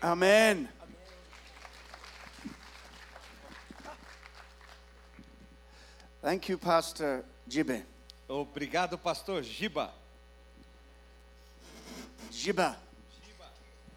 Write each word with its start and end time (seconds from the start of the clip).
Amen. 0.00 0.68
Thank 6.22 6.48
you, 6.50 6.58
Pastor 6.58 7.24
Jibe. 7.48 7.84
Obrigado, 8.28 8.98
pastor 8.98 9.42
Giba. 9.42 9.90
Jiba. 12.30 12.76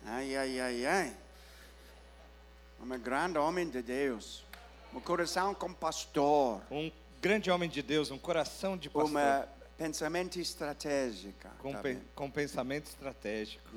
Ai, 0.05 0.35
ai, 0.35 0.59
ai, 0.59 0.85
ai. 0.85 1.17
Um 2.81 2.97
grande 2.97 3.37
homem 3.37 3.69
de 3.69 3.81
Deus. 3.81 4.43
Um 4.93 4.99
coração 4.99 5.53
com 5.53 5.73
pastor. 5.73 6.61
Um 6.71 6.91
grande 7.21 7.51
homem 7.51 7.69
de 7.69 7.81
Deus, 7.81 8.09
um 8.09 8.17
coração 8.17 8.77
de 8.77 8.89
pastor. 8.89 9.11
Um 9.11 9.47
pensamento 9.77 10.39
estratégico. 10.39 11.47
Com, 11.59 11.73
tá 11.73 11.79
pe- 11.81 11.99
com 12.15 12.31
pensamento 12.31 12.87
estratégico. 12.87 13.69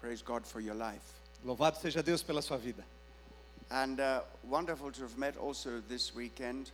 Praise 0.00 0.22
God 0.22 0.44
for 0.44 0.60
your 0.62 0.74
life. 0.76 1.19
Louvado 1.44 1.78
seja 1.78 2.02
Deus 2.02 2.22
pela 2.22 2.42
sua 2.42 2.56
vida. 2.58 2.84
And 3.70 4.00
uh, 4.00 4.22
wonderful 4.48 4.90
to 4.92 5.02
have 5.02 5.16
met 5.16 5.36
also 5.36 5.80
this 5.88 6.12
weekend 6.14 6.70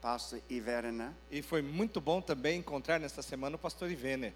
Pastor 0.00 0.40
Iverna. 0.50 1.12
E 1.30 1.42
foi 1.42 1.62
muito 1.62 2.00
bom 2.00 2.20
também 2.20 2.58
encontrar 2.58 2.98
nesta 2.98 3.22
semana 3.22 3.56
o 3.56 3.58
pastor 3.58 3.90
Ivene. 3.90 4.32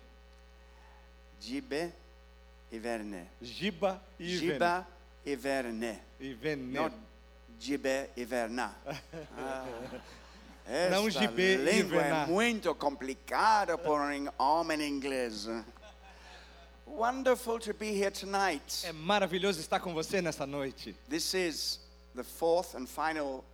Jibe 1.40 1.92
Iverne. 2.70 3.26
Giba 3.42 4.00
e 4.18 4.34
Ivene. 4.34 4.52
Jiba 4.52 4.86
Iverne. 5.24 5.98
Ivene. 6.20 6.72
Not 6.72 6.94
Jibe 7.58 8.10
Iverna. 8.16 8.74
Ah, 10.68 10.90
Não 10.90 11.06
esta 11.06 11.20
Gibe 11.20 11.56
língua 11.58 11.98
Iverna. 11.98 12.22
é 12.22 12.26
muito 12.26 12.74
complicada 12.74 13.78
por 13.78 14.00
um 14.00 14.28
homem 14.36 14.82
inglês. 14.88 15.46
Wonderful 16.86 17.58
to 17.60 17.74
be 17.74 17.92
here 17.92 18.10
tonight. 18.10 18.86
É 18.86 18.92
maravilhoso 18.92 19.60
estar 19.60 19.80
com 19.80 19.92
você 19.92 20.22
nessa 20.22 20.46
noite. 20.46 20.94
This 21.10 21.34
is 21.34 21.80
the 22.14 22.22
fourth 22.22 22.74
and 22.74 22.86
final 22.86 23.44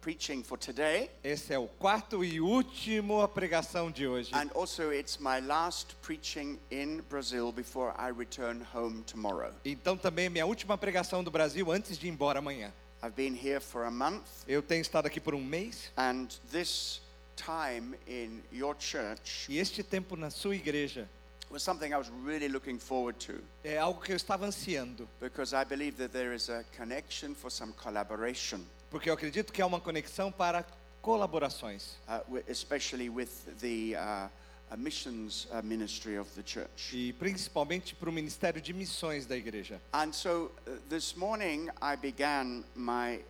preaching 0.00 0.42
for 0.42 0.58
today. 0.58 1.10
Esse 1.24 1.54
é 1.54 1.58
o 1.58 1.66
quarto 1.66 2.22
e 2.22 2.40
último 2.40 3.22
a 3.22 3.26
pregação 3.28 3.90
de 3.90 4.06
hoje. 4.06 4.30
And 4.34 4.50
also, 4.54 4.92
it's 4.92 5.18
my 5.18 5.40
last 5.40 5.96
preaching 6.02 6.58
in 6.70 7.00
Brazil 7.08 7.50
before 7.50 7.94
I 7.98 8.12
return 8.12 8.62
home 8.74 9.02
tomorrow. 9.04 9.52
Então 9.64 9.96
também 9.96 10.26
é 10.26 10.28
minha 10.28 10.46
última 10.46 10.76
pregação 10.76 11.24
do 11.24 11.30
Brasil 11.30 11.72
antes 11.72 11.96
de 11.98 12.06
ir 12.06 12.10
embora 12.10 12.38
amanhã. 12.38 12.70
I've 13.02 13.16
been 13.16 13.34
here 13.34 13.60
for 13.60 13.84
a 13.84 13.90
month, 13.90 14.22
Eu 14.46 14.62
tenho 14.62 14.82
estado 14.82 15.06
aqui 15.06 15.20
por 15.20 15.34
um 15.34 15.42
mês 15.42 15.90
and 15.96 16.28
this 16.52 17.00
time 17.34 17.96
in 18.06 18.42
your 18.52 18.76
church 18.78 19.50
e 19.50 19.58
este 19.58 19.82
tempo 19.82 20.16
na 20.16 20.30
sua 20.30 20.54
igreja 20.54 21.08
was 21.54 21.62
something 21.62 21.94
I 21.94 21.98
was 21.98 22.10
really 22.24 22.48
looking 22.48 22.80
forward 22.80 23.16
to 23.26 23.40
é 23.62 23.78
algo 23.78 24.00
que 24.00 24.12
eu 24.12 24.16
estava 24.16 24.44
ansiando, 24.44 25.08
because 25.20 25.54
I 25.54 25.64
believe 25.64 25.96
that 25.98 26.12
there 26.12 26.34
is 26.34 26.50
a 26.50 26.64
connection 26.76 27.32
for 27.34 27.48
some 27.48 27.72
collaboration, 27.72 28.60
porque 28.90 29.08
eu 29.08 29.14
acredito 29.14 29.52
que 29.52 29.62
há 29.62 29.66
uma 29.66 29.80
conexão 29.80 30.32
para 30.32 30.66
colaborações. 31.00 31.96
uh, 32.08 32.42
especially 32.48 33.08
with 33.08 33.28
the 33.60 33.94
uh, 33.94 34.28
uh, 34.72 34.76
missions 34.76 35.46
uh, 35.52 35.62
ministry 35.62 36.18
of 36.18 36.28
the 36.34 36.42
church. 36.44 36.92
E 36.92 37.12
principalmente 37.12 37.94
para 37.94 38.10
o 38.10 38.12
ministério 38.12 38.60
de 38.60 38.72
missões 38.72 39.24
da 39.24 39.36
igreja. 39.36 39.80
And 39.92 40.12
so 40.12 40.50
uh, 40.66 40.72
this 40.88 41.14
morning 41.14 41.70
I 41.80 41.94
began 41.94 42.64
my 42.74 43.20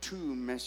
two 0.00 0.16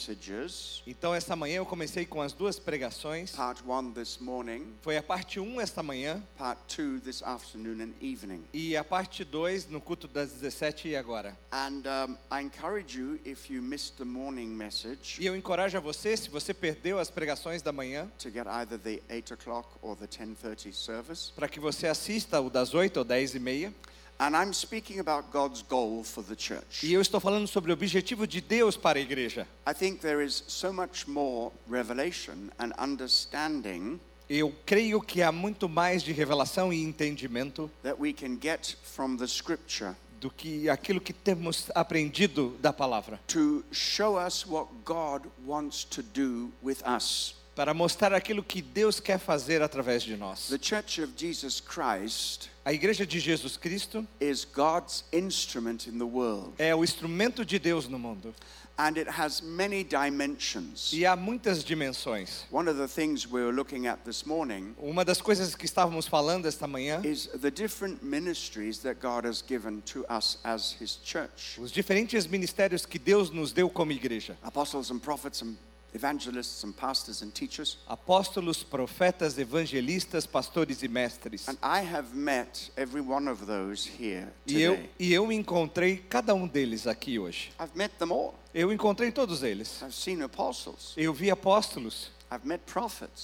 messages. 0.06 0.82
Então 0.86 1.14
essa 1.14 1.36
manhã 1.36 1.58
eu 1.58 1.66
comecei 1.66 2.06
com 2.06 2.22
as 2.22 2.34
duas 2.34 2.60
pregações. 2.60 3.32
Part 3.32 3.62
one 3.68 3.92
this 3.94 4.18
morning, 4.20 4.74
Foi 4.82 4.98
a 4.98 5.04
parte 5.04 5.40
1 5.40 5.62
esta 5.62 5.82
manhã 5.84 6.22
part 6.38 6.60
two 6.68 7.00
this 7.00 7.22
afternoon 7.24 7.82
and 7.82 7.94
evening. 8.02 8.44
e 8.54 8.76
a 8.76 8.84
parte 8.84 9.24
2 9.24 9.68
no 9.70 9.80
culto 9.80 10.08
das 10.08 10.32
17 10.34 10.90
e 10.90 10.96
agora. 10.96 11.38
And 11.52 11.84
um, 11.86 12.18
I 12.36 12.42
encourage 12.44 12.98
you, 13.00 13.20
if 13.26 13.50
you 13.50 13.62
missed 13.62 13.98
the 13.98 14.06
morning 14.06 14.48
message, 14.48 15.18
E 15.20 15.26
eu 15.26 15.36
encorajo 15.36 15.78
a 15.78 15.82
você, 15.82 16.16
se 16.18 16.30
você 16.30 16.54
perdeu 16.54 17.00
as 17.00 17.10
pregações 17.10 17.62
da 17.62 17.72
manhã, 17.72 18.12
to 18.20 18.30
get 18.30 18.46
either 18.48 18.78
the 18.80 19.02
8 19.10 19.34
o'clock 19.34 19.68
or 19.82 19.96
the 19.96 20.08
10.30 20.08 20.74
service. 20.74 21.32
para 21.36 21.48
que 21.48 21.60
você 21.60 21.88
assista 21.88 22.40
o 22.42 22.50
das 22.50 22.74
8 22.74 22.98
ou 22.98 23.04
10 23.04 23.36
e 23.36 23.40
meia. 23.40 23.74
And 24.22 24.36
I'm 24.36 24.54
speaking 24.54 25.00
about 25.00 25.32
God's 25.34 25.64
goal 25.64 26.04
for 26.04 26.24
the 26.24 26.36
church. 26.36 26.86
E 26.86 26.94
eu 26.94 27.02
estou 27.02 27.20
falando 27.20 27.48
sobre 27.48 27.72
o 27.72 27.74
objetivo 27.74 28.28
de 28.28 28.40
Deus 28.40 28.78
para 28.78 29.00
a 29.00 29.02
igreja. 29.02 29.48
I 29.68 29.74
think 29.74 30.00
there 30.00 30.24
is 30.24 30.44
so 30.48 30.72
much 30.72 31.08
more 31.08 31.52
revelation 31.68 32.52
and 32.60 32.72
understanding 32.78 34.00
Eu 34.30 34.54
creio 34.64 35.02
que 35.02 35.24
há 35.24 35.32
muito 35.32 35.68
mais 35.68 36.04
de 36.04 36.12
revelação 36.12 36.72
e 36.72 36.84
entendimento 36.84 37.70
that 37.82 38.00
we 38.00 38.14
can 38.14 38.38
get 38.40 38.78
from 38.84 39.18
the 39.18 39.26
scripture 39.26 39.96
do 40.22 40.30
que 40.30 40.70
aquilo 40.70 41.02
que 41.02 41.12
temos 41.12 41.72
aprendido 41.74 42.56
da 42.62 42.72
palavra, 42.72 43.20
to 43.28 43.64
show 43.72 44.24
us 44.24 44.46
what 44.46 44.70
God 44.86 45.26
wants 45.48 45.84
to 45.84 46.04
do 46.04 46.52
with 46.62 46.78
us. 46.86 47.41
Para 47.62 47.76
mostrar 47.76 48.12
aquilo 48.12 48.42
que 48.42 48.60
Deus 48.60 49.00
quer 49.00 49.20
fazer 49.20 49.62
através 49.62 50.02
de 50.02 50.18
nós. 50.18 50.48
The 50.50 50.58
Church 50.58 51.00
of 51.00 51.14
Jesus 51.16 51.62
Christ 51.62 52.50
A 52.66 52.74
igreja 52.74 53.06
de 53.06 53.20
Jesus 53.20 53.56
Cristo 53.56 54.08
is 54.20 54.46
God's 54.46 55.04
instrument 55.14 55.86
in 55.88 56.00
the 56.00 56.06
world, 56.06 56.54
é 56.58 56.74
o 56.76 56.84
instrumento 56.84 57.46
de 57.46 57.60
Deus 57.60 57.88
no 57.88 58.00
mundo 58.00 58.34
and 58.80 58.98
it 58.98 59.08
has 59.08 59.42
many 59.44 59.84
dimensions. 59.84 60.92
e 60.92 61.06
há 61.06 61.16
muitas 61.16 61.64
dimensões. 61.64 62.46
One 62.50 62.68
of 62.68 62.78
the 62.80 62.88
things 62.88 63.28
we 63.28 63.44
were 63.44 63.54
looking 63.54 63.86
at 63.86 64.04
this 64.06 64.26
morning 64.26 64.74
Uma 64.80 65.06
das 65.06 65.22
coisas 65.22 65.54
que 65.54 65.66
estávamos 65.68 66.08
falando 66.08 66.48
esta 66.48 66.66
manhã, 66.66 67.00
is 67.06 67.28
the 67.42 67.52
different 67.52 68.02
ministries 68.04 68.80
that 68.80 69.00
God 69.00 69.24
has 69.24 69.44
given 69.48 69.82
to 69.82 70.04
us 70.10 70.40
as 70.44 70.76
His 70.82 70.96
church 71.04 71.60
os 71.60 71.72
diferentes 71.72 72.26
ministérios 72.26 72.88
que 72.88 72.98
Deus 72.98 73.30
nos 73.30 73.54
deu 73.54 73.70
como 73.70 73.92
igreja. 73.92 74.36
apostles 74.42 74.90
and 74.90 75.00
prophets, 75.00 75.44
and 75.44 75.56
evangelists, 75.94 76.64
and 76.64 76.74
pastors 76.76 77.22
and 77.22 77.32
teachers. 77.34 77.78
Apóstolos, 77.88 78.64
profetas, 78.64 79.38
evangelistas, 79.38 80.26
pastores 80.26 80.82
e 80.84 80.88
mestres. 80.88 81.48
And 81.48 81.58
I 81.62 81.82
have 81.86 82.16
met 82.16 82.70
every 82.78 83.02
one 83.02 83.30
of 83.30 83.46
those 83.46 83.86
here 83.88 84.28
E 84.48 84.62
eu, 84.62 84.76
today. 84.76 84.90
e 85.00 85.14
eu 85.14 85.32
encontrei 85.32 85.98
cada 85.98 86.34
um 86.34 86.48
deles 86.48 86.88
aqui 86.88 87.20
hoje. 87.20 87.52
I've 87.60 87.76
met 87.76 87.94
them 87.98 88.12
all. 88.12 88.36
Eu 88.54 88.72
encontrei 88.72 89.12
todos 89.12 89.44
eles. 89.44 89.82
I've 89.82 89.94
seen 89.94 90.22
apostles. 90.24 90.94
Eu 90.98 91.14
vi 91.14 91.30
apóstolos. 91.32 92.12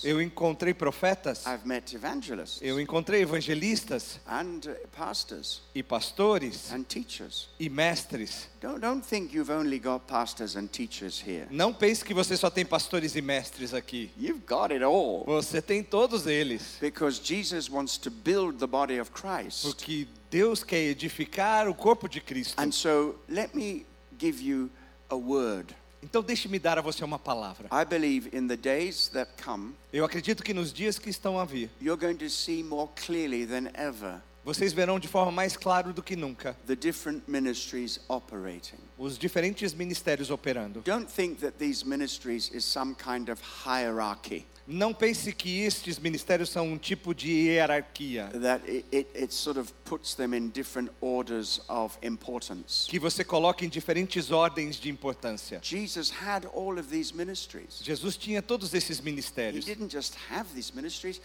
Eu 0.04 0.22
encontrei 0.22 0.74
profetas, 0.74 1.46
I've 1.46 1.66
met 1.66 1.96
evangelists 1.96 2.60
eu 2.62 2.80
encontrei 2.80 3.22
evangelistas 3.22 4.20
and 4.28 4.62
uh, 4.68 4.88
pastors 4.96 5.62
e 5.74 5.82
pastores 5.82 6.72
and 6.72 6.84
teachers. 6.84 7.50
e 7.60 7.70
mestres. 7.70 8.50
Don't, 8.60 8.80
don't 8.80 9.08
think 9.08 9.34
you've 9.34 9.52
only 9.52 9.80
got 9.80 10.02
pastors 10.08 10.56
and 10.56 10.68
teachers 10.68 11.24
here. 11.26 11.48
Não 11.50 11.74
pense 11.74 12.04
que 12.04 12.14
você 12.14 12.36
só 12.36 12.50
tem 12.50 12.66
pastores 12.66 13.16
e 13.16 13.22
mestres 13.22 13.74
aqui. 13.74 14.12
You've 14.18 14.44
got 14.46 14.72
it 14.72 14.84
all. 14.84 15.24
Você 15.26 15.62
tem 15.62 15.84
todos 15.84 16.26
eles. 16.28 16.78
Because 16.82 17.22
Jesus 17.24 17.70
wants 17.70 17.98
to 17.98 18.10
build 18.10 18.60
the 18.60 18.68
body 18.68 19.00
of 19.00 19.12
Christ. 19.12 19.64
Porque 19.64 20.08
Deus 20.30 20.64
quer 20.64 20.84
edificar 20.90 21.70
o 21.70 21.74
corpo 21.74 22.10
de 22.10 22.20
Cristo. 22.20 22.62
And 22.62 22.72
so 22.72 23.16
let 23.30 23.56
me 23.56 23.86
give 24.20 24.42
you 24.42 24.70
a 25.10 25.16
word. 25.16 25.74
Então 26.02 26.22
deixe-me 26.22 26.60
dar 26.60 26.78
a 26.78 26.82
você 26.82 27.04
uma 27.04 27.20
palavra. 27.20 27.68
I 27.72 27.86
believe 27.86 28.30
in 28.36 28.48
the 28.48 28.56
days 28.58 29.08
that 29.10 29.32
come, 29.44 29.74
Eu 29.92 30.06
acredito 30.06 30.44
que 30.44 30.54
nos 30.54 30.72
dias 30.72 31.00
que 31.00 31.10
estão 31.10 31.40
a 31.40 31.46
vir, 31.46 31.70
you're 31.82 32.00
going 32.00 32.18
to 32.18 32.30
see 32.30 32.64
more 32.64 32.90
clearly 32.96 33.46
than 33.46 33.70
ever 33.74 34.22
vocês 34.48 34.72
verão 34.72 34.98
de 34.98 35.10
forma 35.10 35.30
mais 35.30 35.58
clara 35.58 35.92
do 35.92 36.02
que 36.02 36.16
nunca 36.16 36.56
the 36.66 36.76
different 36.76 37.22
ministries 37.28 38.00
operating. 38.08 38.78
os 38.98 39.18
diferentes 39.18 39.74
ministérios 39.74 40.30
operando. 40.30 40.82
Don't 40.86 41.12
think 41.12 41.42
that 41.42 41.58
these 41.58 41.86
ministries 41.86 42.50
is 42.54 42.64
some 42.64 42.96
kind 42.96 43.28
of 43.30 43.42
hierarchy, 43.66 44.46
Não 44.70 44.94
pense 44.94 45.32
que 45.32 45.62
estes 45.62 45.98
ministérios 45.98 46.50
são 46.50 46.68
um 46.68 46.78
tipo 46.78 47.16
de 47.16 47.32
hierarquia, 47.32 48.28
that 48.42 48.70
it, 48.70 49.08
it, 49.16 49.34
sort 49.34 49.58
of 49.58 49.72
puts 49.86 50.14
them 50.14 50.34
in 50.34 50.50
different 50.50 50.92
orders 51.00 51.62
of 51.70 51.98
importance. 52.04 52.86
que 52.90 53.00
você 53.00 53.24
coloca 53.24 53.64
em 53.64 53.70
diferentes 53.70 54.30
ordens 54.30 54.76
de 54.76 54.90
importância. 54.90 55.62
Jesus 55.64 56.10
had 56.12 56.46
all 56.54 56.78
of 56.78 56.90
these 56.90 57.16
ministries. 57.16 57.80
Jesus 57.82 58.18
tinha 58.18 58.42
todos 58.42 58.74
esses 58.74 59.00
He 59.00 59.04
ministérios. 59.04 59.64
didn't 59.64 59.90
just 59.90 60.16
have 60.30 60.54
these 60.54 60.74
ministries, 60.76 61.22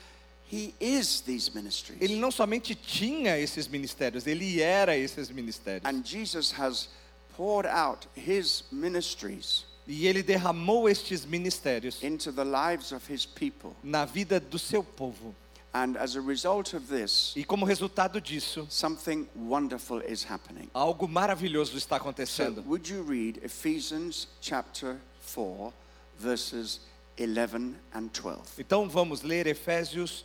he 0.48 0.72
is 0.78 1.20
these 1.22 1.50
ministries. 1.52 2.00
Ele 2.00 2.14
não 2.14 2.30
somente 2.30 2.76
tinha 2.76 3.36
esses 3.38 3.66
ministérios, 3.66 4.24
ele 4.24 4.60
era 4.62 4.96
esses 4.96 5.30
ministérios. 5.30 5.84
And 5.84 6.04
Jesus 6.04 6.52
has 6.52 6.88
poured 7.36 7.66
out 7.66 8.06
his 8.14 8.62
ministries 8.70 9.64
E 9.86 10.06
ele 10.06 10.22
derramou 10.22 10.88
estes 10.88 11.24
ministérios 11.24 12.02
into 12.02 12.32
the 12.32 12.44
lives 12.44 12.92
of 12.92 13.12
his 13.12 13.26
people. 13.26 13.72
na 13.82 14.04
vida 14.04 14.38
do 14.38 14.58
seu 14.58 14.82
povo. 14.84 15.34
And 15.74 15.96
as 15.96 16.16
a 16.16 16.20
result 16.20 16.74
of 16.74 16.86
this, 16.86 17.32
E 17.34 17.44
como 17.44 17.64
resultado 17.64 18.20
disso, 18.20 18.66
something 18.70 19.26
wonderful 19.34 20.02
is 20.02 20.22
happening. 20.30 20.68
algo 20.74 21.08
maravilhoso 21.08 21.76
está 21.78 21.96
So, 21.96 22.02
acontecendo. 22.02 22.62
would 22.66 22.88
you 22.92 23.02
read 23.02 23.40
Ephesians 23.42 24.28
chapter 24.40 24.98
4, 25.34 25.72
verses 26.18 26.80
11 27.18 27.74
and 27.94 28.08
12? 28.12 28.40
Então 28.60 28.86
vamos 28.88 29.22
ler 29.22 29.46
Efésios 29.46 30.24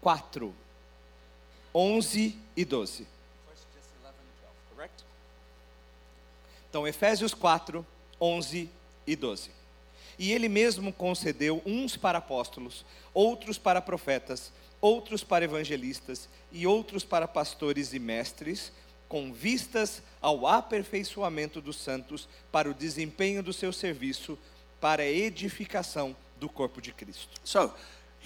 4, 0.00 0.52
11 1.74 2.38
e 2.56 2.64
12. 2.64 3.06
Então, 6.68 6.86
Efésios 6.86 7.32
4, 7.32 7.86
11 8.20 8.68
e 9.06 9.16
12. 9.16 9.50
E 10.18 10.32
ele 10.32 10.48
mesmo 10.48 10.92
concedeu 10.92 11.62
uns 11.66 11.96
para 11.96 12.18
apóstolos, 12.18 12.84
outros 13.12 13.58
para 13.58 13.80
profetas, 13.82 14.52
outros 14.80 15.22
para 15.22 15.44
evangelistas 15.44 16.28
e 16.50 16.66
outros 16.66 17.04
para 17.04 17.28
pastores 17.28 17.92
e 17.92 17.98
mestres, 17.98 18.72
com 19.08 19.32
vistas 19.32 20.02
ao 20.20 20.46
aperfeiçoamento 20.46 21.60
dos 21.60 21.76
santos, 21.76 22.28
para 22.50 22.70
o 22.70 22.74
desempenho 22.74 23.42
do 23.42 23.52
seu 23.52 23.72
serviço, 23.72 24.38
para 24.80 25.02
a 25.02 25.10
edificação 25.10 26.16
do 26.38 26.48
corpo 26.48 26.80
de 26.80 26.92
Cristo. 26.92 27.40
So, 27.44 27.72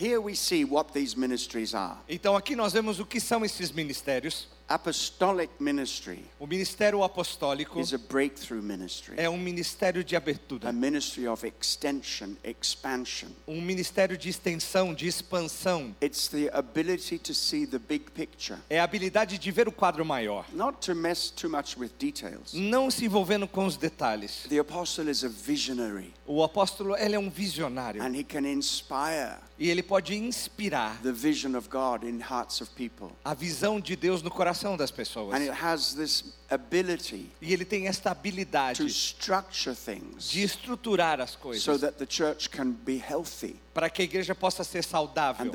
here 0.00 0.18
we 0.18 0.34
see 0.34 0.64
what 0.64 0.92
these 0.92 1.18
ministries 1.18 1.74
are. 1.74 1.98
Então 2.08 2.36
aqui 2.36 2.56
nós 2.56 2.72
vemos 2.72 2.98
o 2.98 3.06
que 3.06 3.20
são 3.20 3.44
esses 3.44 3.70
ministérios. 3.70 4.48
Apostolic 4.70 5.50
ministry 5.58 6.24
O 6.38 6.46
ministério 6.46 7.02
apostólico 7.02 7.80
is 7.80 7.92
a 7.92 7.98
breakthrough 7.98 8.62
ministry, 8.62 9.14
é 9.16 9.28
um 9.28 9.36
ministério 9.36 10.04
de 10.04 10.14
a 10.14 10.18
abertura, 10.18 10.72
ministry 10.72 11.26
of 11.26 11.44
extension, 11.44 12.36
expansion. 12.44 13.30
um 13.48 13.60
ministério 13.60 14.16
de 14.16 14.28
extensão, 14.28 14.94
de 14.94 15.08
expansão. 15.08 15.92
It's 16.00 16.28
the 16.28 16.48
ability 16.52 17.18
to 17.18 17.34
see 17.34 17.66
the 17.66 17.80
big 17.80 18.12
picture, 18.12 18.60
É 18.70 18.78
a 18.78 18.84
habilidade 18.84 19.38
de 19.38 19.50
ver 19.50 19.66
o 19.66 19.72
quadro 19.72 20.04
maior, 20.04 20.46
not 20.52 20.78
to 20.86 20.94
mess 20.94 21.30
too 21.30 21.50
much 21.50 21.76
with 21.76 21.90
details. 21.98 22.52
não 22.54 22.92
se 22.92 23.04
envolvendo 23.06 23.48
com 23.48 23.66
os 23.66 23.76
detalhes. 23.76 24.46
The 24.48 24.60
apostle 24.60 25.10
is 25.10 25.24
a 25.24 25.28
visionary 25.28 26.14
O 26.32 26.44
apóstolo, 26.44 26.96
ele 26.96 27.16
é 27.16 27.18
um 27.18 27.28
visionário 27.28 28.00
and 28.00 28.14
he 28.14 28.22
can 28.22 28.46
inspire 28.46 29.34
e 29.58 29.68
ele 29.68 29.82
pode 29.82 30.14
inspirar 30.14 31.02
the 31.02 31.10
vision 31.10 31.56
of 31.56 31.68
God 31.68 32.04
in 32.04 32.20
hearts 32.20 32.60
of 32.60 32.70
people. 32.76 33.10
a 33.24 33.34
visão 33.34 33.80
de 33.80 33.96
Deus 33.96 34.22
no 34.22 34.30
coração 34.30 34.76
das 34.76 34.92
pessoas. 34.92 35.34
And 35.34 35.42
it 35.42 35.50
has 35.50 35.92
this 35.94 36.32
ability 36.48 37.32
E 37.42 37.52
ele 37.52 37.64
tem 37.64 37.88
esta 37.88 38.14
to 38.14 38.16
habilidade 38.16 38.86
structure 38.88 39.74
things 39.74 40.30
de 40.30 40.42
estruturar 40.44 41.20
as 41.20 41.30
so 41.32 41.38
coisas 41.38 41.80
that 41.80 41.98
the 41.98 42.06
church 42.08 42.48
can 42.48 42.70
be 42.70 42.96
healthy 42.96 43.56
para 43.74 43.90
que 43.90 44.00
a 44.00 44.04
igreja 44.04 44.32
possa 44.32 44.62
ser 44.62 44.84
saudável 44.84 45.50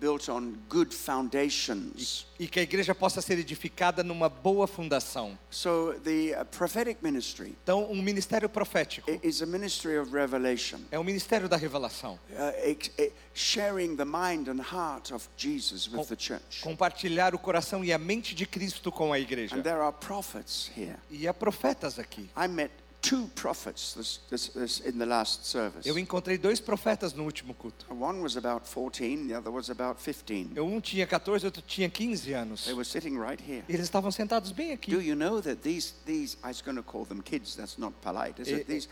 built 0.00 0.28
on 0.30 0.54
good 0.68 0.94
foundations. 0.94 2.26
e 2.38 2.46
que 2.48 2.58
a 2.58 2.62
igreja 2.62 2.94
possa 2.94 3.20
ser 3.20 3.38
edificada 3.38 4.02
numa 4.02 4.28
boa 4.28 4.66
fundação. 4.66 5.38
So 5.50 5.94
the 6.02 6.34
uh, 6.40 6.44
prophetic 6.46 7.02
ministry 7.02 7.54
Então, 7.62 7.90
um 7.90 8.00
ministério 8.00 8.48
profético 8.48 9.10
is 9.22 9.42
a 9.42 9.46
ministry 9.46 9.98
of 9.98 10.10
revelation, 10.12 10.80
é 10.90 10.98
o 10.98 11.04
ministério 11.04 11.48
da 11.48 11.56
revelação. 11.56 12.18
uh, 12.30 13.12
sharing 13.34 13.96
the 13.96 14.04
mind 14.04 14.48
and 14.48 14.60
heart 14.60 15.12
of 15.12 15.28
Jesus 15.36 15.86
with 15.88 16.06
the 16.06 16.16
church. 16.18 16.62
Compartilhar 16.62 17.34
o 17.34 17.38
coração 17.38 17.84
e 17.84 17.92
a 17.92 17.98
mente 17.98 18.34
de 18.34 18.46
Cristo 18.46 18.90
com 18.90 19.12
a 19.12 19.18
igreja. 19.18 19.56
And 19.56 19.62
there 19.62 19.80
are 19.80 19.92
prophets 19.92 20.70
here. 20.76 20.96
E 21.10 21.28
há 21.28 21.34
profetas 21.34 21.98
aqui. 21.98 22.30
I 22.36 22.48
met 22.48 22.70
two 23.02 23.28
prophets 23.34 23.94
this, 23.94 24.20
this, 24.28 24.48
this 24.48 24.80
in 24.80 24.98
the 24.98 25.06
last 25.06 25.46
service. 25.46 25.86
Eu 25.88 25.98
encontrei 25.98 26.36
dois 26.36 26.60
profetas 26.60 27.12
no 27.14 27.24
último 27.24 27.54
culto. 27.54 27.86
One 27.90 28.20
was 28.20 28.36
about 28.36 28.66
14, 28.66 29.26
the 29.28 29.34
other 29.38 29.50
was 29.50 29.70
about 29.70 30.00
15. 30.00 30.52
Eu- 30.54 30.66
Um 30.66 30.80
tinha 30.80 31.06
14, 31.06 31.44
outro 31.46 31.62
tinha 31.62 31.88
15 31.88 32.32
anos. 32.34 32.64
They 32.64 32.74
were 32.74 32.84
sitting 32.84 33.18
right 33.18 33.42
here. 33.42 33.64
Eles 33.68 33.82
estavam 33.84 34.10
sentados 34.10 34.52
bem 34.52 34.72
aqui. 34.72 34.90
Do 34.90 35.00
you 35.00 35.14
know 35.16 35.40
that 35.40 35.62
these, 35.62 35.94
these 36.04 36.36
I 36.44 36.48
was 36.48 36.60
going 36.60 36.76
to 36.76 36.82
call 36.82 37.04
them 37.06 37.22
kids, 37.22 37.54
that's 37.56 37.78
not 37.78 37.94
polite, 38.02 38.40
is 38.40 38.48
Eh, 38.48 38.56
it? 38.56 38.66
These, 38.66 38.88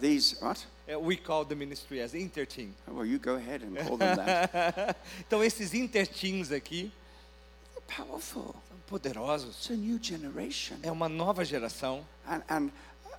these, 0.00 0.36
what? 0.40 0.64
Eh, 0.88 0.96
We 0.96 1.16
call 1.16 1.44
the 1.44 1.54
ministry 1.56 2.00
as 2.00 2.14
interteen. 2.14 2.72
Oh, 2.88 2.94
well, 2.94 3.06
you 3.06 3.18
go 3.18 3.34
ahead 3.36 3.62
and 3.62 3.76
call 3.86 3.96
them 3.96 4.16
that. 4.16 4.96
Então 5.26 5.42
esses 5.42 5.74
interteens 5.74 6.52
aqui 6.52 6.92
They're 7.74 8.04
powerful. 8.04 8.54
são 8.68 8.76
poderosos. 8.86 9.56
It's 9.56 9.70
a 9.70 9.74
new 9.74 9.98
generation. 10.00 10.76
É 10.82 10.92
uma 10.92 11.08
nova 11.08 11.44
geração. 11.44 12.04
And, 12.28 12.42
and 12.48 12.70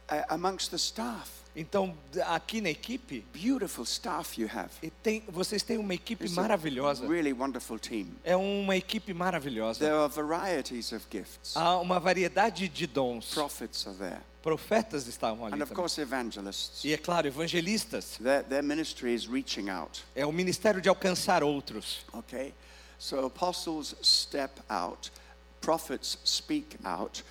uh, 0.10 0.24
amongst 0.30 0.72
the 0.72 0.78
staff, 0.78 1.38
Então 1.56 1.98
aqui 2.28 2.62
na 2.62 2.70
equipe 2.70 3.26
beautiful 3.34 3.84
staff 3.84 4.40
you 4.40 4.48
have. 4.48 4.70
e 4.84 4.92
tem, 4.92 5.24
vocês 5.28 5.64
têm 5.64 5.80
uma 5.80 5.94
equipe 5.96 6.26
It's 6.26 6.36
maravilhosa. 6.36 7.08
really 7.08 7.34
wonderful 7.34 7.80
team. 7.80 8.16
É 8.24 8.36
uma 8.36 8.76
equipe 8.76 9.12
maravilhosa. 9.12 9.80
There 9.80 9.96
are 9.96 10.08
varieties 10.08 10.92
of 10.92 11.08
gifts. 11.10 11.58
Há 11.58 11.80
uma 11.80 12.00
variedade 12.00 12.70
de 12.70 12.86
dons. 12.86 13.34
Prophets 13.34 13.88
are 13.88 13.98
there. 13.98 14.22
Profetas 14.44 15.08
estavam 15.08 15.46
ali 15.46 15.56
And 15.56 15.64
of 15.64 15.74
course, 15.74 16.00
evangelists. 16.00 16.84
E 16.86 16.94
é 16.94 16.98
claro, 16.98 17.28
evangelistas. 17.28 18.18
Their, 18.22 18.44
their 18.44 18.64
ministry 18.64 19.16
is 19.16 19.26
reaching 19.26 19.70
out. 19.70 20.04
É 20.16 20.26
o 20.28 20.32
ministério 20.32 20.80
de 20.80 20.90
alcançar 20.90 21.44
outros. 21.44 22.06
Okay? 22.14 22.54
So 23.00 23.26
apostles 23.26 23.96
step 24.04 24.62
out, 24.70 25.12
prophets 25.60 26.20
speak 26.24 26.78
out, 26.86 27.26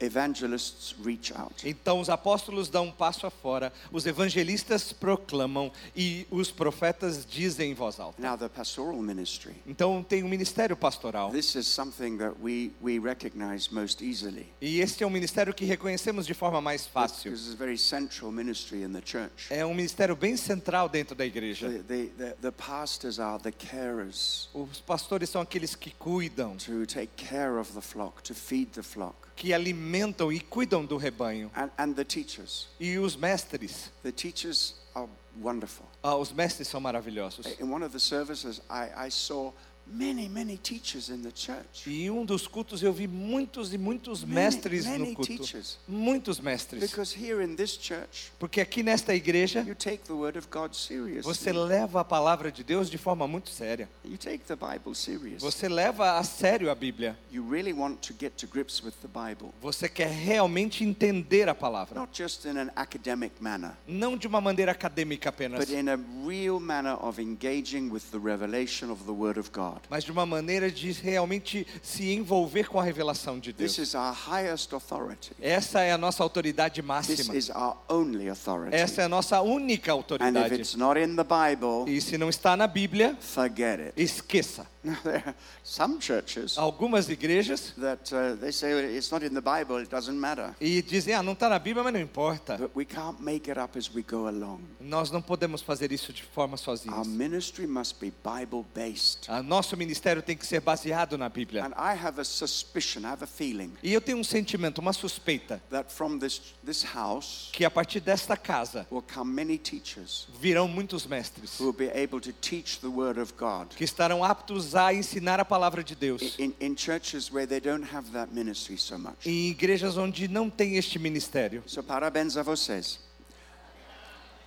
evangelists 0.00 0.94
reach 1.04 1.32
out. 1.34 1.68
Então 1.68 2.00
os 2.00 2.08
apóstolos 2.08 2.68
dão 2.68 2.86
um 2.86 2.92
passo 2.92 3.26
afora, 3.26 3.72
os 3.90 4.06
evangelistas 4.06 4.92
proclamam 4.92 5.70
e 5.96 6.26
os 6.30 6.50
profetas 6.50 7.26
dizem 7.26 7.72
em 7.72 7.74
voz 7.74 7.98
alta. 8.00 8.20
Now, 8.20 8.36
the 8.36 8.48
pastoral 8.48 8.96
ministry. 8.96 9.54
Então 9.66 10.02
tem 10.02 10.22
o 10.22 10.28
ministério 10.28 10.76
pastoral. 10.76 11.30
This 11.30 11.54
is 11.54 11.66
something 11.66 12.18
that 12.18 12.36
we, 12.42 12.72
we 12.82 12.98
recognize 12.98 13.72
most 13.72 14.04
easily. 14.04 14.46
E 14.60 14.80
este 14.80 15.04
é 15.04 15.06
um 15.06 15.10
ministério 15.10 15.54
que 15.54 15.64
reconhecemos 15.64 16.26
de 16.26 16.34
forma 16.34 16.60
mais 16.60 16.86
fácil. 16.86 17.30
Because 17.30 17.46
it's 17.46 17.54
a 17.54 17.56
very 17.56 17.78
central 17.78 18.30
ministry 18.30 18.82
in 18.82 18.92
the 18.92 19.02
church. 19.04 19.46
É 19.50 19.64
um 19.64 19.74
ministério 19.74 20.16
bem 20.16 20.36
central 20.36 20.88
dentro 20.88 21.14
da 21.14 21.24
igreja. 21.24 21.68
The, 21.68 21.78
the, 21.78 22.06
the, 22.16 22.36
the 22.42 22.50
pastors 22.50 23.18
are 23.18 23.42
the 23.42 23.52
carers 23.52 24.48
Os 24.52 24.80
pastores 24.80 25.30
são 25.30 25.40
aqueles 25.40 25.74
que 25.74 25.90
cuidam, 25.90 26.56
to 26.56 26.86
take 26.86 27.12
care 27.16 27.58
of 27.58 27.72
the 27.72 27.80
flock, 27.80 28.22
to 28.22 28.34
feed 28.34 28.72
the 28.72 28.82
flock. 28.82 29.14
Que 29.36 29.52
alimentam 29.52 30.32
e 30.32 30.40
cuidam 30.40 30.84
do 30.84 30.96
rebanho. 30.96 31.50
And, 31.56 31.70
and 31.78 31.94
the 31.94 32.04
teachers. 32.04 32.68
E 32.78 32.98
os 32.98 33.16
mestres, 33.16 33.90
The 34.02 34.12
teachers 34.12 34.74
are 34.94 35.08
wonderful. 35.40 35.86
ah, 36.02 36.16
os 36.16 36.32
mestres 36.32 36.68
são 36.68 36.80
maravilhosos. 36.80 37.46
In 37.60 37.64
one 37.72 37.84
of 37.84 37.92
the 37.92 37.98
services, 38.00 38.60
I, 38.70 39.06
I 39.06 39.10
saw 39.10 39.52
many, 39.86 40.28
many 40.28 40.56
teachers 40.56 41.08
in 41.08 41.22
the 41.22 41.30
church. 41.32 41.86
E 41.86 42.10
um 42.10 42.24
dos 42.24 42.46
cultos 42.46 42.82
eu 42.82 42.92
vi 42.92 43.06
muitos 43.06 43.72
e 43.72 43.78
muitos 43.78 44.24
Many, 44.24 44.34
mestres 44.34 44.86
many 44.86 45.10
no 45.10 45.14
culto. 45.14 45.26
teachers. 45.36 45.78
Muitos 45.86 46.40
mestres. 46.40 46.80
Because 46.80 47.12
here 47.14 47.42
in 47.44 47.54
this 47.54 47.76
church, 47.78 48.32
Porque 48.38 48.60
aqui 48.60 48.82
nesta 48.82 49.14
igreja 49.14 49.60
you 49.66 49.74
take 49.74 50.04
the 50.04 50.12
word 50.12 50.38
of 50.38 50.48
God 50.50 50.74
seriously. 50.74 51.22
você 51.22 51.52
leva 51.52 52.00
a 52.00 52.04
palavra 52.04 52.50
de 52.50 52.64
Deus 52.64 52.90
de 52.90 52.98
forma 52.98 53.26
muito 53.28 53.50
séria. 53.50 53.88
You 54.04 54.16
take 54.18 54.44
the 54.44 54.56
Bible 54.56 54.94
serious. 54.94 55.42
Você 55.42 55.68
leva 55.68 56.18
a 56.18 56.24
sério 56.24 56.70
a 56.70 56.74
Bíblia. 56.74 57.16
You 57.30 57.46
really 57.48 57.72
want 57.72 57.98
to 58.08 58.14
get 58.18 58.32
to 58.38 58.46
grips 58.46 58.82
with 58.82 58.94
the 59.02 59.08
Bible. 59.08 59.52
Você 59.60 59.88
quer 59.88 60.10
realmente 60.10 60.82
entender 60.84 61.48
a 61.48 61.54
palavra. 61.54 61.98
Not 62.00 62.10
just 62.20 62.44
in 62.46 62.58
an 62.58 62.70
academic 62.74 63.34
manner, 63.40 63.72
Não 63.86 64.16
de 64.16 64.26
uma 64.26 64.40
maneira 64.40 64.72
acadêmica 64.72 65.28
apenas, 65.28 65.60
but 65.64 65.70
in 65.74 65.88
a 65.88 65.96
real 66.26 66.58
manner 66.58 66.96
of 67.00 67.20
engaging 67.20 67.90
with 67.90 68.10
the 68.10 68.18
revelation 68.18 68.90
of 68.90 69.04
the 69.04 69.12
Word 69.12 69.38
of 69.38 69.50
God. 69.52 69.73
Mas 69.90 70.04
de 70.04 70.12
uma 70.12 70.24
maneira 70.26 70.70
de 70.70 70.92
realmente 70.92 71.66
se 71.82 72.12
envolver 72.12 72.68
com 72.68 72.78
a 72.80 72.82
revelação 72.84 73.38
de 73.38 73.52
This 73.52 73.76
Deus. 73.76 73.88
is 73.88 73.94
our 73.94 74.12
highest 74.12 74.72
authority. 74.72 75.32
Essa 75.40 75.80
é 75.80 75.92
a 75.92 75.98
nossa 75.98 76.22
autoridade 76.22 76.80
This 76.80 76.84
máxima. 76.86 77.36
is 77.36 77.50
our 77.50 77.76
only 77.88 78.28
authority. 78.28 78.74
Essa 78.76 79.02
é 79.02 79.04
a 79.04 79.08
nossa 79.08 79.40
única 79.42 79.92
And 79.92 79.94
if 79.94 79.98
autoridade. 79.98 80.54
it's 80.54 80.74
not 80.74 80.98
in 81.00 81.16
the 81.16 81.24
Bible, 81.24 81.84
E 81.92 82.00
se 82.00 82.16
não 82.18 82.28
está 82.28 82.56
na 82.56 82.66
Bíblia, 82.66 83.16
forget 83.20 83.80
it. 83.80 83.92
esqueça. 83.96 84.66
Now, 84.94 84.98
there 85.02 85.22
are 85.26 85.34
some 85.62 85.98
churches 85.98 86.58
Algumas 86.58 87.08
igrejas 87.08 87.72
that 87.80 88.12
uh, 88.12 88.36
they 88.38 88.52
say 88.52 88.74
"Well, 88.74 88.84
it's 88.84 89.10
not 89.10 89.24
in 89.24 89.32
the 89.32 89.40
Bible, 89.40 89.78
it 89.82 89.88
doesn't 89.90 90.18
matter. 90.18 90.54
e 90.60 90.82
dizem: 90.82 91.14
"Ah, 91.14 91.22
não 91.22 91.32
está 91.32 91.48
na 91.48 91.58
Bíblia, 91.58 91.82
mas 91.82 91.92
não 91.92 92.00
importa". 92.00 92.58
But 92.58 92.72
we 92.76 92.84
can't 92.84 93.22
make 93.22 93.50
it 93.50 93.58
up 93.58 93.78
as 93.78 93.88
we 93.94 94.02
go 94.02 94.26
along. 94.26 94.60
Nós 94.80 95.10
não 95.10 95.22
podemos 95.22 95.62
fazer 95.62 95.90
isso 95.90 96.12
de 96.12 96.22
forma 96.22 96.54
Our 96.54 96.58
sozinhos. 96.58 97.06
ministry 97.06 97.66
must 97.66 97.98
be 97.98 98.12
Bible 98.22 98.64
based. 98.74 99.28
Nosso 99.44 99.74
ministério 99.76 100.20
tem 100.22 100.36
que 100.36 100.46
ser 100.46 100.60
baseado 100.60 101.16
na 101.16 101.28
Bíblia. 101.30 101.64
And 101.64 101.72
I 101.78 101.96
have 101.98 102.20
a 102.20 102.24
suspicion, 102.24 103.02
I 103.04 103.06
have 103.06 103.24
a 103.24 103.26
feeling 103.26 103.72
E 103.82 103.92
eu 103.92 104.00
tenho 104.02 104.18
um 104.18 104.24
sentimento, 104.24 104.78
uma 104.82 104.92
suspeita, 104.92 105.62
that 105.70 105.90
from 105.90 106.18
this, 106.18 106.54
this 106.64 106.84
house 106.94 107.48
que 107.52 107.64
a 107.64 107.70
partir 107.70 108.00
desta 108.00 108.36
casa 108.36 108.86
will 108.90 109.02
come 109.02 109.32
many 109.32 109.56
teachers 109.56 110.28
virão 110.38 110.68
muitos 110.68 111.06
mestres 111.06 111.58
who 111.58 111.64
will 111.64 111.72
be 111.72 111.88
able 111.98 112.20
to 112.20 112.32
teach 112.34 112.80
the 112.80 112.86
Word 112.88 113.18
of 113.18 113.32
God 113.38 113.68
que 113.74 113.84
estarão 113.84 114.22
aptos 114.22 114.73
a 114.74 114.92
ensinar 114.94 115.40
a 115.40 115.44
palavra 115.44 115.82
de 115.84 115.94
Deus. 115.94 116.38
in, 116.38 116.54
in 116.60 116.74
churches 116.74 117.30
where 117.32 117.46
they 117.46 117.60
don't 117.60 117.84
have 117.84 118.10
that 118.12 118.32
ministry 118.32 118.76
so 118.76 118.96
much. 118.98 119.26
Em 119.26 119.50
igrejas 119.50 119.96
onde 119.96 120.28
não 120.28 120.50
tem 120.50 120.76
este 120.76 120.98
ministério. 120.98 121.62
So, 121.66 121.82
parabéns 121.82 122.36
a 122.36 122.42
vocês. 122.42 122.98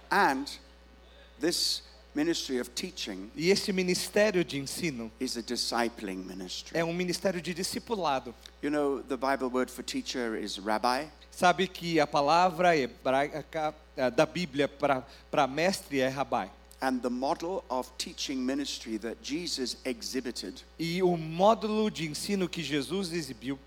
And 0.10 0.46
this 1.39 1.81
ministry 2.15 2.60
of 2.60 2.69
teaching 2.72 3.29
E 3.36 3.51
este 3.51 3.72
ministério 3.72 4.43
de 4.43 4.57
ensino 4.57 5.12
is 5.19 5.38
a 5.38 5.41
discipling 5.41 6.25
ministry. 6.25 6.77
é 6.77 6.84
um 6.84 6.93
ministério 6.93 7.41
de 7.41 7.53
discipulado. 7.53 8.34
You 8.62 8.72
know, 8.72 9.01
the 9.03 9.17
Bible 9.17 9.50
word 9.50 9.69
for 9.69 9.84
teacher 9.84 10.36
is 10.36 10.57
rabbi. 10.57 11.05
Sabe 11.29 11.67
que 11.67 12.00
a 12.00 12.07
palavra 12.07 12.75
hebraica 12.75 13.75
da 14.15 14.25
Bíblia 14.25 14.67
para 14.67 15.48
mestre 15.48 16.00
é 16.00 16.07
rabai. 16.07 16.50
And 16.79 17.00
the 17.01 17.10
model 17.10 17.63
of 17.69 17.89
teaching 17.98 18.46
ministry 18.46 18.98
that 19.00 19.17
Jesus 19.24 19.77
exhibited 19.84 20.62
E 20.79 21.01
o 21.01 21.17
módulo 21.17 21.89
de 21.89 22.07
ensino 22.07 22.48
que 22.48 22.62
Jesus 22.62 23.12
exibiu 23.12 23.57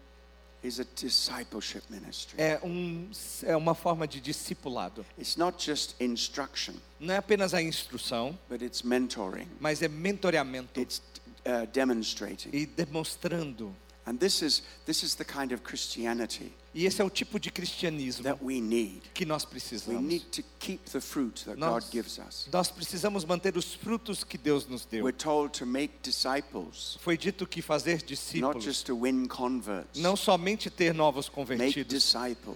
is 0.62 0.78
a 0.78 0.84
discipleship 0.94 1.82
ministry. 1.90 2.38
é, 2.38 2.60
um, 2.62 3.10
é 3.42 3.56
uma 3.56 3.74
forma 3.74 4.06
de 4.06 4.20
discipulado. 4.20 5.04
It's 5.18 5.36
not 5.36 5.58
just 5.58 5.94
instruction, 6.00 6.74
Não 7.00 7.14
é 7.14 7.16
apenas 7.16 7.52
a 7.54 7.60
instrução, 7.62 8.38
but 8.48 8.62
it's 8.62 8.82
mentoring. 8.82 9.48
mas 9.58 9.82
é 9.82 9.88
mentoreamento 9.88 10.78
It's 10.78 11.02
uh, 11.46 11.66
demonstrating. 11.72 12.50
e 12.52 12.64
demonstrando. 12.66 13.74
And 14.06 14.18
this 14.18 14.42
is 14.42 14.62
this 14.86 15.02
is 15.02 15.14
the 15.14 15.24
kind 15.24 15.52
of 15.52 15.62
Christianity 15.62 16.52
E 16.72 16.86
esse 16.86 17.02
é 17.02 17.04
o 17.04 17.10
tipo 17.10 17.38
de 17.40 17.50
cristianismo 17.50 18.22
that 18.22 18.38
we 18.44 18.60
need. 18.60 19.02
que 19.12 19.24
nós 19.26 19.44
precisamos. 19.44 20.00
We 20.00 20.06
need 20.08 20.26
to 20.30 20.42
keep 20.60 20.84
the 20.90 21.00
fruit 21.00 21.44
that 21.44 21.58
Nós, 21.58 21.84
God 21.84 21.90
gives 21.92 22.18
us. 22.18 22.46
nós 22.52 22.70
precisamos 22.70 23.24
manter 23.24 23.56
os 23.56 23.74
frutos 23.74 24.22
que 24.22 24.38
Deus 24.38 24.66
nos 24.68 24.84
deu. 24.84 25.04
We're 25.04 25.16
told 25.16 25.52
to 25.58 25.66
make 25.66 25.94
disciples, 26.00 26.96
Foi 27.00 27.18
dito 27.18 27.44
que 27.46 27.60
fazer 27.60 28.00
not 28.36 28.60
just 28.64 28.86
to 28.86 28.94
win 28.96 29.26
converts. 29.26 30.00
não 30.00 30.14
somente 30.16 30.70
ter 30.70 30.94
novos 30.94 31.28
convertidos. 31.28 31.74
Make 31.74 31.84
convertidos. 31.84 32.14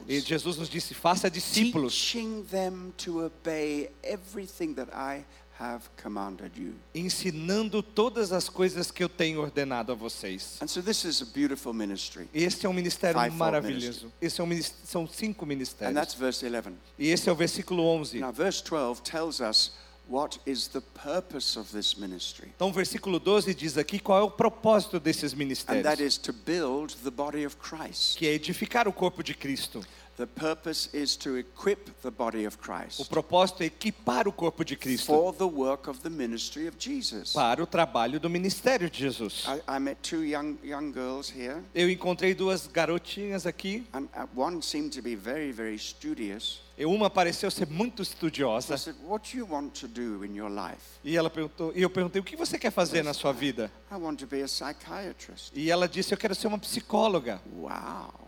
E 0.09 0.15
disciples. 0.21 0.25
Jesus 0.25 0.57
nos 0.59 0.69
disse: 0.69 0.95
faça 0.95 1.29
discípulos, 1.29 1.93
Teaching 1.93 2.45
them 2.45 2.93
to 2.97 3.25
obey 3.25 3.91
everything 4.03 4.75
that 4.75 4.91
I 4.95 5.25
have 5.61 5.83
commanded 6.03 6.53
you. 6.57 6.75
ensinando 6.95 7.83
todas 7.83 8.33
as 8.33 8.49
coisas 8.49 8.91
que 8.91 9.03
eu 9.05 9.09
tenho 9.09 9.41
ordenado 9.41 9.93
a 9.93 9.95
vocês. 9.95 10.59
And 10.61 10.67
so 10.67 10.83
this 10.83 11.05
is 11.05 11.23
a 11.23 11.27
beautiful 11.27 11.73
ministry. 11.73 12.29
Esse 12.35 12.67
é 12.67 12.69
um 12.69 12.73
ministério 12.73 13.19
Fivefold 13.19 13.39
maravilhoso. 13.39 14.13
Esse 14.21 14.41
é 14.41 14.45
um 14.45 14.49
são 14.85 15.07
cinco 15.07 15.45
And 15.45 15.49
ministérios. 15.49 15.95
that's 15.95 16.15
verse 16.15 16.45
11. 16.45 16.73
E 16.99 17.09
esse 17.09 17.29
é 17.29 17.33
o 17.33 17.37
versículo 17.37 17.83
11. 17.85 18.21
Now, 18.21 18.33
verse 18.33 18.63
12 18.63 19.03
tells 19.03 19.41
us 19.41 19.73
what 20.07 20.39
is 20.45 20.69
the 20.69 20.83
purpose 21.03 21.59
of 21.59 21.71
this 21.73 21.95
ministry. 21.95 22.49
Então, 22.55 22.71
versículo 22.73 23.19
12 23.19 23.55
diz 23.55 23.79
aqui 23.79 23.99
qual 23.99 24.19
é 24.19 24.23
o 24.23 24.31
propósito 24.31 25.01
desses 25.01 25.33
And 25.33 25.37
that 25.37 25.39
ministérios, 25.39 26.01
is 26.01 26.19
to 26.19 26.33
build 26.33 26.95
the 27.03 27.11
body 27.11 27.47
of 27.47 27.57
Christ. 27.57 28.19
que 28.19 28.27
é 28.27 28.33
edificar 28.35 28.87
o 28.87 28.93
corpo 28.93 29.23
de 29.23 29.33
Cristo. 29.35 29.83
The 30.17 30.27
purpose 30.27 30.89
is 30.97 31.17
to 31.17 31.37
equip 31.37 31.91
the 32.03 32.11
body 32.11 32.47
of 32.47 32.57
O 32.57 32.63
Christ 32.63 33.09
propósito 33.09 33.65
é 33.65 33.67
equipar 33.67 34.29
o 34.29 34.33
corpo 34.33 34.65
de 34.65 34.77
Cristo 34.77 35.07
for 35.07 35.33
the 35.35 35.43
work 35.45 35.91
of 35.91 36.01
the 36.03 36.09
ministry 36.09 36.69
of 36.69 36.77
Jesus. 36.79 37.33
para 37.33 37.61
o 37.61 37.67
trabalho 37.67 38.21
do 38.21 38.31
ministério 38.31 38.89
de 38.89 38.97
Jesus. 38.97 39.45
I, 39.49 39.77
I 39.77 39.79
met 39.81 39.97
two 40.09 40.23
young, 40.23 40.57
young 40.63 40.93
girls 40.93 41.33
here, 41.37 41.63
Eu 41.75 41.91
encontrei 41.91 42.33
duas 42.33 42.69
garotinhas 42.69 43.45
aqui. 43.45 43.85
and 43.93 44.05
uh, 44.15 44.27
one 44.37 44.63
seemed 44.63 44.93
to 44.93 45.03
be 45.03 45.17
very, 45.17 45.51
very 45.51 45.77
studious. 45.77 46.61
E 46.79 46.85
uma 46.87 47.09
pareceu 47.11 47.51
ser 47.51 47.67
muito 47.69 48.03
estudiosa. 48.03 48.77
said, 48.77 48.97
What 49.05 49.33
do 49.33 49.39
you 49.39 49.47
want 49.49 49.81
to 49.81 49.89
do 49.89 50.25
in 50.25 50.37
your 50.37 50.51
life? 50.51 50.81
E 51.05 51.17
ela 51.17 51.29
perguntou, 51.31 51.73
e 51.75 51.83
eu 51.83 51.91
perguntei: 51.91 52.21
"O 52.21 52.25
que 52.25 52.37
você 52.37 52.57
quer 52.59 52.71
fazer 52.71 53.03
na 53.03 53.13
sua 53.15 53.33
vida?" 53.33 53.71
I 53.91 53.97
want 53.97 54.19
to 54.21 54.27
be 54.29 54.43
a 54.43 54.47
psychiatrist. 54.47 55.51
E 55.55 55.71
ela 55.71 55.89
disse: 55.89 56.15
"Eu 56.15 56.19
quero 56.19 56.35
ser 56.37 56.47
uma 56.47 56.59
psicóloga." 56.59 57.41
Wow, 57.57 58.24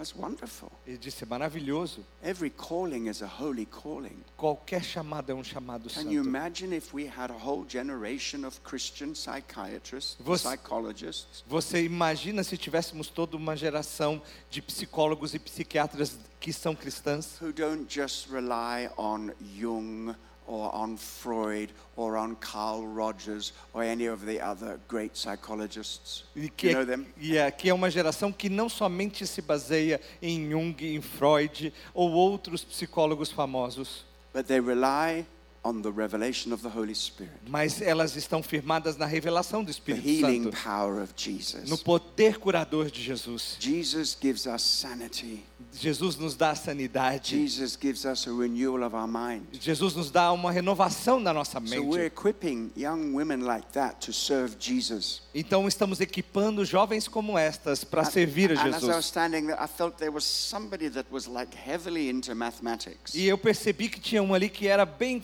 that's 0.00 0.14
wonderful. 0.16 0.72
E 0.86 0.96
disse: 0.96 1.26
"Maravilhoso. 1.26 2.02
Every 2.22 2.48
calling 2.50 3.06
is 3.08 3.20
a 3.22 3.26
holy 3.26 3.66
calling. 3.66 4.16
Qualquer 4.36 4.82
chamado 4.82 5.30
é 5.30 5.34
um 5.34 5.44
chamado 5.44 5.90
Can 5.90 6.10
you 6.10 6.22
santo." 6.24 6.28
imagine 6.28 6.74
if 6.74 6.94
we 6.94 7.06
had 7.06 7.30
a 7.30 7.36
whole 7.36 7.66
generation 7.68 8.46
of 8.46 8.58
Christian 8.62 9.14
psychiatrists, 9.14 10.16
Você- 10.24 10.48
psychologists, 10.48 11.44
Você 11.46 11.84
imagina 11.84 12.42
se 12.42 12.56
tivéssemos 12.56 13.08
toda 13.08 13.36
uma 13.36 13.54
geração 13.56 14.22
de 14.48 14.62
psicólogos 14.62 15.34
e 15.34 15.38
psiquiatras 15.38 16.18
que 16.40 16.52
são 16.52 16.74
cristãs, 16.74 17.38
who 17.40 17.52
don't 17.52 17.84
just 17.94 18.28
rely 18.30 18.88
on 18.96 19.30
Jung 19.54 20.14
or 20.50 20.74
on 20.74 20.96
Freud 20.96 21.72
or 21.96 22.16
on 22.16 22.34
Carl 22.36 22.84
Rogers 22.86 23.52
or 23.72 23.84
any 23.84 24.08
of 24.08 24.24
the 24.26 24.40
other 24.40 24.80
great 24.88 25.16
psychologists? 25.16 26.24
e 26.34 26.44
You 26.46 26.50
que, 26.56 26.72
know 26.72 26.82
é, 26.82 26.86
them? 26.86 27.06
e 27.16 27.36
é, 27.36 27.50
que 27.50 27.68
é 27.68 27.74
uma 27.74 27.88
geração 27.90 28.32
que 28.32 28.48
não 28.48 28.68
somente 28.68 29.26
se 29.26 29.40
baseia 29.40 30.00
em 30.20 30.50
Jung, 30.50 30.74
em 30.80 31.00
Freud 31.00 31.72
ou 31.94 32.10
outros 32.10 32.64
psicólogos 32.64 33.30
famosos, 33.30 34.04
But 34.32 34.46
they 34.46 34.60
rely 34.60 35.26
on 35.62 35.82
the 35.82 35.90
revelation 35.92 36.52
of 36.52 36.62
the 36.62 36.68
Holy 36.70 36.94
Spirit, 36.94 37.32
mas 37.46 37.82
elas 37.82 38.16
estão 38.16 38.42
firmadas 38.42 38.96
na 38.96 39.04
revelação 39.06 39.60
do 39.62 39.66
the 39.66 39.72
Espírito 39.72 40.08
healing 40.08 40.44
Santo, 40.44 40.56
power 40.56 41.02
of 41.02 41.12
Jesus. 41.14 41.68
no 41.68 41.76
poder 41.76 42.38
curador 42.38 42.90
de 42.90 43.02
Jesus. 43.02 43.56
Jesus 43.60 44.16
gives 44.18 44.46
us 44.46 44.62
sanity. 44.62 45.44
Jesus 45.72 46.16
nos 46.16 46.34
dá 46.34 46.54
sanidade, 46.54 47.36
Jesus 47.36 47.76
gives 47.76 48.04
us 48.06 48.26
a 48.26 48.32
renewal 48.32 48.82
of 48.82 48.96
our 48.96 49.06
mind. 49.06 49.42
Jesus 49.52 49.94
nos 49.94 50.10
dá 50.10 50.32
uma 50.32 50.50
renovação 50.50 51.22
da 51.22 51.32
nossa 51.32 51.60
So 51.60 51.82
we're 51.82 52.04
mente. 52.04 52.06
equipping 52.06 52.72
young 52.74 53.12
women 53.14 53.42
like 53.44 53.68
that 53.72 54.00
to 54.06 54.12
serve 54.12 54.56
Jesus. 54.58 55.20
Então 55.34 55.68
estamos 55.68 56.00
equipando 56.00 56.64
jovens 56.64 57.06
como 57.06 57.38
estas 57.38 57.84
para 57.84 58.04
servir 58.04 58.50
a 58.50 58.54
And 58.62 58.74
as 58.74 58.82
I 58.82 58.86
was 58.86 58.96
Jesus. 58.96 59.06
standing 59.06 59.46
there, 59.46 59.62
I 59.62 59.68
felt 59.68 59.98
there 59.98 60.10
was 60.10 60.24
somebody 60.24 60.88
that 60.88 61.06
was 61.12 61.26
like 61.28 61.54
heavily 61.54 62.08
into 62.08 62.34
mathematics. 62.34 63.14
E 63.14 63.26
eu 63.26 63.36
percebi 63.38 63.88
que 63.90 64.00
tinha 64.00 64.22
uma 64.22 64.36
ali 64.36 64.48
que 64.48 64.66
era 64.66 64.84
bem, 64.86 65.20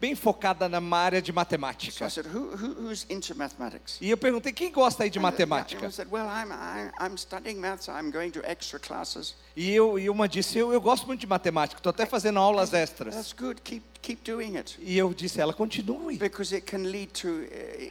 bem 0.00 0.14
focada 0.14 0.68
na 0.68 0.96
área 0.96 1.20
de 1.22 1.28
So 1.28 1.32
I 1.32 1.34
matemática. 1.34 2.10
said, 2.10 2.26
Who, 2.26 2.50
who, 2.56 2.86
who's 2.88 3.06
into 3.08 3.34
mathematics? 3.34 3.98
E 4.00 4.10
eu 4.10 4.16
perguntei, 4.16 4.52
quem 4.52 4.70
gosta 4.72 5.04
aí 5.04 5.10
de 5.10 5.18
And 5.18 5.22
the- 5.22 5.30
matemática? 5.30 5.90
Said, 5.90 6.08
Well, 6.10 6.26
I'm, 6.26 6.50
I'm. 6.52 6.92
E, 9.56 9.70
eu, 9.72 9.98
e 9.98 10.10
uma 10.10 10.28
disse, 10.28 10.58
eu, 10.58 10.72
eu 10.72 10.80
gosto 10.80 11.06
muito 11.06 11.20
de 11.20 11.26
matemática, 11.26 11.78
estou 11.78 11.90
até 11.90 12.04
fazendo 12.06 12.38
aulas 12.38 12.72
extras. 12.74 13.14
That's 13.14 13.32
good. 13.32 13.60
Keep, 13.62 13.84
keep 14.02 14.22
doing 14.30 14.56
it. 14.56 14.76
E 14.80 14.98
eu 14.98 15.14
disse, 15.14 15.40
ela 15.40 15.52
continue. 15.52 16.16
Because 16.18 16.54
it 16.54 16.66
can 16.66 16.78
lead 16.82 17.12
to 17.20 17.28
uh, 17.28 17.44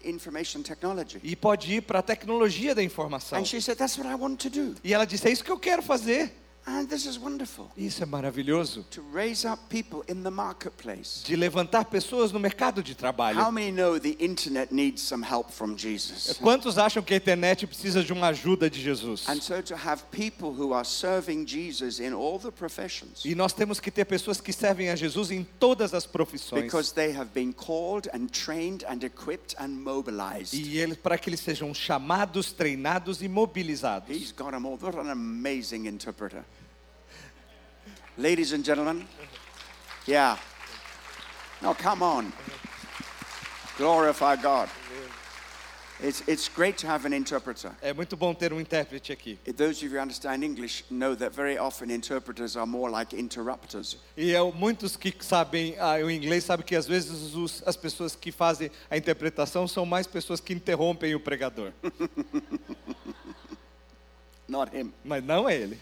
information 0.10 0.62
technology. 0.62 1.20
E 1.24 1.36
pode 1.36 1.74
ir 1.74 1.82
para 1.82 2.00
a 2.00 2.02
tecnologia 2.02 2.75
da 2.75 2.84
informação. 2.84 3.40
And 3.40 3.46
she 3.46 3.62
said, 3.62 3.78
That's 3.78 3.98
what 3.98 4.10
I 4.10 4.16
want 4.16 4.38
to 4.44 4.50
do. 4.50 4.75
E 4.84 4.94
ela 4.94 5.06
disse, 5.06 5.28
é 5.28 5.32
isso 5.32 5.44
que 5.44 5.52
eu 5.52 5.58
quero 5.60 5.82
fazer. 5.82 6.34
And 6.65 6.88
this 6.88 7.05
is 7.05 7.20
wonderful. 7.20 7.70
Isso 7.75 8.01
é 8.01 8.05
maravilhoso. 8.05 8.84
To 8.91 9.01
raise 9.13 9.46
up 9.46 9.62
people 9.70 10.01
in 10.08 10.24
the 10.24 10.29
marketplace. 10.32 11.22
De 11.25 11.36
levantar 11.36 11.84
pessoas 11.86 12.32
no 12.32 12.39
mercado 12.39 12.82
de 12.82 12.93
How 12.93 12.98
trabalho. 12.98 13.51
many 13.51 13.70
know 13.70 14.00
the 14.00 14.15
internet 14.17 14.72
needs 14.72 15.01
some 15.01 15.22
help 15.25 15.51
from 15.51 15.75
Jesus? 15.75 16.38
Quantos 16.41 16.77
acham 16.77 17.03
que 17.03 17.13
a 17.13 17.17
internet 17.17 17.67
precisa 17.67 18.01
de 18.01 18.13
uma 18.13 18.27
ajuda 18.27 18.70
de 18.70 18.82
Jesus? 18.82 19.27
And 19.27 19.41
so 19.41 19.62
to 19.62 19.75
have 19.75 20.03
people 20.10 20.51
who 20.53 20.72
are 20.74 20.86
serving 20.86 21.46
Jesus 21.46 22.00
in 22.00 22.13
all 22.13 22.39
the 22.39 22.51
professions 22.51 23.25
E 23.25 23.36
nós 23.36 23.51
temos 23.51 23.82
que 23.82 23.91
ter 23.91 24.05
pessoas 24.05 24.39
que 24.39 24.53
servem 24.53 24.89
a 24.89 24.96
Jesus 24.96 25.32
em 25.32 25.43
todas 25.60 25.93
as 25.93 26.05
profissões. 26.05 26.63
because 26.63 26.93
they 26.93 27.12
have 27.12 27.32
been 27.34 27.51
called 27.51 28.08
and 28.13 28.27
trained 28.32 28.86
and 28.88 29.03
equipped 29.03 29.53
and 29.60 29.67
mobilized. 29.67 30.53
E 30.53 30.77
eles, 30.77 30.96
para 30.98 31.17
que 31.17 31.29
eles 31.29 31.41
sejam 31.41 31.74
chamados, 31.74 32.53
treinados 32.53 33.22
e 33.22 33.27
mobilizados. 33.27 34.10
He's 34.10 34.32
got 34.32 34.51
them 34.51 34.65
all. 34.65 34.77
What 34.82 34.98
an 34.98 35.10
amazing 35.10 35.88
interpreter. 35.88 36.46
Ladies 38.17 38.53
and 38.53 38.63
gentlemen, 38.63 39.08
yeah. 40.05 40.38
No, 41.62 41.74
come 41.74 42.03
on. 42.03 42.32
Glorify 43.77 44.36
God. 44.36 44.70
It's, 46.01 46.22
it's 46.27 46.50
great 46.50 46.77
to 46.79 46.88
have 46.88 47.05
an 47.05 47.13
interpreter. 47.13 47.72
É 47.82 47.93
muito 47.93 48.17
bom 48.17 48.34
ter 48.36 48.51
um 48.51 48.60
intérprete 48.60 49.13
aqui. 49.13 49.39
Those 49.55 49.77
of 49.77 49.84
you 49.84 49.89
who 49.89 50.00
understand 50.00 50.43
English 50.43 50.84
know 50.91 51.15
that 51.15 51.34
very 51.34 51.58
often 51.58 51.89
interpreters 51.89 52.58
are 52.58 52.65
more 52.67 52.91
like 52.91 53.13
interrupters. 53.15 53.96
E 54.17 54.34
é, 54.34 54.41
muitos 54.53 54.98
que 54.98 55.13
sabem 55.24 55.75
ah, 55.79 55.96
o 56.03 56.12
inglês 56.12 56.43
sabem 56.43 56.65
que 56.65 56.75
às 56.75 56.86
vezes 56.86 57.34
os- 57.34 57.63
as 57.65 57.77
pessoas 57.77 58.15
que 58.15 58.32
fazem 58.34 58.70
a 58.91 58.98
interpretação 58.98 59.65
são 59.67 59.86
mais 59.86 60.05
pessoas 60.05 60.41
que 60.41 60.53
interrompem 60.53 61.15
o 61.15 61.20
pregador. 61.22 61.72
Not 64.48 64.75
him. 64.75 64.91
Mas 65.05 65.24
não 65.24 65.48
é 65.48 65.55
ele. 65.55 65.79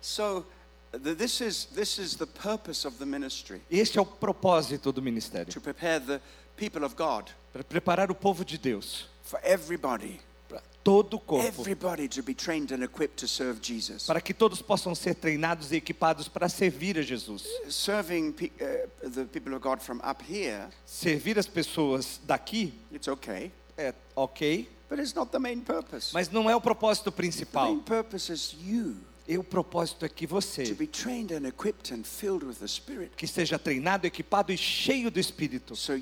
So 0.00 0.46
this, 0.92 1.40
is, 1.40 1.66
this 1.74 1.98
is 1.98 2.16
the 2.16 2.26
purpose 2.26 2.84
of 2.86 2.98
the 2.98 3.06
ministry 3.06 3.60
Este 3.70 3.98
é 3.98 4.00
o 4.00 4.04
propósito 4.06 4.92
do 4.92 5.00
ministério. 5.02 5.52
to 5.52 5.60
prepare 5.60 6.00
the 6.00 6.20
people 6.56 6.84
of 6.84 6.94
God 6.96 7.30
Para 7.52 7.64
preparar 7.64 8.10
o 8.10 8.14
povo 8.14 8.44
de 8.44 8.56
Deus. 8.58 9.06
for 9.22 9.40
everybody, 9.42 10.20
Para 10.48 10.62
todo 10.84 11.14
o 11.16 11.20
corpo. 11.20 11.46
everybody 11.46 12.08
to 12.08 12.22
be 12.22 12.34
trained 12.34 12.72
and 12.72 12.82
equipped 12.82 13.16
to 13.16 13.26
serve 13.28 13.60
Jesus. 13.62 14.06
Para 14.06 14.20
que 14.20 14.34
todos 14.34 14.60
possam 14.60 14.94
ser 14.94 15.14
treinados 15.14 15.70
e 15.72 15.76
equipados 15.76 16.28
para 16.28 16.48
servir 16.48 16.98
a 16.98 17.02
Jesus. 17.02 17.46
Serving 17.68 18.32
pe- 18.32 18.50
uh, 18.60 19.08
the 19.08 19.24
people 19.26 19.54
of 19.54 19.62
God 19.62 19.80
from 19.80 20.00
up 20.02 20.22
here, 20.22 20.68
Servir 20.84 21.38
as 21.38 21.46
pessoas 21.46 22.20
daqui 22.26 22.74
it's 22.90 23.08
okay, 23.08 23.50
é 23.78 23.94
ok, 24.16 24.68
but 24.90 24.98
it's 24.98 25.14
not 25.14 25.30
the 25.32 25.38
main 25.38 25.60
purpose. 25.60 26.12
mas 26.12 26.28
não 26.30 26.50
é 26.50 26.54
o 26.56 26.60
propósito 26.60 27.10
The 27.10 27.16
principal. 27.16 27.66
main 27.68 27.80
purpose 27.80 28.30
is 28.32 28.54
you 28.60 28.96
E 29.32 29.38
o 29.38 29.42
propósito 29.42 30.04
é 30.04 30.10
que 30.10 30.26
to 30.26 30.34
você, 30.34 30.74
be 30.74 30.86
trained 30.86 31.32
and 31.32 31.48
equipped 31.48 31.90
and 31.94 32.04
filled 32.04 32.44
with 32.44 32.56
the 32.56 32.68
Spirit. 32.68 33.12
que 33.16 33.26
seja 33.26 33.58
treinado, 33.58 34.06
equipado 34.06 34.52
e 34.52 34.58
cheio 34.58 35.10
do 35.10 35.18
Espírito, 35.18 35.74
so 35.74 35.94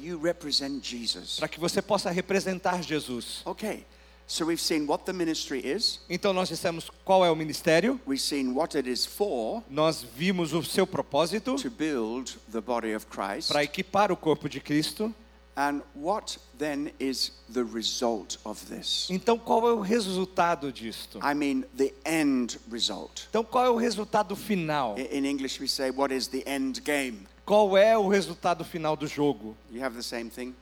para 1.38 1.48
que 1.48 1.60
você 1.60 1.80
possa 1.80 2.10
representar 2.10 2.82
Jesus. 2.82 3.42
Okay, 3.46 3.86
so 4.26 4.44
we've 4.44 4.60
seen 4.60 4.84
what 4.84 5.04
the 5.04 5.12
ministry 5.12 5.60
is, 5.64 6.00
Então 6.10 6.32
nós 6.32 6.48
dissemos 6.48 6.90
qual 7.04 7.24
é 7.24 7.30
o 7.30 7.36
ministério, 7.36 8.00
we've 8.04 8.20
seen 8.20 8.52
what 8.52 8.76
it 8.76 8.90
is 8.90 9.06
for 9.06 9.62
nós 9.70 10.04
vimos 10.16 10.52
o 10.52 10.64
seu 10.64 10.84
propósito 10.84 11.54
to 11.54 11.70
build 11.70 12.36
the 12.50 12.60
body 12.60 12.96
of 12.96 13.06
Christ, 13.06 13.46
para 13.48 13.62
equipar 13.62 14.10
o 14.10 14.16
corpo 14.16 14.48
de 14.48 14.58
Cristo 14.58 15.14
And 15.60 15.82
what 15.92 16.38
then 16.56 16.90
is 16.98 17.32
the 17.50 17.64
result 17.64 18.38
of 18.46 18.66
this? 18.70 19.08
Então, 19.10 19.38
qual 19.38 19.68
é 19.68 19.74
o 19.74 19.80
resultado 19.80 20.72
disto? 20.72 21.18
I 21.22 21.34
mean, 21.34 21.66
the 21.76 21.92
end 22.06 22.58
result. 22.70 23.26
Então, 23.28 23.44
qual 23.44 23.66
é 23.66 23.68
o 23.68 23.76
resultado 23.76 24.34
final? 24.34 24.96
In 24.98 25.26
English, 25.26 25.60
we 25.60 25.68
say, 25.68 25.90
What 25.90 26.14
is 26.14 26.28
the 26.28 26.42
end 26.46 26.80
game? 26.80 27.26
Qual 27.44 27.76
é 27.76 27.98
o 27.98 28.08
resultado 28.08 28.64
final 28.64 28.96
do 28.96 29.06
jogo? 29.06 29.54
You 29.70 29.84
have 29.84 29.94
the 29.94 30.02
same 30.02 30.30
thing? 30.30 30.54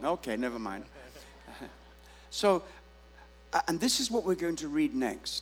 Não. 0.00 0.14
Okay, 0.14 0.38
never 0.38 0.58
mind. 0.58 0.86
so, 2.30 2.62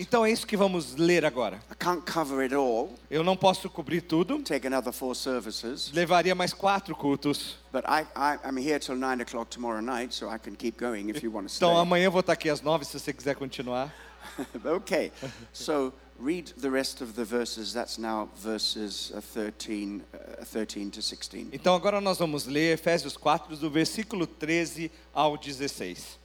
Então 0.01 0.25
é 0.27 0.31
isso 0.33 0.47
que 0.47 0.57
vamos 0.57 0.97
ler 0.97 1.25
agora. 1.25 1.61
I 1.71 1.75
can't 1.79 2.03
cover 2.11 2.41
it 2.41 2.55
all, 2.55 2.95
Eu 3.09 3.23
não 3.23 3.37
posso 3.37 3.71
cobrir 3.71 4.01
tudo. 4.01 4.43
take 4.43 4.67
another 4.67 4.93
four 4.93 5.15
services, 5.15 5.93
Levaria 5.93 6.35
mais 6.35 6.53
quatro 6.53 6.95
cultos. 6.97 7.57
but 7.73 7.85
I, 7.87 8.03
I, 8.17 8.39
I'm 8.45 8.59
here 8.59 8.81
till 8.81 8.97
nine 8.97 9.23
o'clock 9.23 9.49
tomorrow 9.51 9.81
night, 9.81 10.13
so 10.13 10.29
I 10.29 10.39
can 10.39 10.57
keep 10.57 10.77
going 10.77 11.09
if 11.09 11.23
you 11.23 11.31
want 11.33 11.49
to 11.49 11.55
Então 11.57 11.77
amanhã 11.79 12.07
eu 12.07 12.11
vou 12.11 12.21
estar 12.21 12.33
aqui 12.33 12.51
às 12.51 12.61
nove 12.61 12.85
se 12.85 12.99
você 12.99 13.13
quiser 13.13 13.37
continuar. 13.37 13.95
okay, 14.65 15.13
so 15.53 15.93
read 16.19 16.53
the 16.61 16.69
rest 16.69 17.01
of 17.01 17.15
the 17.15 17.25
verses. 17.25 17.73
That's 17.73 17.97
now 17.99 18.29
verses 18.37 19.13
uh, 19.13 19.21
13, 19.59 20.03
uh, 20.13 20.45
13 20.45 20.91
to 20.91 21.01
16. 21.01 21.49
Então 21.53 21.75
agora 21.75 22.01
nós 22.01 22.19
vamos 22.19 22.47
ler 22.47 22.75
Efésios 22.75 23.17
4, 23.17 23.57
do 23.57 23.71
versículo 23.71 24.27
13 24.27 24.91
ao 25.15 25.37
16. 25.39 26.20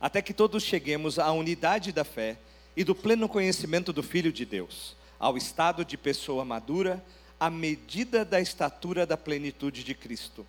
Até 0.00 0.22
que 0.22 0.32
todos 0.32 0.62
cheguemos 0.62 1.18
à 1.18 1.30
unidade 1.30 1.92
da 1.92 2.04
fé 2.04 2.38
e 2.74 2.82
do 2.82 2.94
pleno 2.94 3.28
conhecimento 3.28 3.92
do 3.92 4.02
Filho 4.02 4.32
de 4.32 4.46
Deus, 4.46 4.96
ao 5.18 5.36
estado 5.36 5.84
de 5.84 5.98
pessoa 5.98 6.44
madura, 6.44 7.04
à 7.38 7.50
medida 7.50 8.24
da 8.24 8.40
estatura 8.40 9.04
da 9.04 9.16
plenitude 9.16 9.84
de 9.84 9.94
Cristo. 9.94 10.46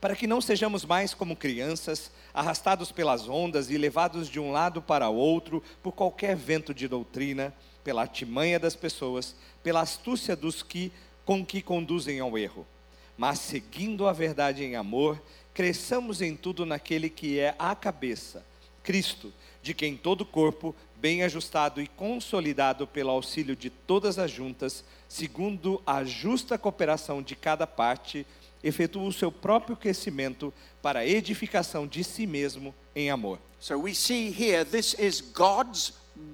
Para 0.00 0.14
que 0.14 0.26
não 0.26 0.40
sejamos 0.40 0.84
mais 0.84 1.14
como 1.14 1.36
crianças, 1.36 2.10
arrastados 2.32 2.92
pelas 2.92 3.28
ondas 3.28 3.70
e 3.70 3.78
levados 3.78 4.28
de 4.28 4.38
um 4.38 4.50
lado 4.50 4.82
para 4.82 5.08
outro 5.08 5.62
por 5.82 5.92
qualquer 5.92 6.36
vento 6.36 6.74
de 6.74 6.86
doutrina, 6.86 7.54
pela 7.82 8.02
artimanha 8.02 8.58
das 8.58 8.76
pessoas, 8.76 9.34
pela 9.62 9.80
astúcia 9.80 10.36
dos 10.36 10.62
que 10.62 10.92
com 11.24 11.44
que 11.44 11.62
conduzem 11.62 12.20
ao 12.20 12.36
erro. 12.36 12.66
Mas 13.16 13.38
seguindo 13.38 14.06
a 14.06 14.12
verdade 14.12 14.64
em 14.64 14.76
amor, 14.76 15.20
cresçamos 15.54 16.20
em 16.20 16.34
tudo 16.34 16.66
naquele 16.66 17.08
que 17.10 17.38
é 17.38 17.54
a 17.58 17.74
cabeça, 17.74 18.44
Cristo, 18.90 19.32
de 19.62 19.72
quem 19.72 19.96
todo 19.96 20.22
o 20.22 20.26
corpo, 20.26 20.74
bem 20.96 21.22
ajustado 21.22 21.80
e 21.80 21.86
consolidado 21.86 22.88
pelo 22.88 23.10
auxílio 23.10 23.54
de 23.54 23.70
todas 23.70 24.18
as 24.18 24.32
juntas, 24.32 24.82
segundo 25.08 25.80
a 25.86 26.02
justa 26.02 26.58
cooperação 26.58 27.22
de 27.22 27.36
cada 27.36 27.68
parte, 27.68 28.26
efetua 28.64 29.04
o 29.04 29.12
seu 29.12 29.30
próprio 29.30 29.76
crescimento 29.76 30.52
para 30.82 30.98
a 30.98 31.06
edificação 31.06 31.86
de 31.86 32.02
si 32.02 32.26
mesmo 32.26 32.74
em 32.92 33.10
amor. 33.10 33.38
So 33.60 33.78
we 33.78 33.94
see 33.94 34.28
here 34.36 34.64
this 34.64 34.96
is 34.98 35.20
God's 35.20 35.92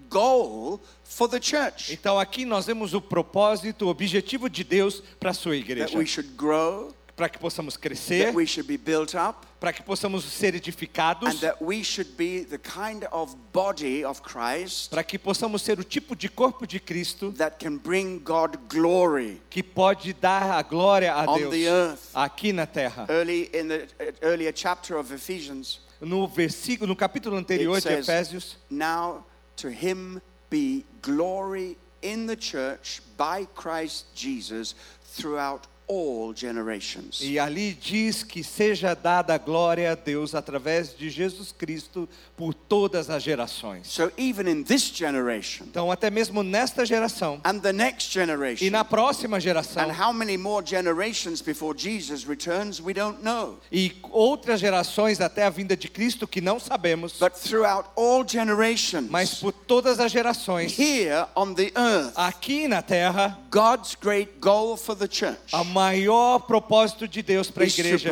goal 0.09 0.81
for 1.05 1.29
the 1.29 1.39
church 1.39 1.93
Então 1.93 2.19
aqui 2.19 2.47
nós 2.47 2.65
vemos 2.65 2.95
o 2.95 3.03
propósito, 3.03 3.85
o 3.85 3.89
objetivo 3.89 4.49
de 4.49 4.65
Deus 4.65 5.03
para 5.21 5.33
a 5.33 5.35
sua 5.35 5.57
that 5.57 5.71
igreja, 5.71 5.99
we 5.99 6.07
should 6.07 6.31
grow, 6.35 6.95
para 7.17 7.31
que 7.31 7.39
possamos 7.39 7.79
crescer, 7.79 8.27
that 8.27 8.35
we 8.35 8.45
should 8.45 8.67
be 8.67 8.77
built 8.77 9.15
up, 9.15 9.47
para 9.59 9.73
que 9.73 9.83
possamos 9.83 10.23
ser 10.25 10.55
edificados, 10.55 11.31
and 11.31 11.41
that 11.41 11.61
we 11.63 11.83
should 11.83 12.15
be 12.17 12.45
the 12.45 12.59
kind 12.59 13.05
of 13.11 13.35
body 13.53 14.05
of 14.05 14.23
Christ 14.23 14.91
para 14.91 15.03
que 15.03 15.19
possamos 15.19 15.63
ser 15.63 15.79
o 15.81 15.83
tipo 15.83 16.15
de 16.15 16.29
corpo 16.29 16.67
de 16.67 16.79
Cristo 16.79 17.31
that 17.33 17.59
can 17.59 17.79
bring 17.79 18.19
God 18.19 18.59
glory. 18.69 19.41
que 19.49 19.63
pode 19.63 20.13
dar 20.21 20.59
a 20.59 20.63
glória 20.63 21.15
a 21.15 21.25
Deus 21.39 21.51
the 21.51 21.67
earth. 21.69 22.11
aqui 22.15 22.53
na 22.53 22.67
terra. 22.67 23.07
Early 23.09 23.49
in 23.55 23.69
the 23.69 23.85
uh, 23.99 24.13
earlier 24.23 24.53
chapter 24.53 24.99
of 24.99 25.11
Ephesians, 25.11 25.81
No 26.03 26.27
versículo, 26.29 26.89
no 26.89 26.95
capítulo 26.97 27.39
anterior 27.39 27.77
de 27.77 28.03
says- 28.03 28.07
Efésios, 28.07 28.55
now 28.69 29.25
to 29.57 29.71
him 29.71 30.21
be 30.51 30.85
glory 31.01 31.79
in 32.03 32.27
the 32.27 32.37
church 32.37 33.01
by 33.17 33.47
Christ 33.55 34.05
Jesus 34.15 34.75
throughout 35.03 35.67
all 35.89 36.33
generations. 36.35 37.21
e 37.21 37.39
ali 37.39 37.73
diz 37.73 38.23
que 38.23 38.43
seja 38.43 38.95
dada 38.95 39.35
a 39.35 39.39
glória 39.39 39.93
a 39.93 39.95
Deus 39.95 40.35
através 40.35 40.97
de 40.97 41.09
Jesus 41.11 41.53
Cristo 41.53 42.09
por 42.37 42.53
todas 42.53 43.09
as 43.09 43.23
gerações. 43.23 43.87
So 43.87 44.11
even 44.19 44.49
in 44.51 44.63
this 44.65 44.83
generation 44.95 45.65
Então, 45.69 45.91
até 45.91 46.11
mesmo 46.11 46.43
nesta 46.43 46.85
geração 46.85 47.41
and 47.45 47.61
the 47.61 47.73
next 47.73 48.11
e 48.11 48.21
generation, 48.21 48.71
na 48.71 48.85
próxima 48.85 49.39
geração 49.41 49.83
and 49.89 49.93
how 49.93 50.13
many 50.13 50.37
more 50.37 50.65
generations 50.67 51.41
before 51.41 51.77
Jesus 51.79 52.25
returns, 52.25 52.81
we 52.81 52.93
don't 52.93 53.23
know. 53.23 53.59
e 53.71 53.93
outras 54.11 54.61
gerações 54.61 55.21
até 55.21 55.45
a 55.45 55.51
vinda 55.51 55.77
de 55.77 55.89
Cristo 55.89 56.27
que 56.27 56.41
não 56.41 56.59
sabemos, 56.59 57.15
But 57.19 57.33
throughout 57.35 57.89
all 57.97 58.25
generations, 58.27 59.09
mas 59.11 59.35
por 59.35 59.53
todas 59.53 60.01
as 60.01 60.11
gerações 60.13 60.77
here 60.79 61.27
on 61.35 61.55
the 61.55 61.73
earth, 61.77 62.13
aqui 62.17 62.67
na 62.69 62.83
terra, 62.83 63.39
God's 63.51 63.95
great 64.01 64.33
goal 64.41 64.77
for 64.77 64.95
the 64.97 65.09
church 65.11 65.39
o 65.53 65.65
maior 65.77 66.39
propósito 66.47 67.07
de 67.07 67.23
Deus 67.23 67.51
para 67.51 67.65
a 67.65 67.67
igreja 67.67 68.11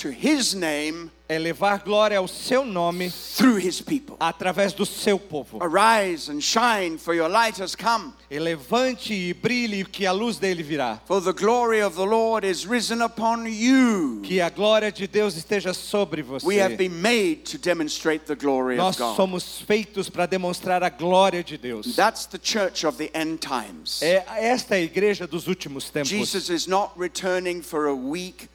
to 0.00 0.10
his 0.10 0.54
name 0.54 1.10
é 1.28 1.38
levar 1.38 1.78
glória 1.84 2.18
ao 2.18 2.26
seu 2.26 2.64
nome 2.64 3.10
through 3.36 3.58
his 3.58 3.80
people. 3.80 4.16
através 4.18 4.72
do 4.72 4.84
seu 4.84 5.18
povo. 5.18 5.58
Arise 5.62 6.28
and 6.28 6.40
shine, 6.40 6.98
for 6.98 7.14
your 7.14 7.28
light 7.28 7.60
has 7.60 7.76
come. 7.76 8.12
E 8.30 8.38
levante 8.38 9.12
e 9.12 9.34
brilhe 9.34 9.84
que 9.84 10.06
a 10.06 10.12
luz 10.12 10.38
dele 10.38 10.62
virá. 10.62 11.00
For 11.06 11.20
the 11.20 11.32
glory 11.32 11.82
of 11.82 11.94
the 11.94 12.04
Lord 12.04 12.44
is 12.44 12.66
risen 12.66 13.02
upon 13.02 13.46
you. 13.46 14.22
Que 14.24 14.40
a 14.40 14.48
glória 14.48 14.90
de 14.90 15.06
Deus 15.06 15.36
esteja 15.36 15.72
sobre 15.74 16.22
você. 16.22 16.44
We 16.46 16.56
have 16.56 16.76
been 16.76 17.00
made 17.00 17.44
to 17.44 17.58
demonstrate 17.58 18.24
the 18.24 18.34
glory 18.34 18.76
Nós 18.76 18.96
of 18.96 18.98
God. 18.98 19.16
somos 19.16 19.60
feitos 19.60 20.08
para 20.08 20.26
demonstrar 20.26 20.82
a 20.82 20.88
glória 20.88 21.44
de 21.44 21.58
Deus. 21.58 21.94
That's 21.94 22.26
the 22.26 22.38
church 22.42 22.84
of 22.86 22.96
the 22.96 23.10
end 23.14 23.38
times. 23.38 24.02
É 24.02 24.24
esta 24.48 24.76
é 24.76 24.78
a 24.78 24.82
igreja 24.82 25.26
dos 25.26 25.46
últimos 25.46 25.90
tempos. 25.90 26.08
Jesus 26.08 26.48
is 26.48 26.66
not 26.66 26.92
returning 26.98 27.62
for 27.62 27.86
a 27.86 27.94
weak, 27.94 28.48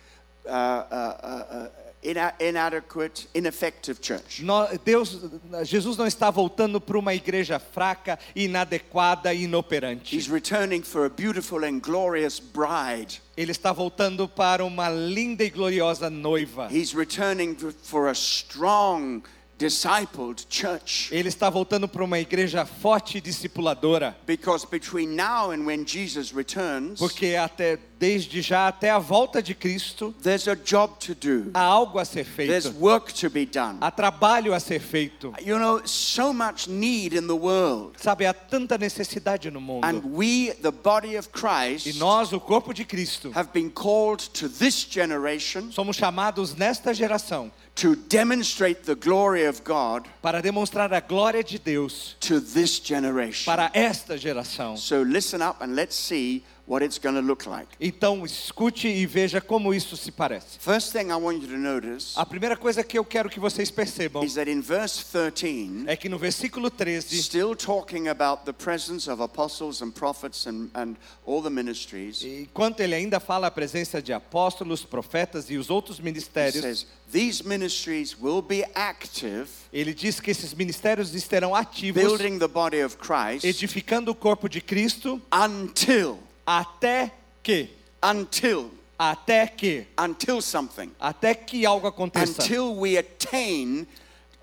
uh, 0.45 0.51
uh, 0.51 1.65
uh, 1.65 1.69
ina- 2.03 2.33
inadequate, 2.39 3.27
ineffective 3.33 3.99
church. 4.01 4.43
Deus, 4.83 5.19
Jesus 5.63 5.97
não 5.97 6.05
está 6.05 6.29
voltando 6.29 6.79
para 6.79 6.97
uma 6.97 7.13
igreja 7.13 7.59
fraca, 7.59 8.19
inadequada 8.35 9.33
e 9.33 9.43
inoperante. 9.43 10.15
He's 10.15 10.27
returning 10.27 10.83
for 10.83 11.05
a 11.05 11.09
beautiful 11.09 11.63
and 11.65 11.79
glorious 11.79 12.39
bride. 12.39 13.21
Ele 13.35 13.51
está 13.51 13.73
voltando 13.73 14.27
para 14.29 14.63
uma 14.63 14.89
linda 14.89 15.43
e 15.43 15.49
gloriosa 15.49 16.09
noiva. 16.09 16.69
He's 16.71 16.93
returning 16.93 17.55
for 17.83 18.07
a 18.07 18.13
strong, 18.13 19.23
discipled 19.57 20.45
church. 20.49 21.09
Ele 21.11 21.29
está 21.29 21.49
voltando 21.49 21.87
para 21.87 22.03
uma 22.03 22.19
igreja 22.19 22.65
forte 22.65 23.17
e 23.17 23.21
discipuladora. 23.21 24.15
Because 24.25 24.65
between 24.65 25.15
now 25.15 25.51
and 25.51 25.65
when 25.65 25.85
Jesus 25.85 26.31
returns, 26.33 26.99
Porque 26.99 27.35
até 27.35 27.77
desde 27.97 28.41
já 28.41 28.67
até 28.67 28.89
a 28.89 28.99
volta 28.99 29.41
de 29.41 29.55
Cristo 29.55 30.13
there's 30.21 30.47
a 30.49 30.55
job 30.55 30.95
to 30.99 31.15
do. 31.15 31.49
há 31.53 31.61
algo 31.61 31.97
a 31.97 32.03
ser 32.05 32.25
There's 32.25 32.65
feito. 32.65 32.79
work 32.79 33.13
to 33.13 33.29
be 33.29 33.45
done. 33.45 33.77
Há 33.79 33.89
trabalho 33.91 34.53
a 34.53 34.59
ser 34.59 34.79
feito. 34.79 35.33
You 35.41 35.57
know, 35.57 35.81
so 35.85 36.33
much 36.33 36.67
need 36.67 37.13
in 37.13 37.27
the 37.27 37.33
world. 37.33 37.93
Sabe, 37.97 38.25
há 38.25 38.33
tanta 38.33 38.77
necessidade 38.77 39.49
no 39.49 39.61
mundo. 39.61 39.85
And 39.85 40.01
we, 40.13 40.51
the 40.61 40.71
body 40.71 41.15
of 41.17 41.29
E 41.29 41.31
Christ, 41.31 41.97
nós, 41.97 42.33
o 42.33 42.39
corpo 42.39 42.73
de 42.73 42.83
Cristo, 42.83 43.31
have 43.33 43.49
been 43.53 43.69
called 43.69 44.29
to 44.33 44.49
this 44.49 44.85
generation 44.89 45.71
somos 45.71 45.95
chamados 45.95 46.53
nesta 46.55 46.93
geração 46.93 47.51
to 47.75 47.95
demonstrate 47.95 48.83
the 48.83 48.95
glory 48.95 49.45
of 49.45 49.63
God 49.63 50.07
para 50.21 50.41
demonstrar 50.41 50.93
a 50.93 51.01
glória 51.01 51.43
de 51.43 51.59
Deus 51.59 52.15
to 52.21 52.39
this 52.39 52.79
generation. 52.79 53.45
para 53.45 53.69
esta 53.73 54.17
geração. 54.17 54.77
So 54.77 55.01
listen 55.01 55.41
up 55.41 55.61
and 55.61 55.75
let's 55.75 55.95
see 55.95 56.43
what 56.67 56.83
it's 56.83 56.97
going 56.97 57.15
to 57.15 57.21
look 57.21 57.45
like. 57.45 57.67
Então, 57.79 58.25
escute 58.25 58.87
e 58.87 59.05
veja 59.05 59.39
como 59.39 59.73
isso 59.73 59.95
se 59.95 60.11
parece. 60.11 60.59
First 60.59 60.91
thing 60.91 61.11
I 61.11 61.15
want 61.15 61.41
you 61.41 61.47
to 61.47 61.57
notice 61.57 62.13
A 62.15 62.25
primeira 62.25 62.57
coisa 62.57 62.83
que 62.83 62.97
eu 62.97 63.05
quero 63.05 63.29
que 63.29 63.39
vocês 63.39 63.69
percebam 63.69 64.23
is 64.23 64.33
that 64.33 64.49
in 64.49 64.61
verse 64.61 65.03
13, 65.11 65.85
é 65.87 65.95
que 65.95 66.09
no 66.09 66.17
versículo 66.17 66.69
13, 66.69 67.21
still 67.21 67.55
talking 67.55 68.07
about 68.07 68.45
the 68.45 68.53
presence 68.53 69.09
of 69.09 69.21
apostles 69.21 69.81
and 69.81 69.91
prophets 69.91 70.47
and, 70.47 70.69
and 70.73 70.95
all 71.25 71.41
the 71.41 71.49
ministries, 71.49 72.23
enquanto 72.23 72.79
ele 72.79 72.95
ainda 72.95 73.19
fala 73.19 73.47
a 73.47 73.51
presença 73.51 74.01
de 74.01 74.13
apóstolos, 74.13 74.83
profetas 74.83 75.49
e 75.49 75.57
os 75.57 75.69
outros 75.69 75.99
ministérios, 75.99 76.61
says, 76.61 76.87
These 77.11 77.43
ministries 77.47 78.17
will 78.19 78.41
be 78.41 78.65
active, 78.73 79.47
ele 79.71 79.93
diz 79.93 80.19
que 80.19 80.31
esses 80.31 80.53
ministérios 80.53 81.13
estarão 81.13 81.53
ativos, 81.53 82.01
building 82.01 82.39
the 82.39 82.47
body 82.47 82.83
of 82.83 82.97
Christ 82.97 83.45
edificando 83.45 84.11
o 84.11 84.15
corpo 84.15 84.49
de 84.49 84.59
Cristo, 84.59 85.21
until, 85.31 86.17
até 86.45 87.11
que, 87.43 87.69
until, 88.03 88.71
até 88.97 89.47
que, 89.47 89.87
until 89.97 90.41
something. 90.41 90.91
até 90.99 91.33
que 91.33 91.65
algo 91.65 91.87
aconteça. 91.87 92.41
Until 92.41 92.75
we 92.75 92.97
attain 92.97 93.87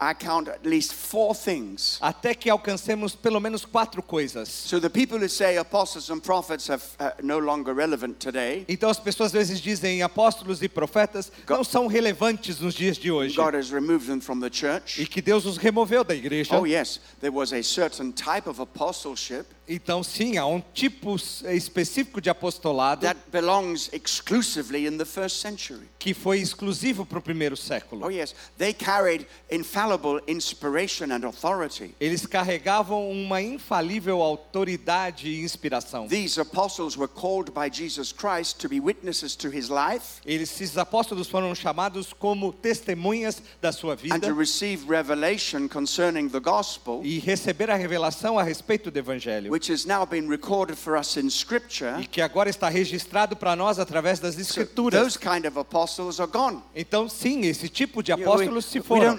I 0.04 0.14
count 0.14 0.48
at 0.48 0.66
least 0.66 0.94
four 0.94 1.32
things. 1.32 1.96
até 2.00 2.34
que 2.34 2.50
alcancemos 2.50 3.14
pelo 3.14 3.38
menos 3.38 3.64
quatro 3.64 4.02
coisas. 4.02 4.48
So 4.48 4.80
the 4.80 4.90
people 4.90 5.16
who 5.16 5.28
say 5.28 5.58
apostles 5.58 6.10
and 6.10 6.18
prophets 6.20 6.68
are 6.70 6.80
uh, 6.98 7.12
no 7.22 7.38
longer 7.38 7.72
relevant 7.72 8.18
today, 8.18 8.64
Então 8.68 8.90
as 8.90 8.98
pessoas 8.98 9.28
às 9.28 9.32
vezes 9.32 9.60
dizem 9.60 10.02
apóstolos 10.02 10.60
e 10.60 10.68
profetas 10.68 11.30
não 11.48 11.62
são 11.62 11.86
relevantes 11.86 12.58
nos 12.58 12.74
dias 12.74 12.98
de 12.98 13.12
hoje 13.12 13.36
God 13.36 13.54
has 13.54 13.70
removed 13.70 14.08
them 14.08 14.20
from 14.20 14.40
the 14.40 14.50
church. 14.52 15.00
e 15.00 15.06
que 15.06 15.22
Deus 15.22 15.46
os 15.46 15.56
removeu 15.56 16.02
da 16.02 16.16
igreja. 16.16 16.58
Oh, 16.58 16.66
yes, 16.66 16.98
there 17.20 17.32
was 17.32 17.52
a 17.52 17.62
certain 17.62 18.10
type 18.10 18.48
of 18.50 18.60
apostleship 18.60 19.46
Então 19.72 20.02
sim, 20.02 20.36
há 20.36 20.46
um 20.46 20.62
tipo 20.74 21.16
específico 21.50 22.20
de 22.20 22.28
apostolado 22.28 23.02
that 23.02 23.18
belongs 23.30 23.88
exclusively 23.92 24.86
in 24.86 24.98
the 24.98 25.04
first 25.04 25.40
century. 25.40 25.88
que 25.98 26.12
foi 26.12 26.40
exclusivo 26.40 27.06
para 27.06 27.18
o 27.18 27.22
primeiro 27.22 27.56
século. 27.56 28.04
Oh, 28.04 28.10
yes, 28.10 28.34
they 28.58 28.74
carried 28.74 29.26
infallible 29.50 30.20
inspiration 30.26 31.12
and 31.12 31.24
authority. 31.24 31.94
Eles 32.00 32.26
carregavam 32.26 33.10
uma 33.10 33.40
infalível 33.40 34.20
autoridade 34.20 35.28
e 35.28 35.42
inspiração. 35.42 36.08
These 36.08 36.40
apostles 36.40 36.96
were 36.96 37.08
called 37.08 37.52
by 37.52 37.70
Jesus 37.72 38.12
Christ 38.12 38.58
to 38.58 38.68
be 38.68 38.80
witnesses 38.80 39.36
to 39.36 39.48
his 39.48 39.68
life 39.68 40.20
Eles, 40.26 40.50
esses 40.50 40.76
apóstolos 40.76 41.28
foram 41.28 41.54
chamados 41.54 42.12
como 42.12 42.52
testemunhas 42.52 43.42
da 43.60 43.72
sua 43.72 43.94
and 43.94 43.96
to 43.96 44.02
vida 44.02 44.34
receive 44.34 44.84
revelation 44.88 45.68
concerning 45.68 46.28
the 46.28 46.40
gospel, 46.40 47.00
e 47.04 47.18
receber 47.18 47.70
a 47.70 47.76
revelação 47.76 48.38
a 48.38 48.42
respeito 48.42 48.90
do 48.90 48.98
evangelho. 48.98 49.52
Which 49.62 49.68
has 49.68 49.86
now 49.86 50.04
been 50.04 50.28
recorded 50.28 50.76
for 50.76 50.96
us 50.96 51.16
in 51.16 51.30
Scripture. 51.30 51.96
E 52.00 52.06
que 52.06 52.20
agora 52.20 52.50
está 52.50 52.68
registrado 52.68 53.36
para 53.36 53.54
nós 53.54 53.78
através 53.78 54.18
das 54.18 54.36
escrituras. 54.36 55.00
those 55.00 55.16
kind 55.16 55.46
of 55.46 55.56
apostles 55.56 56.18
are 56.18 56.30
gone. 56.30 56.60
Então, 56.74 57.08
sim, 57.08 57.42
esse 57.46 57.68
tipo 57.68 58.02
de 58.02 58.10
apóstolos 58.10 58.64
se 58.64 58.80
foram. 58.80 59.16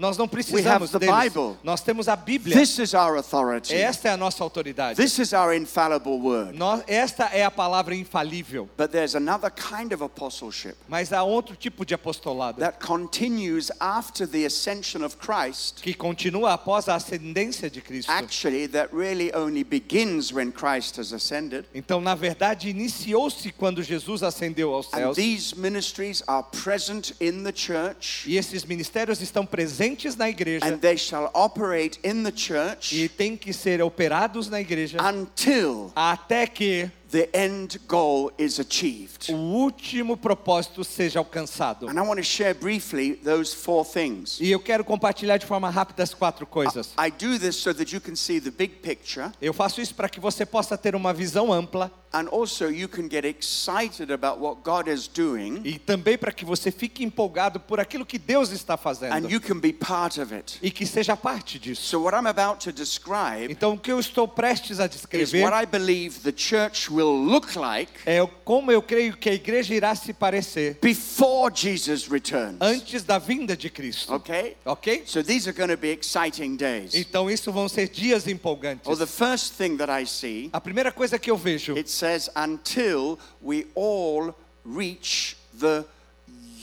Nós 0.00 0.16
não 0.16 0.26
precisamos 0.26 0.90
deles. 0.92 1.24
Bible. 1.24 1.58
Nós 1.62 1.82
temos 1.82 2.08
a 2.08 2.16
Bíblia. 2.16 2.56
This 2.56 2.78
is 2.78 2.94
our 2.94 3.18
authority. 3.18 3.74
Esta 3.74 4.08
é 4.08 4.12
a 4.12 4.16
nossa 4.16 4.42
autoridade. 4.42 4.96
This 4.96 5.18
is 5.18 5.34
our 5.34 5.54
infallible 5.54 6.18
word. 6.18 6.56
Nós- 6.56 6.82
esta 6.86 7.24
é 7.26 7.44
a 7.44 7.50
palavra 7.50 7.94
infalível. 7.94 8.66
But 8.78 8.92
there's 8.92 9.14
another 9.14 9.50
kind 9.50 9.92
of 9.92 10.02
apostleship 10.02 10.74
Mas 10.88 11.12
há 11.12 11.22
outro 11.22 11.54
tipo 11.54 11.84
de 11.84 11.92
apostolado 11.92 12.58
that 12.60 12.78
continues 12.80 13.70
after 13.78 14.26
the 14.26 14.46
ascension 14.46 15.04
of 15.04 15.18
Christ. 15.18 15.82
que 15.82 15.92
continua 15.92 16.54
após 16.54 16.88
a 16.88 16.94
ascendência 16.94 17.68
de 17.70 17.82
Cristo. 17.82 18.10
Actually, 18.10 18.68
that 18.68 18.88
really 18.96 19.30
only 19.34 19.62
begins 19.62 20.32
when 20.32 20.50
Christ 20.50 20.98
has 20.98 21.12
ascended. 21.12 21.66
Então, 21.74 22.00
na 22.00 22.14
verdade, 22.14 22.70
iniciou-se 22.70 23.52
quando 23.52 23.82
Jesus 23.82 24.22
ascendeu 24.22 24.72
aos 24.72 24.86
And 24.94 25.12
céus. 25.12 25.14
these 25.16 25.54
ministries 25.54 26.22
are 26.26 26.42
present 26.62 27.12
in 27.20 27.44
the 27.44 27.52
church, 27.52 28.24
E 28.26 28.38
esses 28.38 28.64
ministérios 28.64 29.20
estão 29.20 29.44
presentes 29.44 29.89
na 30.16 30.28
igreja 30.28 30.64
and 30.64 30.78
they 30.80 30.96
shall 30.96 31.30
operate 31.34 31.98
in 32.02 32.22
the 32.22 32.32
church 32.32 32.92
e 32.92 33.08
têm 33.08 33.36
que 33.36 33.52
ser 33.52 33.82
operados 33.82 34.48
na 34.48 34.60
igreja 34.60 34.98
until 35.02 35.92
até 35.94 36.46
que 36.46 36.90
the 37.10 37.28
end 37.32 37.80
goal 37.88 38.32
is 38.38 38.58
achieved. 38.58 39.32
o 39.32 39.36
último 39.36 40.16
propósito 40.16 40.84
seja 40.84 41.18
alcançado. 41.18 41.88
And 41.88 41.94
I 41.94 42.02
want 42.02 42.18
to 42.18 42.24
share 42.24 42.54
briefly 42.54 43.14
those 43.14 43.54
four 43.54 43.84
things. 43.84 44.38
E 44.40 44.50
eu 44.50 44.60
quero 44.60 44.84
compartilhar 44.84 45.36
de 45.36 45.46
forma 45.46 45.68
rápida 45.70 46.02
as 46.02 46.14
quatro 46.14 46.46
coisas. 46.46 46.92
I 46.98 47.10
do 47.10 47.38
this 47.38 47.56
so 47.56 47.74
that 47.74 47.94
you 47.94 48.00
can 48.00 48.14
see 48.14 48.40
the 48.40 48.50
big 48.50 48.76
picture 48.76 49.30
Eu 49.40 49.52
faço 49.52 49.80
isso 49.80 49.94
para 49.94 50.08
que 50.08 50.20
você 50.20 50.46
possa 50.46 50.76
ter 50.78 50.94
uma 50.94 51.12
visão 51.12 51.52
ampla 51.52 51.90
and 52.12 52.28
also 52.28 52.68
you 52.68 52.88
can 52.88 53.08
get 53.08 53.24
excited 53.24 54.10
about 54.10 54.40
what 54.40 54.62
God 54.64 54.88
is 54.88 55.06
doing 55.06 55.60
e 55.64 55.78
também 55.78 56.18
para 56.18 56.32
que 56.32 56.44
você 56.44 56.70
fique 56.70 57.04
empolgado 57.04 57.60
por 57.60 57.78
aquilo 57.78 58.04
que 58.04 58.18
Deus 58.18 58.50
está 58.50 58.74
and 58.74 58.78
fazendo 58.78 59.30
you 59.30 59.40
can 59.40 59.58
be 59.60 59.72
part 59.72 60.20
of 60.20 60.34
it. 60.34 60.58
e 60.60 60.70
que 60.70 60.84
seja 60.86 61.16
parte 61.16 61.58
disso. 61.58 61.82
So, 61.82 62.02
what 62.02 62.16
I'm 62.16 62.26
about 62.26 62.64
to 62.64 62.72
describe 62.72 63.50
Então, 63.50 63.74
o 63.74 63.78
que 63.78 63.92
eu 63.92 64.00
estou 64.00 64.26
prestes 64.26 64.80
a 64.80 64.86
is 64.86 64.92
descrever 64.92 65.42
what 65.44 65.62
I 65.62 65.66
believe 65.66 66.20
the 66.20 66.32
church 66.36 66.90
will 66.90 66.99
look 67.06 67.56
like 67.56 67.92
é 68.06 68.24
como 68.44 68.70
eu 68.72 68.82
creio 68.82 69.16
que 69.16 69.28
a 69.28 69.34
igreja 69.34 69.74
irá 69.74 69.94
se 69.94 70.12
parecer 70.12 70.78
before 70.82 71.52
Jesus 71.54 72.06
returns. 72.08 72.56
antes 72.60 73.02
da 73.02 73.18
vinda 73.18 73.56
de 73.56 73.70
Cristo. 73.70 74.14
Okay? 74.14 74.56
Ok? 74.64 75.02
So, 75.06 75.22
these 75.22 75.48
are 75.48 75.56
going 75.56 75.70
to 75.70 75.76
be 75.76 75.90
exciting 75.90 76.56
days. 76.56 76.94
Então, 76.94 77.30
isso 77.30 77.52
vão 77.52 77.68
ser 77.68 77.88
dias 77.88 78.26
empolgantes. 78.26 78.86
Well, 78.86 78.96
the 78.96 79.06
first 79.06 79.54
thing 79.54 79.76
that 79.76 79.90
I 79.90 80.06
see, 80.06 80.50
A 80.52 80.60
primeira 80.60 80.90
coisa 80.92 81.18
que 81.18 81.30
eu 81.30 81.36
vejo 81.36 81.76
it 81.76 81.90
says, 81.90 82.28
until 82.36 83.18
we 83.42 83.66
all 83.74 84.34
reach 84.64 85.36
the 85.58 85.84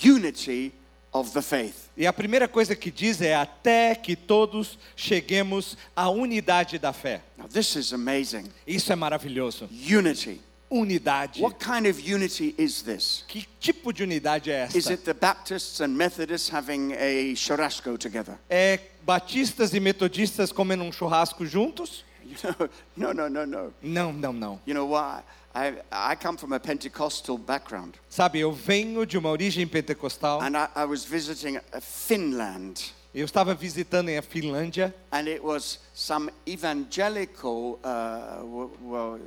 unity 0.03 0.73
of 1.19 1.31
the 1.31 1.41
faith. 1.41 1.89
E 1.97 2.05
a 2.05 2.13
primeira 2.13 2.47
coisa 2.47 2.75
que 2.75 2.91
diz 2.91 3.21
é 3.21 3.35
até 3.35 3.95
que 3.95 4.15
todos 4.15 4.77
cheguemos 4.95 5.77
à 5.95 6.09
unidade 6.09 6.77
da 6.77 6.93
fé. 6.93 7.21
Now, 7.37 7.47
this 7.47 7.75
is 7.75 7.93
amazing. 7.93 8.45
Isso 8.65 8.91
é 8.91 8.95
maravilhoso. 8.95 9.67
Unity. 9.71 10.41
Unidade. 10.69 11.41
What 11.41 11.57
kind 11.63 11.87
of 11.87 11.97
unity 11.99 12.53
is 12.57 12.81
this? 12.81 13.23
Que 13.27 13.47
tipo 13.59 13.93
de 13.93 14.03
unidade 14.03 14.51
é 14.51 14.67
Is 14.67 14.75
essa? 14.75 14.93
it 14.93 15.03
the 15.05 15.13
Baptists 15.13 15.79
and 15.79 15.89
Methodists 15.95 16.49
having 16.53 16.91
a 16.93 17.33
churrasco 17.35 17.97
together? 17.97 18.37
É 18.49 18.79
batistas 19.03 19.73
e 19.73 19.79
metodistas 19.79 20.51
comendo 20.51 20.83
um 20.83 20.91
churrasco 20.91 21.45
juntos? 21.45 22.03
You 22.25 22.35
know, 22.97 23.13
no, 23.13 23.29
no, 23.29 23.29
no, 23.29 23.45
no. 23.45 23.73
Não, 23.81 24.11
não, 24.11 24.33
não. 24.33 24.59
You 24.67 24.73
know 24.73 24.89
why? 24.93 25.23
I, 25.57 25.73
I 25.91 26.15
come 26.15 26.37
from 26.37 26.53
a 26.53 26.59
Pentecostal 26.59 27.37
background, 27.39 27.95
Sabe, 28.07 28.39
eu 28.39 28.51
venho 28.51 29.05
de 29.07 29.17
uma 29.17 29.29
origem 29.29 29.65
pentecostal. 29.67 30.39
and 30.41 30.55
I, 30.55 30.67
I 30.75 30.85
was 30.85 31.03
visiting 31.03 31.57
uh, 31.57 31.81
Finland, 31.81 32.93
Eu 33.15 33.25
estava 33.25 33.55
visitando 33.55 34.09
a 34.09 34.21
Finlândia. 34.21 34.93
And 35.11 35.27
it 35.27 35.43
was 35.43 35.79
some 35.95 36.29
evangelical, 36.45 37.79
uh, 37.83 38.43
well, 38.83 39.19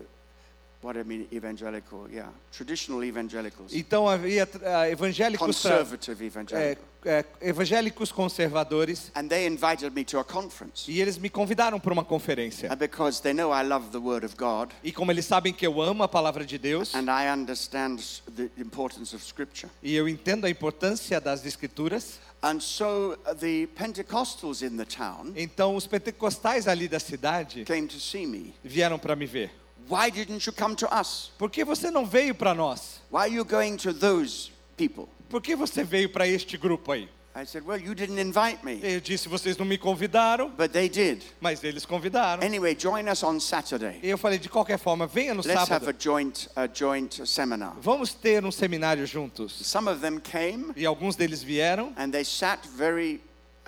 what 0.83 0.99
I 0.99 1.05
mean 1.05 1.27
evangelical? 1.33 2.09
Yeah, 2.11 2.31
traditional 2.53 3.05
evangelicals, 3.05 3.73
Então 3.75 4.09
havia 4.09 4.49
ah, 4.65 4.89
evangélicos, 4.91 5.47
conservative 5.47 6.23
é, 6.23 6.27
evangelical, 6.27 6.85
é, 7.05 7.25
evangélicos 7.43 8.13
conservadores 8.13 9.11
and 9.15 9.29
they 9.29 9.47
invited 9.47 9.91
me 9.95 10.05
to 10.05 10.19
a 10.19 10.25
conference. 10.25 10.91
e 10.91 11.01
eles 11.01 11.19
me 11.19 11.29
convidaram 11.29 11.79
para 11.79 11.93
uma 11.93 12.05
conferência. 12.05 12.73
And 12.73 12.77
because 12.77 13.21
they 13.23 13.33
know 13.33 13.53
I 13.53 13.63
love 13.63 13.91
the 13.91 13.99
Word 13.99 14.25
of 14.25 14.37
God, 14.37 14.71
E 14.83 14.93
como 14.93 15.11
eles 15.13 15.27
sabem 15.27 15.53
que 15.53 15.67
eu 15.67 15.81
amo 15.83 16.03
a 16.03 16.09
palavra 16.09 16.45
de 16.45 16.59
Deus 16.59 16.95
and 16.95 17.07
I 17.11 17.31
understand 17.33 17.99
the 18.35 18.51
importance 18.59 19.15
of 19.15 19.25
Scripture. 19.25 19.71
e 19.83 19.95
eu 19.95 20.09
entendo 20.09 20.47
a 20.47 20.51
importância 20.51 21.21
das 21.21 21.45
escrituras, 21.45 22.19
And 22.43 22.59
so 22.59 23.19
uh, 23.27 23.35
the 23.35 23.67
Pentecostals 23.77 24.63
in 24.63 24.75
the 24.79 24.87
town 24.87 25.33
então 25.37 25.77
os 25.77 25.87
pentecostais 25.87 26.67
ali 26.67 26.89
da 26.89 26.99
cidade 26.99 27.65
came 27.67 27.87
to 27.87 28.01
see 28.01 28.27
me. 28.27 28.55
vieram 28.65 28.99
para 28.99 29.15
me 29.15 29.27
ver. 29.27 29.51
Why 29.89 30.11
didn't 30.11 30.47
you 30.47 30.53
come 30.53 30.75
to 30.77 30.87
us? 30.95 31.31
Por 31.39 31.51
que 31.51 31.65
você 31.65 31.91
não 31.91 32.07
veio 32.07 32.35
para 32.35 32.55
nós? 32.55 33.01
Why 33.11 33.21
are 33.23 33.33
you 33.33 33.45
going 33.45 33.77
to 33.79 33.93
those 33.93 34.51
people? 34.77 35.09
Por 35.29 35.41
que 35.41 35.55
você 35.57 35.83
veio 35.85 36.09
para 36.13 36.27
este 36.27 36.57
grupo 36.57 36.93
aí? 36.93 37.09
I 37.33 37.45
said, 37.47 37.65
Well, 37.65 37.79
you 37.81 37.95
didn't 37.95 38.19
invite 38.21 38.65
me. 38.65 38.81
Eu 38.83 39.01
disse, 39.01 39.29
vocês 39.29 39.57
não 39.57 39.65
me 39.65 39.79
convidaram, 39.79 40.51
But 40.51 40.73
they 40.73 40.89
did. 40.89 41.23
mas 41.41 41.63
eles 41.63 41.87
convidaram. 41.87 42.43
Anyway, 42.45 42.75
join 42.77 43.09
us 43.09 43.23
on 43.23 43.39
Saturday. 43.39 44.01
E 44.03 44.11
eu 44.11 44.19
falei, 44.19 44.39
de 44.39 44.49
qualquer 44.49 44.79
forma, 44.79 45.07
venha 45.07 45.33
no 45.33 45.41
Let's 45.41 45.55
have 45.57 45.73
a 45.73 45.79
sábado. 45.79 45.97
joint, 46.03 46.49
a 46.57 46.67
joint 46.67 47.25
seminar. 47.25 47.77
Vamos 47.81 48.13
ter 48.15 48.45
um 48.45 48.51
seminário 48.51 49.07
juntos. 49.07 49.53
Some 49.65 49.89
of 49.89 50.01
them 50.01 50.19
came 50.19 50.73
E 50.77 50.85
alguns 50.85 51.15
deles 51.15 51.41
vieram 51.43 51.93
and 51.97 52.11
they 52.11 52.25
sat 52.25 52.67
very 52.77 53.21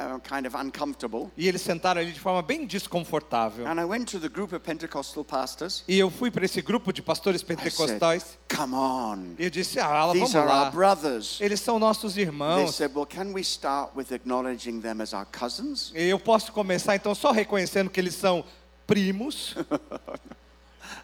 uh, 0.02 0.18
kind 0.20 0.46
of 0.46 0.56
uncomfortable. 0.56 1.30
e 1.36 1.46
eles 1.48 1.62
sentaram 1.62 2.00
ali 2.00 2.12
de 2.12 2.20
forma 2.20 2.42
bem 2.42 2.66
desconfortável. 2.66 3.66
And 3.66 3.80
I 3.80 3.84
went 3.84 4.10
to 4.12 4.18
the 4.18 4.28
group 4.28 4.52
of 4.52 4.60
Pentecostal 4.60 5.24
pastors. 5.24 5.84
E 5.86 5.98
eu 5.98 6.10
fui 6.10 6.30
para 6.30 6.44
esse 6.44 6.60
grupo 6.62 6.92
de 6.92 7.02
pastores 7.02 7.42
I 7.42 7.44
said, 7.46 7.56
pentecostais 7.56 8.38
Come 8.54 8.74
on. 8.74 9.34
e 9.38 9.44
eu 9.44 9.50
disse, 9.50 9.78
ah, 9.80 10.06
vamos 10.06 10.28
These 10.30 10.36
are 10.38 10.48
our 10.50 10.70
brothers. 10.72 11.40
Eles 11.40 11.60
são 11.60 11.78
nossos 11.78 12.14
They 12.14 12.24
irmãos. 12.24 12.74
said, 12.74 12.92
Well, 12.94 13.06
can 13.06 13.32
we 13.32 13.40
start 13.42 13.96
with 13.96 14.12
acknowledging 14.12 14.80
them 14.80 15.00
as 15.00 15.12
our 15.12 15.26
cousins? 15.26 15.92
E 15.94 16.08
eu 16.08 16.18
posso 16.18 16.52
começar 16.52 16.94
então 16.96 17.14
só 17.14 17.30
reconhecendo 17.32 17.90
que 17.90 18.00
eles 18.00 18.14
são 18.14 18.44
primos. 18.86 19.54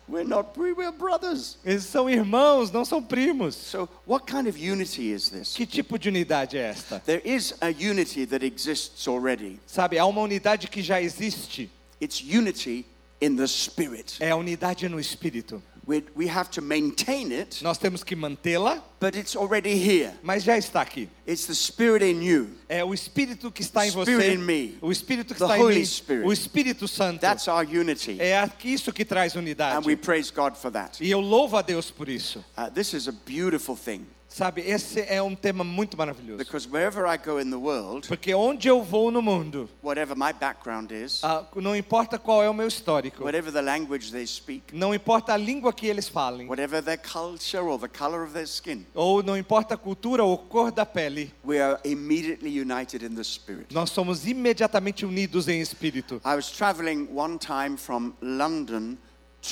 We're 0.08 0.24
not, 0.26 0.56
we- 0.58 0.72
we're 0.72 0.90
brothers. 0.92 1.58
Eles 1.64 1.84
são 1.84 2.08
irmãos, 2.08 2.70
não 2.70 2.84
são 2.84 3.02
primos. 3.02 3.54
So, 3.54 3.88
what 4.06 4.24
kind 4.26 4.48
of 4.48 4.56
unity 4.58 5.10
is 5.12 5.28
this? 5.28 5.54
Que 5.54 5.66
tipo 5.66 5.98
de 5.98 6.08
unidade 6.08 6.56
é 6.56 6.62
esta? 6.70 7.00
There 7.04 7.20
is 7.24 7.54
a 7.60 7.68
unity 7.68 8.24
that 8.26 8.42
exists 8.44 9.06
already. 9.06 9.60
Sabe, 9.66 9.98
há 9.98 10.06
uma 10.06 10.22
unidade 10.22 10.68
que 10.68 10.80
já 10.82 11.00
existe. 11.02 11.70
It's 12.00 12.20
unity 12.22 12.86
in 13.20 13.36
the 13.36 13.46
spirit. 13.46 14.16
É 14.20 14.30
a 14.30 14.36
unidade 14.36 14.88
no 14.88 14.98
espírito. 14.98 15.62
We, 15.88 16.04
we 16.14 16.28
have 16.28 16.50
to 16.50 16.60
maintain 16.60 17.32
it 17.32 17.62
Nós 17.62 17.78
temos 17.78 18.04
que 18.04 18.14
mantê-la 18.14 18.82
but 19.00 19.16
it's 19.16 19.34
already 19.34 19.70
here. 19.74 20.12
mas 20.22 20.44
já 20.44 20.58
está 20.58 20.82
aqui. 20.82 21.08
It's 21.26 21.46
the 21.46 21.54
Spirit 21.54 22.04
in 22.04 22.22
you. 22.22 22.50
É 22.68 22.84
o 22.84 22.92
Espírito 22.92 23.50
que 23.50 23.62
está 23.62 23.86
em 23.86 23.90
Spirit 23.90 24.10
você. 24.10 24.34
in 24.34 24.38
me. 24.38 24.76
O 24.82 24.92
Espírito 24.92 25.32
que 25.32 25.38
The 25.38 25.44
está 25.46 25.58
em 25.58 25.62
Holy 25.62 25.78
mim. 25.78 25.86
Spirit. 25.86 26.26
O 26.26 26.32
Espírito 26.32 26.86
Santo. 26.86 27.20
That's 27.20 27.48
our 27.48 27.64
unity. 27.64 28.18
É 28.20 28.46
isso 28.64 28.92
que 28.92 29.02
traz 29.02 29.34
unidade. 29.34 29.76
And 29.78 29.86
we 29.86 29.96
praise 29.96 30.30
God 30.30 30.56
for 30.56 30.70
that. 30.72 31.02
E 31.02 31.10
eu 31.10 31.20
louvo 31.20 31.56
a 31.56 31.62
Deus 31.62 31.90
por 31.90 32.10
isso. 32.10 32.44
Uh, 32.54 32.70
this 32.70 32.92
is 32.92 33.08
a 33.08 33.12
beautiful 33.24 33.74
thing 33.74 34.04
Sabe, 34.30 34.60
esse 34.60 35.00
é 35.08 35.22
um 35.22 35.34
tema 35.34 35.64
muito 35.64 35.96
maravilhoso. 35.96 36.36
because 36.36 36.68
wherever 36.68 37.06
I 37.06 37.16
go 37.16 37.40
in 37.40 37.48
the 37.50 37.56
world, 37.56 38.06
Porque 38.06 38.34
onde 38.34 38.68
eu 38.68 38.82
vou 38.82 39.10
no 39.10 39.22
mundo, 39.22 39.70
whatever 39.82 40.14
my 40.14 40.34
background 40.38 40.90
is, 40.92 41.24
ah, 41.24 41.46
não 41.56 41.74
importa 41.74 42.18
qual 42.18 42.42
é 42.42 42.48
o 42.50 42.52
meu 42.52 42.68
histórico, 42.68 43.24
whatever 43.24 43.50
the 43.50 43.62
language 43.62 44.12
they 44.12 44.26
speak, 44.26 44.76
não 44.76 44.94
importa 44.94 45.32
a 45.32 45.36
língua 45.38 45.72
que 45.72 45.86
eles 45.86 46.08
falem, 46.08 46.46
whatever 46.46 46.82
their 46.82 46.98
culture 47.00 47.62
or 47.64 47.78
the 47.80 47.88
color 47.88 48.22
of 48.22 48.34
their 48.34 48.44
skin, 48.46 48.84
ou 48.94 49.22
não 49.22 49.34
importa 49.36 49.74
a 49.74 49.78
cultura 49.78 50.22
ou 50.22 50.36
cor 50.36 50.70
da 50.70 50.84
pele, 50.84 51.32
we 51.42 51.58
are 51.58 51.80
immediately 51.82 52.50
united 52.60 53.02
in 53.02 53.14
the 53.14 53.24
Spirit. 53.24 53.72
nós 53.74 53.88
somos 53.90 54.26
imediatamente 54.26 55.06
unidos 55.06 55.48
em 55.48 55.60
espírito. 55.62 56.20
I 56.22 56.34
was 56.36 56.50
traveling 56.50 57.08
one 57.14 57.38
time 57.38 57.78
from 57.78 58.12
London 58.20 58.98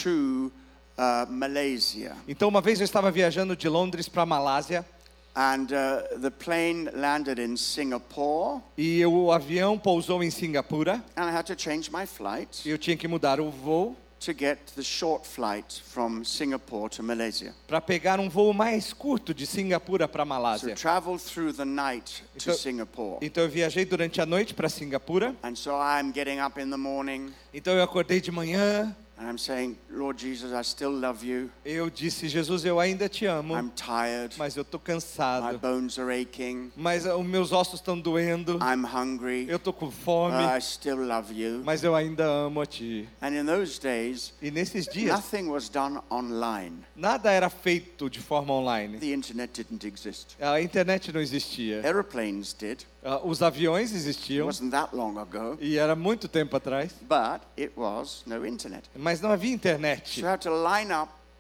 to 0.02 0.52
uh, 0.98 1.30
Malaysia, 1.32 2.16
Então, 2.28 2.48
uma 2.48 2.60
vez 2.60 2.80
eu 2.80 2.84
estava 2.84 3.10
viajando 3.10 3.56
de 3.56 3.68
Londres 3.68 4.08
para 4.08 4.24
Malásia 4.26 4.84
and 5.34 5.66
uh, 5.70 6.18
the 6.20 6.30
plane 6.30 6.88
landed 6.94 7.38
in 7.38 7.56
Singapore, 7.56 8.60
e 8.76 9.04
o 9.04 9.30
avião 9.30 9.78
pousou 9.78 10.22
em 10.24 10.30
Singapura 10.30 11.02
and 11.16 11.24
I 11.30 11.36
had 11.36 11.44
to 11.46 11.54
change 11.58 11.90
my 11.92 12.06
flight 12.06 12.66
e 12.66 12.70
eu 12.70 12.78
tinha 12.78 12.96
que 12.96 13.06
mudar 13.06 13.38
o 13.38 13.50
voo 13.50 13.94
to 14.18 14.32
get 14.32 14.56
the 14.74 14.82
short 14.82 15.28
flight 15.28 15.82
from 15.82 16.24
Singapore 16.24 16.88
to 16.88 17.02
Malaysia. 17.02 17.54
para 17.68 17.82
pegar 17.82 18.18
um 18.18 18.30
voo 18.30 18.54
mais 18.54 18.94
curto 18.94 19.34
de 19.34 19.46
Singapura 19.46 20.08
para 20.08 20.22
So 20.24 20.28
Malásia. 20.28 20.74
travel 20.74 21.18
through 21.18 21.52
the 21.52 21.66
night 21.66 22.22
to 22.38 22.44
Então- 22.50 22.54
Singapore. 22.54 23.18
Então 23.20 23.42
eu 23.44 23.50
viajei 23.50 23.84
durante 23.84 24.22
a 24.22 24.24
noite 24.26 24.54
para 24.54 24.70
Singapura. 24.70 25.34
And 25.42 25.54
so 25.54 25.72
I'm 25.72 26.14
getting 26.14 26.40
up 26.40 26.58
in 26.58 26.70
the 26.70 26.78
morning 26.78 27.30
Então 27.52 27.74
eu 27.74 27.82
acordei 27.82 28.22
de 28.22 28.32
manhã. 28.32 28.96
Saying, 29.38 29.76
Lord 29.90 30.18
Jesus, 30.18 30.52
I 30.52 30.62
still 30.62 30.90
love 30.90 31.24
you. 31.24 31.50
Eu 31.64 31.88
disse, 31.90 32.28
Jesus, 32.28 32.64
eu 32.64 32.78
ainda 32.78 33.08
te 33.08 33.26
amo, 33.26 33.54
I'm 33.56 33.70
tired. 33.70 34.34
mas 34.38 34.56
eu 34.56 34.64
tô 34.64 34.78
My 34.78 34.84
cansado. 34.84 35.58
bones 35.58 35.98
are 35.98 36.10
aching. 36.12 36.70
Mas 36.76 37.06
ah, 37.06 37.16
os 37.16 37.26
meus 37.26 37.52
ossos 37.52 37.80
estão 37.80 37.98
doendo. 37.98 38.58
I'm 38.62 38.84
hungry. 38.84 39.46
Eu 39.48 39.58
tô 39.58 39.72
com 39.72 39.86
Uh, 39.86 39.90
fome, 39.90 40.36
I 40.44 40.60
still 40.60 40.98
love 41.06 41.32
you. 41.32 41.62
mas 41.64 41.82
eu 41.82 41.94
ainda 41.94 42.24
amo 42.24 42.60
a 42.60 42.66
ti. 42.66 43.08
And 43.20 43.30
in 43.34 43.46
those 43.46 43.80
days, 43.80 44.32
E 44.42 44.50
nesses 44.50 44.86
dias, 44.86 45.10
nothing 45.14 45.48
was 45.48 45.68
done 45.68 45.98
online. 46.10 46.84
nada 46.94 47.30
era 47.30 47.48
feito 47.48 48.08
de 48.10 48.20
forma 48.20 48.52
online. 48.52 48.98
The 48.98 49.12
internet 49.14 49.52
didn't 49.62 49.84
exist. 49.86 50.36
A 50.40 50.60
internet 50.60 51.12
não 51.12 51.20
existia. 51.20 51.80
Aeroplanes 51.82 52.52
did. 52.52 52.80
Ah, 53.08 53.20
Os 53.24 53.40
aviões 53.40 53.90
It 53.90 53.96
existiam. 53.98 54.46
wasn't 54.46 54.72
that 54.72 54.94
long 54.94 55.16
ago. 55.18 55.56
E 55.60 55.78
era 55.78 55.94
muito 55.94 56.26
tempo 56.26 56.56
atrás. 56.56 56.92
But 57.02 57.42
it 57.56 57.72
was 57.76 58.24
no 58.26 58.44
internet. 58.44 58.90
Mas 58.96 59.20
não 59.20 59.30
havia 59.30 59.52
internet. 59.52 60.20
So 60.20 60.26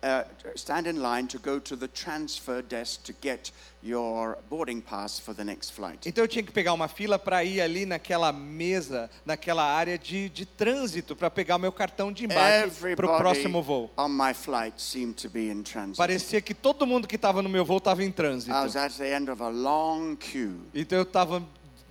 uh, 0.02 0.24
stand 0.56 0.86
in 0.86 1.00
line 1.00 1.26
to 1.26 1.38
go 1.38 1.58
to 1.58 1.76
the 1.76 1.88
transfer 1.88 2.62
desk 2.62 3.02
to 3.04 3.12
get 3.22 3.50
your 3.82 4.38
boarding 4.50 4.80
pass 4.80 5.18
for 5.18 5.34
the 5.34 5.44
next 5.44 5.70
flight. 5.72 6.06
Então 6.08 6.24
eu 6.24 6.28
tinha 6.28 6.42
que 6.42 6.52
pegar 6.52 6.72
uma 6.72 6.88
fila 6.88 7.18
para 7.18 7.42
ir 7.44 7.60
ali 7.60 7.86
naquela 7.86 8.32
mesa, 8.32 9.08
naquela 9.24 9.64
área 9.64 9.98
de, 9.98 10.28
de 10.28 10.44
trânsito, 10.44 11.14
para 11.14 11.30
pegar 11.30 11.56
o 11.56 11.58
meu 11.58 11.72
cartão 11.72 12.12
de 12.12 12.24
embarque 12.24 12.94
para 12.96 13.06
o 13.06 13.16
próximo 13.16 13.62
voo. 13.62 13.90
on 13.96 14.08
my 14.08 14.34
flight 14.34 14.80
seemed 14.80 15.14
to 15.14 15.28
be 15.28 15.50
in 15.50 15.62
transit. 15.62 15.96
Parecia 15.96 16.40
que 16.40 16.54
todo 16.54 16.86
mundo 16.86 17.06
que 17.06 17.16
estava 17.16 17.42
no 17.42 17.48
meu 17.48 17.64
voo 17.64 17.78
estava 17.78 18.02
em 18.04 18.10
trânsito. 18.10 18.52
I 18.52 18.62
was 18.62 18.76
at 18.76 18.92
the 18.96 19.16
end 19.16 19.30
of 19.30 19.42
a 19.42 19.48
long 19.48 20.16
queue, 20.16 20.60
Então 20.74 20.98
eu 20.98 21.02
estava 21.02 21.42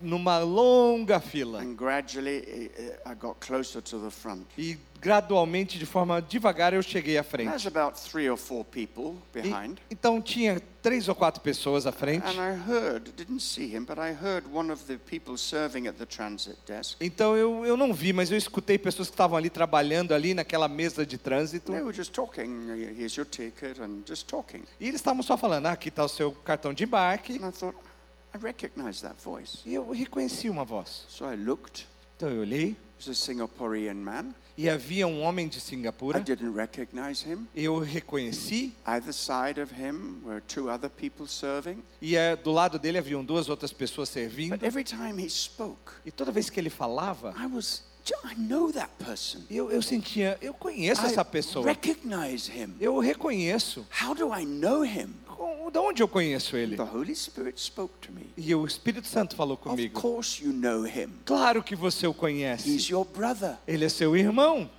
numa 0.02 0.40
longa 0.40 1.20
fila. 1.20 1.60
and 1.62 1.76
gradually 1.76 2.70
uh, 2.78 3.12
I 3.12 3.16
got 3.16 3.36
closer 3.40 3.82
to 3.82 4.00
the 4.00 4.12
front. 4.12 4.46
E 4.58 4.78
gradualmente, 5.02 5.78
de 5.78 5.86
forma 5.86 6.22
devagar, 6.22 6.74
eu 6.74 6.82
cheguei 6.82 7.18
à 7.18 7.24
frente. 7.24 7.50
There's 7.50 7.68
about 7.68 7.98
three 8.00 8.30
or 8.30 8.38
four 8.38 8.66
people 8.66 9.16
E- 9.36 9.42
behind. 9.42 9.78
então 9.90 10.22
tinha 10.22 10.60
três 10.82 11.08
ou 11.08 11.16
quatro 11.16 11.42
pessoas 11.42 11.86
à 11.86 11.92
frente. 11.92 12.26
And 12.26 12.34
I 12.34 12.54
heard, 12.70 13.12
didn't 13.16 13.42
see 13.42 13.66
him, 13.76 13.84
but 13.86 13.98
I 13.98 14.12
heard 14.14 14.46
one 14.52 14.72
of 14.72 14.84
the 14.86 14.98
people 14.98 15.38
serving 15.38 15.88
at 15.88 15.96
the 15.98 16.06
transit 16.06 16.58
desk. 16.68 16.98
Então 17.00 17.36
eu, 17.38 17.66
eu 17.66 17.78
não 17.78 17.94
vi, 17.94 18.12
mas 18.14 18.32
eu 18.32 18.38
escutei 18.38 18.78
pessoas 18.78 19.08
que 19.08 19.14
estavam 19.14 19.38
ali 19.38 19.50
trabalhando 19.50 20.14
ali 20.14 20.34
naquela 20.34 20.68
mesa 20.68 21.06
de 21.06 21.18
trânsito. 21.18 21.72
They 21.72 21.82
were 21.82 21.96
just 21.96 22.12
talking. 22.14 22.68
Here's 22.98 23.16
your 23.16 23.26
ticket, 23.28 23.80
and 23.80 24.02
just 24.08 24.28
talking. 24.28 24.64
E 24.80 24.88
eles 24.88 24.96
estavam 25.02 25.22
só 25.24 25.38
falando, 25.38 25.68
ah, 25.68 25.72
aqui 25.72 25.90
está 25.90 26.04
o 26.04 26.10
seu 26.10 26.32
cartão 26.32 26.74
de 26.74 26.84
embarque. 26.84 27.34
And 27.42 27.48
I 27.48 27.52
thought, 27.52 27.78
I 28.36 28.38
recognize 28.38 29.02
that 29.02 29.16
voice. 29.24 29.60
E 29.66 29.74
eu 29.74 29.90
reconheci 29.92 30.50
uma 30.50 30.66
voz. 30.66 31.06
So 31.08 31.26
I 31.32 31.36
looked. 31.38 31.86
Então 32.18 32.30
eu 32.30 32.42
olhei 32.42 32.76
It 32.98 33.08
was 33.10 33.10
a 33.10 33.14
Singaporean 33.26 33.94
man. 33.96 34.34
e 34.58 34.70
havia 34.70 35.06
um 35.08 35.22
homem 35.22 35.48
de 35.50 35.58
I 35.58 35.62
Singapura. 35.62 36.20
didn't 36.20 36.54
recognize 36.56 37.26
him. 37.26 37.46
Eu 37.56 37.78
reconheci 37.80 38.74
Either 38.86 39.14
side 39.14 39.60
of 39.62 39.74
him 39.74 40.22
were 40.26 40.42
two 40.42 40.70
other 40.70 40.90
people 40.90 41.28
serving. 41.28 41.82
e 42.02 42.16
eh, 42.16 42.36
do 42.38 42.52
lado 42.52 42.78
dele 42.80 42.98
haviam 42.98 43.24
duas 43.24 43.48
outras 43.50 43.72
pessoas 43.74 44.10
servindo. 44.10 44.52
But 44.52 44.64
every 44.64 44.84
time 44.84 45.22
he 45.22 45.30
spoke, 45.30 45.94
E 46.06 46.12
toda 46.12 46.32
vez 46.32 46.50
que 46.50 46.60
ele 46.60 46.70
falava, 46.70 47.34
I 47.38 47.48
was, 47.48 47.84
I 48.24 48.36
know 48.36 48.72
that 48.72 48.92
person. 49.04 49.42
eu, 49.50 49.70
eu 49.72 49.82
sentia, 49.82 50.38
eu 50.42 50.54
conheço 50.54 51.02
I 51.04 51.06
essa 51.08 51.26
pessoa. 51.26 51.66
recognize 51.66 52.50
him. 52.50 52.76
Eu 52.80 52.96
o 52.96 53.00
reconheço. 53.00 53.86
How 54.02 54.14
do 54.16 54.34
I 54.34 54.46
know 54.46 54.86
him? 54.86 55.14
De 55.72 55.78
onde 55.80 56.02
eu 56.02 56.08
conheço 56.08 56.56
ele? 56.56 56.76
The 56.78 56.84
Holy 56.84 57.16
Spirit 57.16 57.60
spoke 57.60 57.94
to 58.02 58.12
me. 58.12 58.30
E 58.38 58.54
o 58.56 58.66
Espírito 58.66 59.08
Santo 59.08 59.36
falou 59.36 59.56
Of 59.56 59.64
comigo. 59.70 60.00
course 60.00 60.44
you 60.44 60.54
know 60.54 60.86
him. 60.86 61.10
Claro 61.26 61.62
que 61.64 61.76
você 61.76 62.08
o 62.08 62.12
He's 62.12 62.18
conhece. 62.18 62.92
your 62.92 63.06
brother. 63.06 63.58
Ele 63.68 63.86
é 63.86 63.90
seu 63.90 64.16
irmão. 64.16 64.70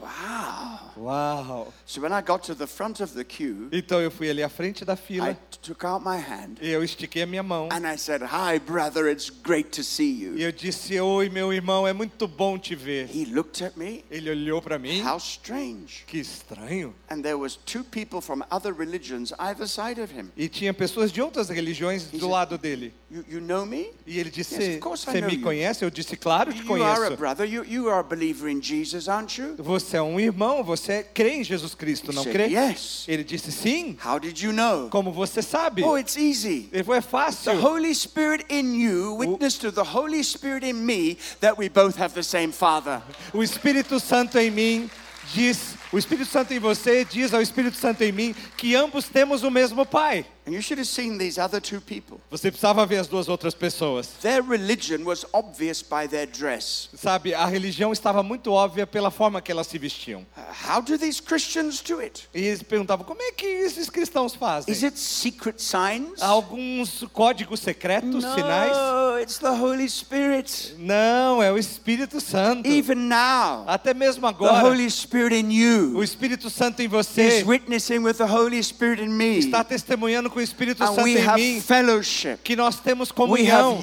Wow. 0.00 0.80
Uau! 0.96 1.72
So 1.86 2.00
when 2.00 2.12
I 2.12 2.20
got 2.20 2.42
to 2.44 2.54
the 2.54 2.66
front 2.66 3.00
of 3.00 3.14
the 3.14 3.24
queue, 3.24 3.68
Então 3.72 4.00
eu 4.00 4.10
fui 4.10 4.28
ali 4.30 4.42
à 4.42 4.48
frente 4.48 4.84
da 4.84 4.94
I 4.94 4.96
fila 4.96 5.36
took 5.62 5.84
out 5.84 6.04
my 6.04 6.18
hand 6.18 6.56
e 6.60 6.68
eu 6.70 6.84
estiquei 6.84 7.22
a 7.22 7.26
minha 7.26 7.42
mão. 7.42 7.68
and 7.72 7.86
I 7.86 7.96
said, 7.96 8.22
Hi, 8.22 8.58
brother, 8.58 9.08
it's 9.08 9.30
great 9.30 9.70
to 9.76 9.82
see 9.82 10.04
E 10.04 10.22
you. 10.24 10.38
eu 10.38 10.52
disse: 10.52 10.98
Oi, 11.00 11.28
meu 11.30 11.52
irmão, 11.52 11.86
é 11.86 11.92
muito 11.92 12.28
bom 12.28 12.58
te 12.58 12.74
ver. 12.74 13.08
He 13.14 13.24
looked 13.24 13.64
at 13.64 13.76
me. 13.76 14.04
Ele 14.10 14.30
olhou 14.30 14.60
para 14.60 14.78
mim. 14.78 15.00
How 15.02 15.16
strange. 15.16 16.04
Que 16.06 16.18
estranho. 16.20 16.94
And 17.08 17.22
there 17.22 17.36
was 17.38 17.56
two 17.56 17.82
people 17.84 18.20
from 18.20 18.42
other 18.50 18.72
religions 18.74 19.32
either 19.38 19.66
side 19.66 20.00
of 20.00 20.12
him. 20.12 20.30
E 20.36 20.48
tinha 20.48 20.74
pessoas 20.74 21.10
de 21.12 21.22
outras 21.22 21.48
religiões 21.48 22.04
do 22.10 22.28
lado 22.28 22.58
dele. 22.58 22.92
You, 23.10 23.24
you 23.28 23.40
know 23.40 23.64
me? 23.64 23.90
E 24.06 24.18
ele 24.18 24.30
disse: 24.30 24.54
Yes, 24.60 24.74
of 24.74 24.80
course 24.80 25.04
I 25.08 25.12
Você 25.12 25.20
know 25.20 25.30
me 25.30 25.36
you." 25.36 25.42
conhece? 25.42 25.84
Eu 25.84 25.90
disse: 25.90 26.16
Claro 26.16 26.52
que 26.52 26.60
You 26.62 26.74
are 26.82 26.82
a 26.82 26.96
conheço. 26.96 27.16
brother. 27.16 27.46
You, 27.48 27.64
you 27.64 27.88
are 27.88 28.00
a 28.00 28.02
believer 28.02 28.48
in 28.50 28.60
Jesus, 28.60 29.08
aren't 29.08 29.40
you? 29.40 29.54
Você 29.58 29.83
é 29.92 30.00
um 30.00 30.18
irmão, 30.20 30.62
você 30.62 31.02
crê 31.02 31.34
em 31.34 31.44
Jesus 31.44 31.74
Cristo, 31.74 32.12
não 32.12 32.24
crê? 32.24 32.46
Yes. 32.46 33.04
Ele 33.08 33.24
disse: 33.24 33.50
Sim. 33.50 33.98
How 34.04 34.18
did 34.18 34.38
you 34.40 34.52
know? 34.52 34.88
Como 34.88 35.12
você 35.12 35.42
sabe? 35.42 35.82
Oh, 35.82 35.98
it's 35.98 36.16
easy. 36.16 36.68
Ele 36.72 36.84
falou: 36.84 36.98
É 36.98 37.02
The 37.02 37.08
fácil. 37.08 37.60
Holy 37.60 37.94
Spirit 37.94 38.46
in 38.48 38.74
you 38.80 39.16
witness 39.16 39.58
to 39.58 39.72
the 39.72 39.82
Holy 39.82 40.22
Spirit 40.22 40.64
in 40.64 40.74
me 40.74 41.18
that 41.40 41.58
we 41.58 41.68
both 41.68 42.00
have 42.00 42.14
the 42.14 42.22
same 42.22 42.52
Father. 42.52 43.02
O 43.32 43.42
Espírito 43.42 43.98
Santo 43.98 44.38
em 44.38 44.50
mim 44.50 44.90
diz, 45.32 45.74
o 45.92 45.98
Espírito 45.98 46.30
Santo 46.30 46.52
em 46.52 46.58
você 46.58 47.04
diz 47.04 47.32
ao 47.32 47.40
Espírito 47.40 47.76
Santo 47.76 48.02
em 48.02 48.12
mim 48.12 48.34
que 48.56 48.74
ambos 48.74 49.08
temos 49.08 49.42
o 49.42 49.50
mesmo 49.50 49.84
Pai. 49.84 50.24
And 50.46 50.52
you 50.52 50.60
should 50.60 50.78
have 50.78 50.88
seen 50.88 51.16
these 51.16 51.40
other 51.40 51.58
two 51.58 51.80
people. 51.80 52.20
Você 52.30 52.50
precisava 52.50 52.84
ver 52.84 52.98
as 52.98 53.06
duas 53.06 53.28
outras 53.30 53.54
pessoas. 53.54 54.08
Their 54.20 54.42
religion 54.42 55.02
was 55.04 55.24
obvious 55.32 55.80
by 55.82 56.06
their 56.06 56.26
dress. 56.26 56.90
Sabe, 56.94 57.32
a 57.32 57.46
religião 57.46 57.92
estava 57.92 58.22
muito 58.22 58.52
óbvia 58.52 58.86
pela 58.86 59.10
forma 59.10 59.40
que 59.40 59.50
elas 59.50 59.66
se 59.66 59.78
vestiam. 59.78 60.20
Uh, 60.36 60.74
How 60.74 60.82
do 60.82 60.98
these 60.98 61.22
Christians 61.22 61.80
do 61.80 61.98
it? 61.98 62.28
E 62.34 62.42
eles 62.42 62.62
perguntavam: 62.62 63.06
como 63.06 63.22
é 63.22 63.32
que 63.32 63.46
esses 63.46 63.88
cristãos 63.88 64.34
fazem? 64.34 64.70
Is 64.70 64.82
it 64.82 64.98
secret 64.98 65.62
signs? 65.62 66.20
Alguns 66.20 67.04
códigos 67.12 67.60
secretos, 67.60 68.22
sinais? 68.34 68.76
No, 68.76 69.18
it's 69.18 69.38
the 69.38 69.50
Holy 69.50 69.88
Spirit. 69.88 70.74
Não, 70.78 71.42
é 71.42 71.50
o 71.50 71.56
Espírito 71.56 72.20
Santo. 72.20 72.68
Even 72.68 72.96
now, 72.96 73.64
Até 73.66 73.94
mesmo 73.94 74.20
the 74.22 74.28
agora, 74.28 74.66
Holy 74.66 74.90
Spirit 74.90 75.34
in 75.34 75.48
o 75.48 75.52
you 75.52 76.02
Espírito 76.02 76.50
Santo 76.50 76.82
em 76.82 76.86
is 76.86 76.90
você 76.90 77.42
witnessing 77.46 78.00
with 78.00 78.14
the 78.14 78.26
Holy 78.30 78.62
Spirit 78.62 79.02
in 79.02 79.08
me. 79.08 79.38
está 79.38 79.64
testemunhando 79.64 80.33
com 80.34 80.40
o 80.40 80.42
Espírito 80.42 80.84
Santo 80.84 81.06
em 81.06 81.34
mim 81.36 81.60
fellowship. 81.60 82.38
que 82.42 82.56
nós 82.56 82.80
temos 82.80 83.12
comunhão. 83.12 83.80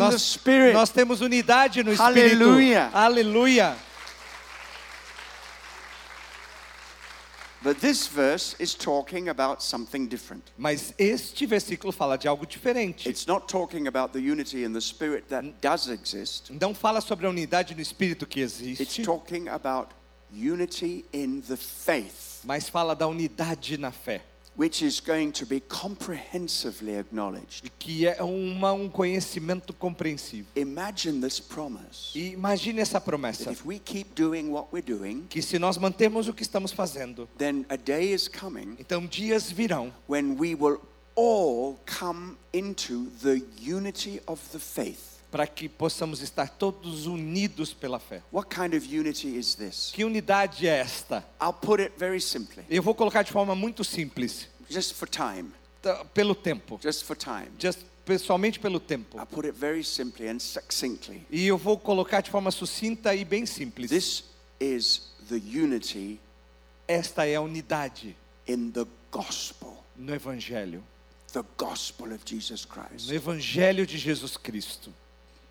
Nós, 0.00 0.22
Spirit. 0.22 0.74
nós 0.74 0.90
temos 0.90 1.20
unidade 1.20 1.82
no 1.84 1.92
Espírito. 1.92 2.34
Aleluia. 2.34 2.90
Aleluia. 2.92 3.76
But 7.62 7.80
this 7.80 8.06
verse 8.06 8.54
is 8.60 8.74
talking 8.74 9.28
about 9.28 9.62
something 9.62 10.06
different. 10.06 10.52
Mas 10.56 10.94
este 10.98 11.46
versículo 11.46 11.92
fala 11.92 12.16
de 12.16 12.28
algo 12.28 12.46
diferente. 12.46 13.08
It's 13.08 13.26
not 13.26 13.48
talking 13.48 13.88
about 13.88 14.12
the 14.12 14.20
unity 14.20 14.62
in 14.64 14.72
the 14.72 14.80
Spirit 14.80 15.28
that 15.30 15.44
does 15.60 15.88
exist. 15.88 16.50
Não 16.60 16.74
fala 16.74 17.00
sobre 17.00 17.26
a 17.26 17.30
unidade 17.30 17.74
no 17.74 17.80
Espírito 17.80 18.26
que 18.26 18.40
It's 18.40 18.60
existe, 18.60 19.02
talking 19.02 19.48
about 19.48 19.88
unity 20.32 21.04
in 21.12 21.40
the 21.40 21.56
faith. 21.56 22.40
mas 22.44 22.68
fala 22.68 22.94
da 22.94 23.08
unidade 23.08 23.78
na 23.78 23.90
fé. 23.90 24.20
Which 24.56 24.82
is 24.82 25.00
going 25.00 25.30
to 25.30 25.44
be 25.44 25.60
comprehensively 25.60 26.96
acknowledged. 26.98 27.70
que 27.78 28.06
é 28.06 28.22
uma, 28.22 28.72
um 28.72 28.88
conhecimento 28.88 29.72
compreensivo. 29.72 30.48
Imagine 30.56 31.20
this 31.20 31.38
promise. 31.38 32.12
E 32.14 32.32
imagine 32.32 32.80
essa 32.80 32.98
That 32.98 33.04
promessa, 33.04 33.52
if 33.52 33.64
we 33.66 33.78
keep 33.78 34.14
doing 34.14 34.50
what 34.50 34.68
we're 34.72 34.82
doing, 34.82 35.26
que 35.28 35.42
se 35.42 35.58
nós 35.58 35.76
mantermos 35.76 36.28
o 36.28 36.32
que 36.32 36.42
estamos 36.42 36.72
fazendo, 36.72 37.28
then 37.36 37.66
a 37.68 37.76
day 37.76 38.12
is 38.12 38.28
coming 38.28 38.76
então 38.78 39.06
dias 39.06 39.50
virão 39.50 39.92
when 40.08 40.36
we 40.38 40.54
will 40.54 40.80
all 41.14 41.78
come 41.86 42.36
into 42.52 43.10
the 43.22 43.42
unity 43.60 44.20
of 44.26 44.40
the 44.52 44.58
faith. 44.58 45.15
Para 45.30 45.46
que 45.46 45.68
possamos 45.68 46.20
estar 46.22 46.48
todos 46.48 47.06
unidos 47.06 47.72
pela 47.74 47.98
fé. 47.98 48.22
What 48.32 48.48
kind 48.48 48.74
of 48.74 48.86
unity 48.86 49.36
is 49.36 49.54
this? 49.54 49.90
Que 49.92 50.04
unidade 50.04 50.66
é 50.66 50.78
esta? 50.78 51.24
I'll 51.40 51.52
put 51.52 51.80
it 51.82 51.92
very 51.98 52.20
simply, 52.20 52.64
Eu 52.70 52.82
vou 52.82 52.94
colocar 52.94 53.22
de 53.22 53.32
forma 53.32 53.54
muito 53.54 53.84
simples, 53.84 54.48
just 54.70 54.94
for 54.94 55.08
time, 55.08 55.50
pelo 56.14 56.34
tempo, 56.34 56.78
just 56.82 57.04
for 57.04 57.16
time. 57.16 57.48
just, 57.58 57.80
pessoalmente 58.04 58.58
pelo 58.60 58.78
tempo. 58.80 59.18
I'll 59.18 59.26
put 59.26 59.46
it 59.46 59.56
very 59.58 59.82
simply 59.84 60.28
and 60.28 60.38
succinctly. 60.38 61.26
E 61.30 61.46
eu 61.46 61.58
vou 61.58 61.76
colocar 61.78 62.20
de 62.20 62.30
forma 62.30 62.50
sucinta 62.50 63.14
e 63.14 63.24
bem 63.24 63.44
simples. 63.46 63.90
This 63.90 64.24
is 64.60 65.10
the 65.28 65.36
unity 65.36 66.18
Esta 66.88 67.26
é 67.26 67.34
a 67.34 67.40
unidade 67.40 68.16
in 68.46 68.70
the 68.70 68.86
gospel, 69.10 69.76
no 69.96 70.14
Evangelho, 70.14 70.84
the 71.32 71.42
gospel 71.58 72.12
of 72.12 72.20
Jesus 72.24 72.64
Christ. 72.64 73.08
no 73.08 73.14
Evangelho 73.14 73.84
de 73.84 73.98
Jesus 73.98 74.36
Cristo. 74.36 74.94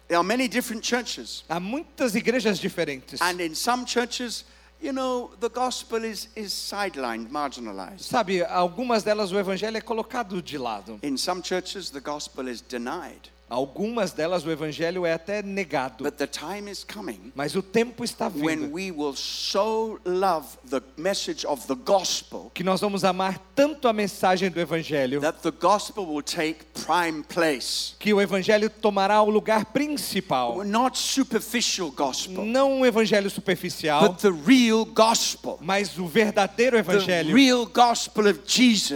There 0.07 0.17
are 0.17 0.23
many 0.23 0.47
different 0.47 0.83
churches, 0.83 1.43
Há 1.49 1.59
muitas 1.59 2.13
igrejas 2.15 2.59
diferentes. 2.61 3.19
and 3.21 3.41
in 3.41 3.55
some 3.55 3.85
churches, 3.85 4.43
you 4.79 4.91
know, 4.91 5.31
the 5.39 5.49
gospel 5.49 6.03
is, 6.03 6.27
is 6.35 6.53
sidelined, 6.53 7.29
marginalized. 7.31 8.01
Sabe, 8.01 8.43
algumas 8.43 9.03
delas 9.03 9.31
o 9.31 9.39
Evangelho 9.39 9.77
é 9.77 9.81
colocado 9.81 10.41
de 10.43 10.57
lado. 10.59 10.99
In 11.01 11.17
some 11.17 11.41
churches, 11.41 11.89
the 11.89 12.01
gospel 12.01 12.47
is 12.47 12.61
denied. 12.61 13.29
Algumas 13.47 14.11
delas 14.11 14.43
o 14.43 14.49
Evangelho 14.49 15.05
é 15.05 15.13
até 15.13 15.43
negado. 15.43 16.03
But 16.03 16.15
the 16.15 16.25
time 16.25 16.69
is 16.69 16.83
coming 16.83 17.31
Mas 17.35 17.55
o 17.55 17.61
tempo 17.61 18.03
está 18.03 18.27
vindo 18.27 18.73
we 18.73 18.91
will 18.91 19.15
so 19.15 19.99
love 20.03 20.47
the 20.67 20.81
message 20.97 21.45
of 21.45 21.67
the 21.67 21.75
gospel 21.75 22.49
que 22.55 22.63
nós 22.63 22.81
vamos 22.81 23.03
amar 23.03 23.39
tanto 23.55 23.87
a 23.87 23.93
mensagem 23.93 24.49
do 24.49 24.59
Evangelho 24.59 25.21
that 25.21 25.39
the 25.43 25.51
gospel 25.51 26.05
will 26.05 26.23
take 26.23 26.65
prime 26.73 27.23
place. 27.23 27.93
que 27.99 28.11
o 28.13 28.19
Evangelho 28.19 28.67
tomará 28.67 29.21
o 29.21 29.29
lugar 29.29 29.65
principal. 29.65 30.63
Not 30.63 30.97
superficial 30.97 31.91
gospel, 31.91 32.43
Não 32.43 32.79
um 32.79 32.85
Evangelho 32.85 33.29
superficial, 33.29 34.09
but 34.09 34.17
the 34.21 34.31
real 34.31 34.85
gospel. 34.85 35.59
mas 35.61 35.99
o 35.99 36.07
verdadeiro 36.07 36.77
Evangelho. 36.77 37.35
real 37.35 37.65
gospel 37.67 38.27
of 38.27 38.39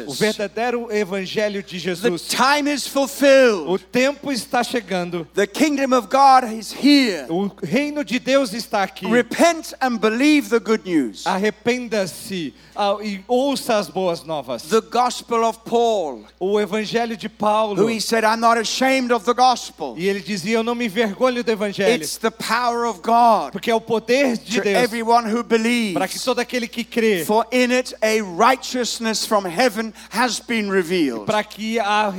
O 0.08 0.14
verdadeiro 0.14 0.92
Evangelho 0.92 1.62
de 1.62 1.78
Jesus. 1.78 2.28
time 2.28 2.74
is 2.74 2.88
fulfilled. 2.88 3.70
O 3.70 3.78
tempo 3.78 4.32
está 4.32 4.49
chegando. 4.64 5.28
The 5.34 5.46
kingdom 5.48 5.94
of 5.94 6.08
God 6.10 6.52
is 6.52 6.72
here. 6.74 7.26
O 7.30 7.52
reino 7.62 8.04
de 8.04 8.20
Deus 8.20 8.54
está 8.54 8.84
aqui. 8.84 9.06
Repent 9.08 9.74
and 9.82 9.98
believe 9.98 10.50
the 10.50 10.60
good 10.60 10.84
news. 10.86 11.26
Arrependa-se 11.26 12.54
ah, 12.76 12.98
e 13.02 13.22
ouça 13.28 13.78
as 13.78 13.90
boas 13.90 14.24
novas. 14.24 14.64
The 14.64 14.82
gospel 14.82 15.44
of 15.44 15.60
Paul, 15.66 16.24
O 16.40 16.60
evangelho 16.60 17.16
de 17.16 17.30
Paulo. 17.30 17.82
who 17.82 17.88
he 17.90 18.00
said, 18.00 18.24
I'm 18.24 18.40
not 18.40 18.58
ashamed 18.60 19.12
of 19.12 19.26
the 19.26 19.34
gospel. 19.34 19.96
E 19.98 20.08
ele 20.08 20.22
dizia: 20.22 20.58
Eu 20.58 20.64
não 20.64 20.76
me 20.76 20.86
envergonho 20.86 21.44
do 21.44 21.52
evangelho, 21.52 22.02
It's 22.02 22.18
the 22.18 22.32
power 22.32 22.86
of 22.86 23.02
God 23.02 23.52
porque 23.52 23.70
é 23.70 23.76
o 23.76 23.82
poder 23.82 24.38
de 24.38 24.58
to 24.58 24.64
Deus 24.64 24.78
everyone 24.78 25.28
who 25.28 25.44
para 25.44 25.58
que 25.58 25.64
believes. 25.64 26.24
todo 26.24 26.40
aquele 26.40 26.68
que 26.68 26.84
crê, 26.84 27.26
For 27.26 27.46
in 27.52 27.72
it 27.72 27.94
a 28.02 28.22
righteousness 28.22 29.26
from 29.26 29.46
heaven 29.46 29.94
has 30.12 30.40
been 30.40 30.70
revealed. 30.72 31.26
para 31.26 31.44
que 31.44 31.80
a, 31.80 32.12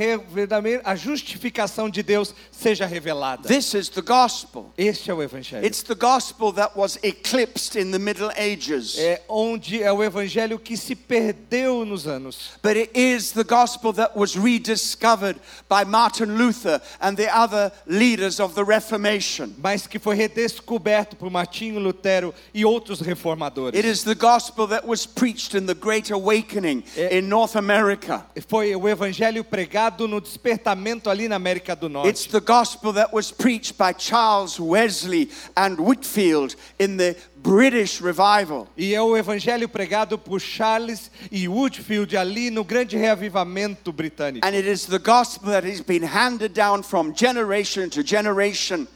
a 0.84 0.94
justificação 0.96 1.88
de 1.88 2.02
Deus 2.02 2.09
seja 2.50 2.86
revelada. 2.86 3.46
This 3.48 3.74
is 3.74 3.88
the 3.88 4.02
gospel. 4.02 4.72
Este 4.76 5.10
é 5.10 5.14
o 5.14 5.22
evangelho. 5.22 5.64
It's 5.64 5.82
the 5.82 5.94
gospel 5.94 6.52
that 6.52 6.76
was 6.76 6.98
eclipsed 7.02 7.76
in 7.76 7.90
the 7.90 7.98
Middle 7.98 8.30
Ages. 8.36 8.98
É 8.98 9.22
onde 9.28 9.82
é 9.82 9.92
o 9.92 10.02
evangelho 10.02 10.58
que 10.58 10.76
se 10.76 10.94
perdeu 10.94 11.84
nos 11.84 12.06
anos. 12.06 12.50
But 12.62 12.76
it 12.76 12.90
is 12.94 13.32
the 13.32 13.44
gospel 13.44 13.92
that 13.94 14.16
was 14.16 14.36
rediscovered 14.36 15.38
by 15.68 15.84
Martin 15.84 16.36
Luther 16.36 16.80
and 17.00 17.16
the 17.16 17.28
other 17.28 17.72
leaders 17.86 18.40
of 18.40 18.54
the 18.54 18.64
Reformation. 18.64 19.54
Mas 19.58 19.86
que 19.86 19.98
foi 19.98 20.14
redescoberto 20.16 21.16
por 21.16 21.30
Martinho 21.30 21.78
Lutero 21.80 22.34
e 22.54 22.64
outros 22.64 23.00
reformadores. 23.00 23.78
It 23.78 23.86
is 23.86 24.04
the 24.04 24.14
gospel 24.14 24.66
that 24.68 24.86
was 24.86 25.06
preached 25.06 25.54
in 25.54 25.66
the 25.66 25.74
Great 25.74 26.10
Awakening 26.10 26.84
Eh. 26.96 27.18
in 27.18 27.28
North 27.28 27.56
America. 27.56 28.24
Foi 28.48 28.74
o 28.74 28.88
evangelho 28.88 29.44
pregado 29.44 30.06
no 30.08 30.20
despertamento 30.20 31.08
ali 31.10 31.28
na 31.28 31.36
América 31.36 31.74
do 31.74 31.88
It's 32.06 32.26
the 32.26 32.40
gospel 32.40 32.92
that 32.94 33.12
was 33.12 33.30
preached 33.30 33.76
by 33.76 33.92
Charles 33.92 34.58
Wesley 34.58 35.30
and 35.56 35.78
Whitfield 35.78 36.56
in 36.78 36.96
the 36.96 37.16
British 37.42 38.00
revival. 38.00 38.68
E 38.76 38.94
é 38.94 39.00
o 39.00 39.16
evangelho 39.16 39.68
pregado 39.68 40.18
por 40.18 40.40
Charles 40.40 41.10
e 41.30 41.48
Woodfield 41.48 42.16
ali 42.16 42.50
no 42.50 42.64
grande 42.64 42.96
reavivamento 42.96 43.92
britânico. 43.92 44.46
And 44.46 44.54
it 44.54 44.66
is 44.66 44.86
the 44.86 44.98
gospel 44.98 45.50
that 45.50 45.64
has 45.64 45.80
been 45.80 46.02
handed 46.02 46.52
down 46.52 46.82
from 46.82 47.12
generation 47.14 47.88
to 47.90 48.02
generation. 48.02 48.86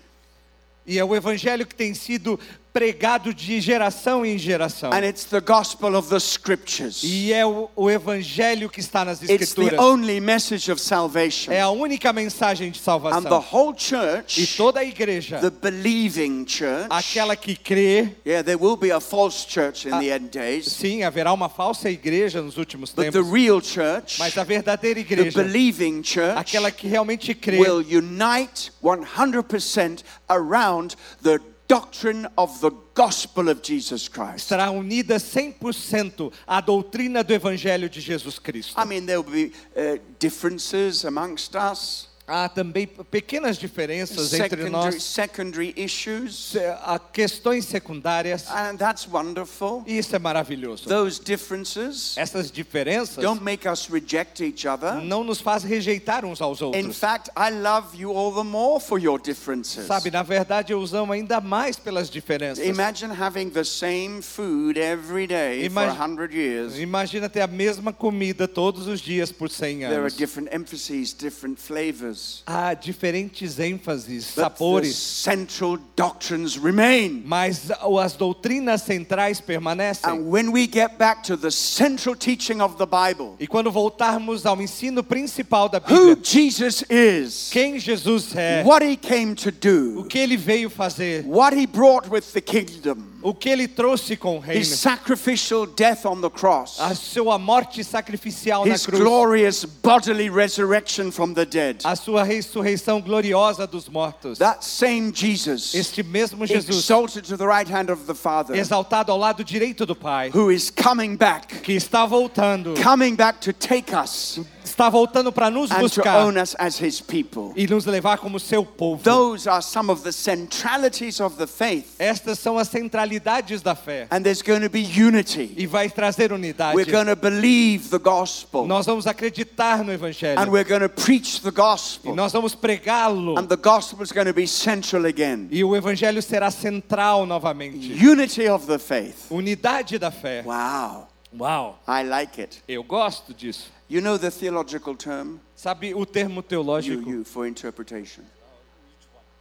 E 0.87 0.99
é 0.99 1.05
o 1.05 1.15
evangelho 1.15 1.67
que 1.67 1.75
tem 1.75 1.95
sido 1.95 2.39
pregado 2.75 3.33
de 3.33 3.61
geração 3.61 4.27
em 4.27 4.37
geração. 4.37 4.93
And 4.93 5.07
it's 5.07 5.25
the 5.27 5.41
gospel 5.41 5.95
of 5.95 6.09
the 6.09 6.17
scriptures. 6.19 7.03
E 7.05 7.33
é 7.33 7.47
o, 7.47 7.71
o 7.77 7.89
evangelho 7.89 8.69
que 8.69 8.81
está 8.81 9.05
nas 9.05 9.23
It's 9.23 9.29
the 9.29 9.45
escrituras. 9.45 9.79
only 9.79 10.21
message 10.21 10.73
of 10.73 10.83
salvation. 10.83 11.53
É 11.53 11.61
a 11.61 11.71
única 11.71 12.13
mensagem 12.13 12.73
de 12.73 12.79
And 12.81 12.83
the 12.83 12.85
salvação. 12.85 13.45
whole 13.53 13.77
E 13.77 13.81
church, 13.81 14.57
toda 14.57 14.81
a 14.81 14.85
igreja, 14.85 15.39
the 15.39 15.51
believing 15.51 16.45
church, 16.49 16.89
aquela 16.91 17.37
que 17.37 17.55
crê, 17.55 18.09
yeah, 18.27 18.43
there 18.45 18.59
will 18.61 18.77
be 18.77 18.91
a 18.91 18.99
false 19.01 19.47
church 19.49 19.87
in 19.87 19.93
Ah, 19.93 20.01
the 20.01 20.09
end 20.09 20.31
days, 20.31 20.67
sim, 20.67 21.05
haverá 21.05 21.33
uma 21.33 21.49
falsa 21.49 21.89
igreja 21.89 22.43
nos 22.43 22.57
últimos 22.57 22.91
but 22.91 23.05
the 23.05 23.13
tempos, 23.13 23.31
real 23.33 23.61
church, 23.63 24.19
mas 24.19 24.37
a 24.37 24.43
verdadeira 24.43 24.97
the 25.01 25.13
igreja, 25.13 25.41
believing 25.41 26.03
church, 26.03 26.37
aquela 26.37 26.73
que 26.73 26.89
realmente 26.89 27.33
crê, 27.37 27.57
will 27.61 27.79
unite 27.79 28.73
100% 28.83 30.03
around 30.29 30.97
the 31.23 31.39
doctrine 31.67 32.29
of 32.37 32.61
the 32.61 32.71
gospel 32.95 33.49
of 33.49 33.63
Jesus 33.63 34.09
Christ. 34.09 34.47
estará 34.51 34.71
unida 34.71 35.17
100% 35.17 36.33
à 36.47 36.61
doutrina 36.61 37.23
do 37.23 37.33
evangelho 37.33 37.89
de 37.89 38.01
Jesus 38.01 38.39
Cristo. 38.39 38.81
I 38.81 38.85
mean, 38.85 39.07
there 39.07 39.21
will 39.21 39.31
be 39.31 39.53
uh, 39.77 39.99
differences 40.19 41.05
amongst 41.05 41.57
us, 41.57 42.09
Há 42.27 42.49
também 42.49 42.87
pequenas 42.87 43.59
diferenças 43.59 44.33
entre 44.33 44.49
secondary, 44.65 44.71
nós, 44.71 45.03
secondary 45.03 45.75
issues, 45.77 46.55
há 46.83 46.99
questões 46.99 47.67
secundárias, 47.67 48.47
and 48.49 48.77
that's 48.79 49.07
wonderful. 49.07 49.83
e 49.87 49.99
isso 49.99 50.17
é 50.17 50.19
maravilhoso. 50.19 50.89
Those 50.89 51.21
differences 51.23 52.17
Essas 52.17 52.51
diferenças 52.51 53.23
don't 53.23 53.43
make 53.45 53.69
us 53.69 53.87
reject 53.91 54.43
each 54.43 54.67
other. 54.67 54.95
não 55.03 55.23
nos 55.23 55.39
faz 55.43 55.65
rejeitar 55.65 56.25
uns 56.25 56.41
aos 56.41 56.61
In 56.61 56.65
outros. 56.65 56.97
fact, 56.99 57.31
I 57.37 57.51
love 57.51 57.95
you 57.95 58.11
all 58.17 58.33
the 58.33 58.43
more 58.43 58.81
for 58.81 58.99
your 58.99 59.21
differences. 59.21 59.87
Sabe, 59.87 60.11
na 60.11 60.23
verdade 60.23 60.73
eu 60.73 60.79
os 60.81 60.95
amo 60.95 61.13
ainda 61.13 61.43
mais 61.43 61.77
pelas 61.79 62.09
diferenças. 62.09 62.65
Imagine 62.65 63.13
having 63.21 63.51
the 63.51 63.65
same 63.65 64.23
food 64.23 64.79
every 64.81 65.27
day 65.27 65.59
for 65.69 65.83
Imag- 65.83 65.91
a 65.91 66.05
hundred 66.07 66.33
years. 66.35 66.79
Imagina 66.79 67.29
ter 67.29 67.43
a 67.43 67.47
mesma 67.47 67.93
comida 67.93 68.49
todos 68.49 68.87
os 68.87 69.01
dias 69.03 69.31
por 69.31 69.51
100 69.51 69.81
There 69.81 69.93
are 69.93 70.01
anos. 70.01 70.15
different 70.17 70.49
emphases, 70.57 71.13
different 71.13 71.61
flavors. 71.61 72.14
Há 72.47 72.75
diferentes 72.75 73.59
ênfases, 73.59 74.25
sabores, 74.27 74.95
central 74.97 75.79
doctrines 75.97 76.57
remain. 76.57 77.23
mas 77.25 77.71
as 78.01 78.15
doutrinas 78.15 78.83
centrais 78.83 79.41
permanecem. 79.41 80.11
And 80.11 80.31
when 80.31 80.51
we 80.51 80.67
get 80.67 80.97
back 80.99 81.23
to 81.25 81.37
the 81.37 81.51
central 81.51 82.15
teaching 82.17 82.61
of 82.61 82.77
the 82.77 82.87
Bible, 82.87 83.37
E 83.39 83.47
quando 83.47 83.71
voltarmos 83.71 84.47
ao 84.47 84.61
ensino 84.61 85.03
principal 85.03 85.69
da 85.69 85.79
who 85.79 86.17
Bíblia, 86.17 86.19
Jesus 86.23 86.85
is, 86.89 87.51
quem 87.51 87.79
Jesus 87.79 88.35
é, 88.35 88.63
what 88.65 88.85
he 88.85 88.97
came 88.97 89.35
to 89.35 89.49
o 89.49 89.53
do, 89.53 90.05
que 90.09 90.19
ele 90.19 90.37
veio 90.37 90.69
fazer, 90.71 91.25
what 91.27 91.57
he 91.57 91.67
brought 91.67 92.09
with 92.11 92.33
the 92.33 92.41
kingdom, 92.41 93.14
o 93.25 93.33
que 93.33 93.49
ele 93.49 93.67
trouxe 93.67 94.17
com 94.17 94.37
o 94.37 94.39
reino, 94.39 94.61
his 94.61 94.69
sacrificial 94.69 95.65
death 95.67 96.05
on 96.05 96.21
the 96.21 96.29
cross, 96.29 96.79
a 96.79 96.95
sua 96.95 97.39
morte 97.39 97.83
sacrificial 97.83 98.67
na 98.67 98.75
his 98.75 98.85
cruz, 98.85 99.01
glorious 99.01 99.65
bodily 99.65 100.29
resurrection 100.29 101.11
from 101.11 101.33
the 101.33 101.47
dead. 101.47 101.79
a 101.85 101.97
sua 101.97 102.23
ressurreição 102.23 103.01
gloriosa 103.01 103.67
dos 103.67 103.89
mortos. 103.89 104.37
That 104.39 104.63
same 104.63 105.11
Jesus, 105.11 105.75
Este 105.75 106.03
mesmo 106.03 106.47
Jesus, 106.47 106.69
exalted 106.69 107.25
to 107.25 107.39
the 107.39 107.47
right 107.47 107.67
hand 107.67 107.91
of 107.91 108.05
the 108.07 108.15
Father, 108.15 108.55
exaltado 108.55 109.11
ao 109.11 109.17
lado 109.19 109.43
direito 109.43 109.87
do 109.87 109.97
Pai, 109.97 110.29
who 110.29 110.53
is 110.53 110.71
coming 110.71 111.17
back, 111.17 111.63
que 111.63 111.73
está 111.73 112.05
voltando, 112.05 112.75
coming 112.83 113.17
back 113.17 113.41
to 113.41 113.55
take 113.55 113.95
us 113.95 114.39
está 114.75 114.91
voltando 114.91 115.31
para 115.33 115.51
nos 115.51 115.71
and 115.71 115.77
to 115.77 115.83
buscar 115.83 116.25
own 116.27 116.37
us 116.37 116.55
as 116.59 116.81
his 116.81 117.01
people. 117.01 117.53
e 117.57 117.67
nos 117.67 117.87
levar 117.87 118.19
como 118.19 118.39
seu 118.41 118.65
povo. 118.65 119.03
Those 119.03 119.49
are 119.49 119.63
some 119.63 119.91
of 119.91 120.03
the 120.03 120.13
centralities 120.13 121.21
of 121.21 121.37
the 121.37 121.47
faith. 121.47 121.95
Estas 121.99 122.39
são 122.39 122.59
as 122.59 122.69
centralidades 122.69 123.63
da 123.63 123.75
fé. 123.75 124.07
And 124.11 124.23
there's 124.23 124.43
going 124.43 124.63
to 124.63 124.69
be 124.69 124.81
unity. 124.81 125.55
E 125.57 125.67
vai 125.67 125.89
trazer 125.89 126.33
unidade. 126.33 126.75
We're 126.77 126.91
going 126.91 127.07
to 127.07 127.17
believe 127.17 127.89
the 127.91 127.99
gospel. 127.99 128.67
Nós 128.67 128.87
vamos 128.87 129.07
acreditar 129.07 129.85
no 129.85 129.93
And 129.93 129.95
Evangelho. 129.95 130.51
we're 130.51 130.65
going 130.69 130.81
to 130.83 130.89
preach 130.89 131.41
the 131.41 131.49
E 131.49 131.53
gospel. 131.53 132.15
nós 132.15 132.33
vamos 132.33 132.55
pregá-lo. 132.55 133.39
And 133.39 133.47
the 133.49 133.57
gospel 133.57 134.03
is 134.03 134.11
going 134.13 134.27
to 134.27 134.35
be 134.35 134.47
central 134.47 135.07
again. 135.07 135.49
E 135.51 135.63
o 135.63 135.77
Evangelho 135.77 136.21
será 136.21 136.51
central 136.51 137.27
novamente. 137.27 137.93
Unity 137.93 138.49
of 138.49 138.67
the 138.67 138.79
faith. 138.79 139.31
Unidade 139.31 139.99
da 139.99 140.11
fé. 140.11 140.43
Wow. 140.45 141.09
Uau! 141.37 141.79
I 141.89 142.05
like 142.05 142.41
it. 142.41 142.63
Eu 142.69 142.85
gosto 142.85 143.35
disso. 143.35 143.74
You 143.89 144.01
know 144.01 144.17
the 144.17 144.31
theological 144.31 144.95
term 144.97 145.41
Sabe 145.55 145.95
o 145.95 146.07
termo 146.07 146.37
you, 146.37 146.43
teológico? 146.43 147.07
you 147.07 147.25
for 147.25 147.47
interpretation? 147.47 148.25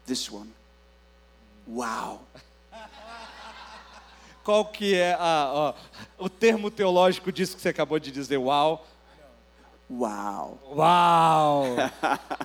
This 0.06 0.30
one. 0.30 0.52
Wow. 1.66 2.20
Qual 4.44 4.66
que 4.66 4.96
é 4.96 5.14
a, 5.14 5.52
ó, 5.54 5.74
o 6.20 6.28
termo 6.30 6.70
teológico 6.70 7.32
disso 7.32 7.56
que 7.56 7.62
você 7.62 7.70
acabou 7.70 7.98
de 8.00 8.12
dizer? 8.12 8.38
Uau! 8.38 8.86
Wow. 9.90 10.60
Uau! 10.76 11.76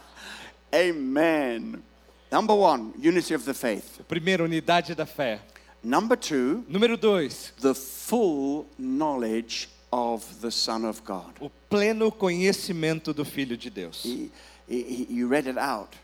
Amen. 0.73 1.83
Number 2.31 2.55
one, 2.55 2.93
unity 2.97 3.35
of 3.35 3.45
the 3.45 3.55
faith. 3.55 4.01
Primeiro, 4.07 4.45
unidade 4.45 4.95
da 4.95 5.07
fé. 5.07 5.41
Number 5.83 6.17
two, 6.17 6.65
Número 6.69 6.97
dois, 6.97 7.53
the 7.61 7.75
full 7.75 8.67
knowledge 8.79 9.69
of 9.91 10.24
the 10.41 10.51
Son 10.51 10.84
of 10.84 11.03
God. 11.05 11.32
o 11.41 11.51
pleno 11.70 12.11
conhecimento 12.12 13.12
do 13.14 13.24
Filho 13.24 13.57
de 13.57 13.70
Deus. 13.70 14.05
He, 14.05 14.30
he, 14.68 15.07
you 15.11 15.28
read 15.28 15.49
it 15.49 15.59
out. 15.59 15.97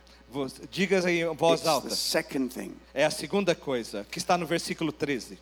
Diga 0.71 0.99
em 1.09 1.25
voz 1.37 1.61
It's 1.61 1.63
the 1.63 1.69
alta. 1.71 1.91
second 1.95 2.49
thing. 2.53 2.73
É 2.93 3.05
a 3.05 3.11
segunda 3.11 3.55
coisa, 3.55 4.05
que 4.11 4.19
está 4.19 4.37
no 4.37 4.47
versículo 4.47 4.91
13. 4.91 5.39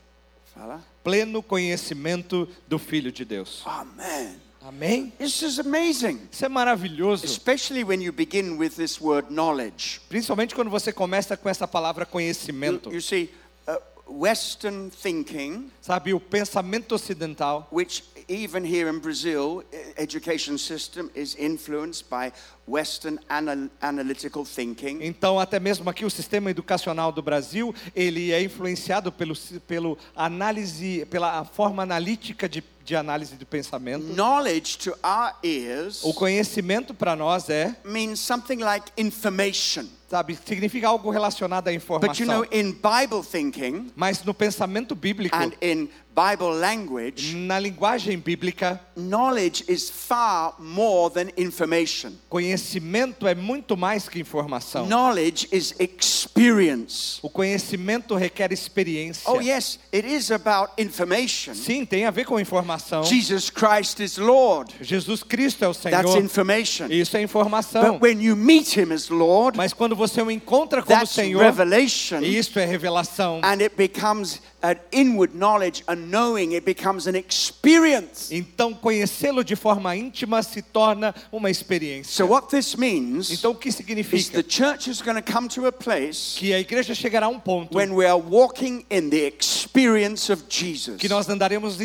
Fella? 0.53 0.84
Pleno 1.03 1.43
conhecimento 1.43 2.47
do 2.68 2.78
Filho 2.78 3.11
de 3.11 3.24
Deus. 3.24 3.62
Amen. 3.64 4.36
Amém? 4.61 5.11
This 5.18 5.40
is 5.43 5.59
amazing. 5.59 6.20
Isso 6.30 6.45
é 6.45 6.49
maravilhoso. 6.49 7.24
Especially 7.24 7.82
when 7.82 8.03
you 8.03 8.12
begin 8.12 8.59
with 8.59 8.70
this 8.76 9.01
word 9.01 9.28
knowledge. 9.32 10.01
Principalmente 10.11 10.55
quando 10.55 10.70
você 10.70 10.93
começa 10.93 11.36
com 11.38 11.49
essa 11.49 11.66
palavra 11.66 12.05
You, 12.05 12.11
conhecimento. 12.11 12.93
you 12.93 13.01
see, 13.01 13.30
uh, 13.66 13.80
Western 14.07 14.90
thinking, 14.90 15.70
Sabe, 15.80 16.12
o 16.12 16.20
pensamento 16.20 16.95
ocidental, 16.95 17.66
which 17.72 18.05
even 18.29 18.64
here 18.64 18.89
in 18.89 18.99
Brazil, 18.99 19.62
education 19.97 20.59
system 20.59 21.11
is 21.14 21.37
influenced 21.39 22.09
by 22.09 22.33
Western 22.66 23.18
anal- 23.29 23.68
analytical 23.81 24.45
thinking. 24.45 24.99
então 25.03 25.39
até 25.39 25.59
mesmo 25.59 25.89
aqui 25.91 26.05
o 26.05 26.11
sistema 26.11 26.51
educacional 26.51 27.11
do 27.12 27.20
Brasil, 27.23 27.75
ele 27.95 28.33
é 28.33 28.43
influenciado 28.43 29.11
pelo, 29.11 29.35
pelo 29.66 29.99
análise, 30.14 31.07
pela 31.11 31.45
forma 31.45 31.83
analítica 31.83 32.49
de, 32.49 32.62
de 32.85 32.95
análise 32.97 33.35
do 33.35 33.45
pensamento. 33.47 34.05
Knowledge 34.14 34.79
to 34.79 34.91
our 35.05 35.35
ears 35.43 36.03
O 36.05 36.14
conhecimento 36.14 36.95
para 36.95 37.14
nós 37.16 37.49
é, 37.49 37.75
means 37.85 38.20
something 38.20 38.57
like 38.59 38.91
information. 38.97 39.87
Sabe, 40.13 40.39
significa 40.47 40.89
algo 40.89 41.11
relacionado 41.11 41.69
à 41.69 41.73
But 41.73 42.19
you 42.21 42.27
know, 42.27 42.45
informação. 42.45 42.47
in 42.53 42.73
Bible 42.73 43.23
thinking 43.25 43.91
Mas 43.97 44.23
no 44.25 44.35
pensamento 44.35 44.95
bíblico, 44.95 45.35
and 45.35 45.53
in 45.63 45.89
Bible 46.15 46.53
language, 46.61 47.35
na 47.35 47.59
linguagem 47.59 48.19
bíblica, 48.19 48.79
knowledge 48.95 49.65
is 49.67 49.89
far 49.89 50.55
more 50.59 51.11
than 51.11 51.31
information. 51.39 52.13
conhecimento 52.29 53.27
é 53.27 53.35
muito 53.35 53.79
mais 53.79 54.07
que 54.11 54.21
informação. 54.21 54.85
Knowledge 54.87 55.49
is 55.51 55.75
experience. 55.81 57.19
O 57.23 57.31
conhecimento 57.31 58.15
requer 58.15 58.53
experiência. 58.53 59.31
Oh, 59.31 59.41
yes, 59.41 59.79
it 59.91 60.07
is 60.07 60.31
about 60.31 60.73
information. 60.77 61.55
Sim, 61.55 61.87
tem 61.87 62.05
a 62.05 62.11
ver 62.11 62.27
com 62.27 62.39
informação. 62.39 63.05
Jesus 63.05 63.49
Christ 63.49 64.01
is 64.01 64.19
Lord. 64.19 64.75
Jesus 64.83 65.23
Cristo 65.23 65.65
é 65.65 65.69
o 65.69 65.75
That's 65.75 66.11
Senhor. 66.11 66.23
information. 66.23 66.89
Isso 66.91 67.17
é 67.17 67.23
informação. 67.23 67.93
But 67.95 68.03
when 68.03 68.23
you 68.23 68.37
meet 68.37 68.77
Him 68.77 68.93
as 68.93 69.09
Lord, 69.09 69.57
Mas 69.57 69.73
quando 69.73 69.97
você 70.09 70.21
o 70.21 70.31
encontra 70.31 70.83
como 70.83 70.99
that's 70.99 71.11
Senhor, 71.15 71.43
revelation. 71.43 72.21
isso 72.23 72.59
é 72.59 72.65
revelação. 72.65 73.41
And 73.43 73.63
it 73.63 73.75
becomes 73.77 74.41
an 74.63 74.79
inward 74.93 75.35
knowledge, 75.35 75.83
a 75.89 75.95
knowing, 75.95 76.55
it 76.55 76.65
becomes 76.65 77.07
an 77.07 77.17
experience. 77.17 78.31
Então, 78.31 78.73
conhecê-lo 78.73 79.43
de 79.45 79.57
forma 79.57 79.97
íntima 79.97 80.43
se 80.43 80.63
torna 80.63 81.15
uma 81.33 81.51
experiência. 81.51 82.25
So, 82.25 82.27
what 82.27 82.49
this 82.49 82.77
means 82.77 83.31
Então, 83.31 83.51
o 83.51 83.55
que 83.55 83.69
is 83.69 84.29
the 84.31 84.43
church 84.43 84.89
is 84.89 85.03
going 85.03 85.21
to 85.21 85.33
come 85.33 85.49
to 85.49 85.67
a 85.67 85.73
place 85.73 86.37
Que 86.39 86.53
a 86.53 86.61
igreja 86.61 86.95
chegará 86.95 87.27
a 87.27 87.29
um 87.29 87.39
ponto 87.41 87.77
when 87.77 87.93
we 87.95 88.07
are 88.07 88.21
walking 88.21 88.85
in 88.91 89.11
the 89.11 89.27
experience 89.27 90.31
of 90.33 90.45
Jesus, 90.49 90.97
que 90.97 91.09
nós 91.09 91.29
andaremos 91.29 91.77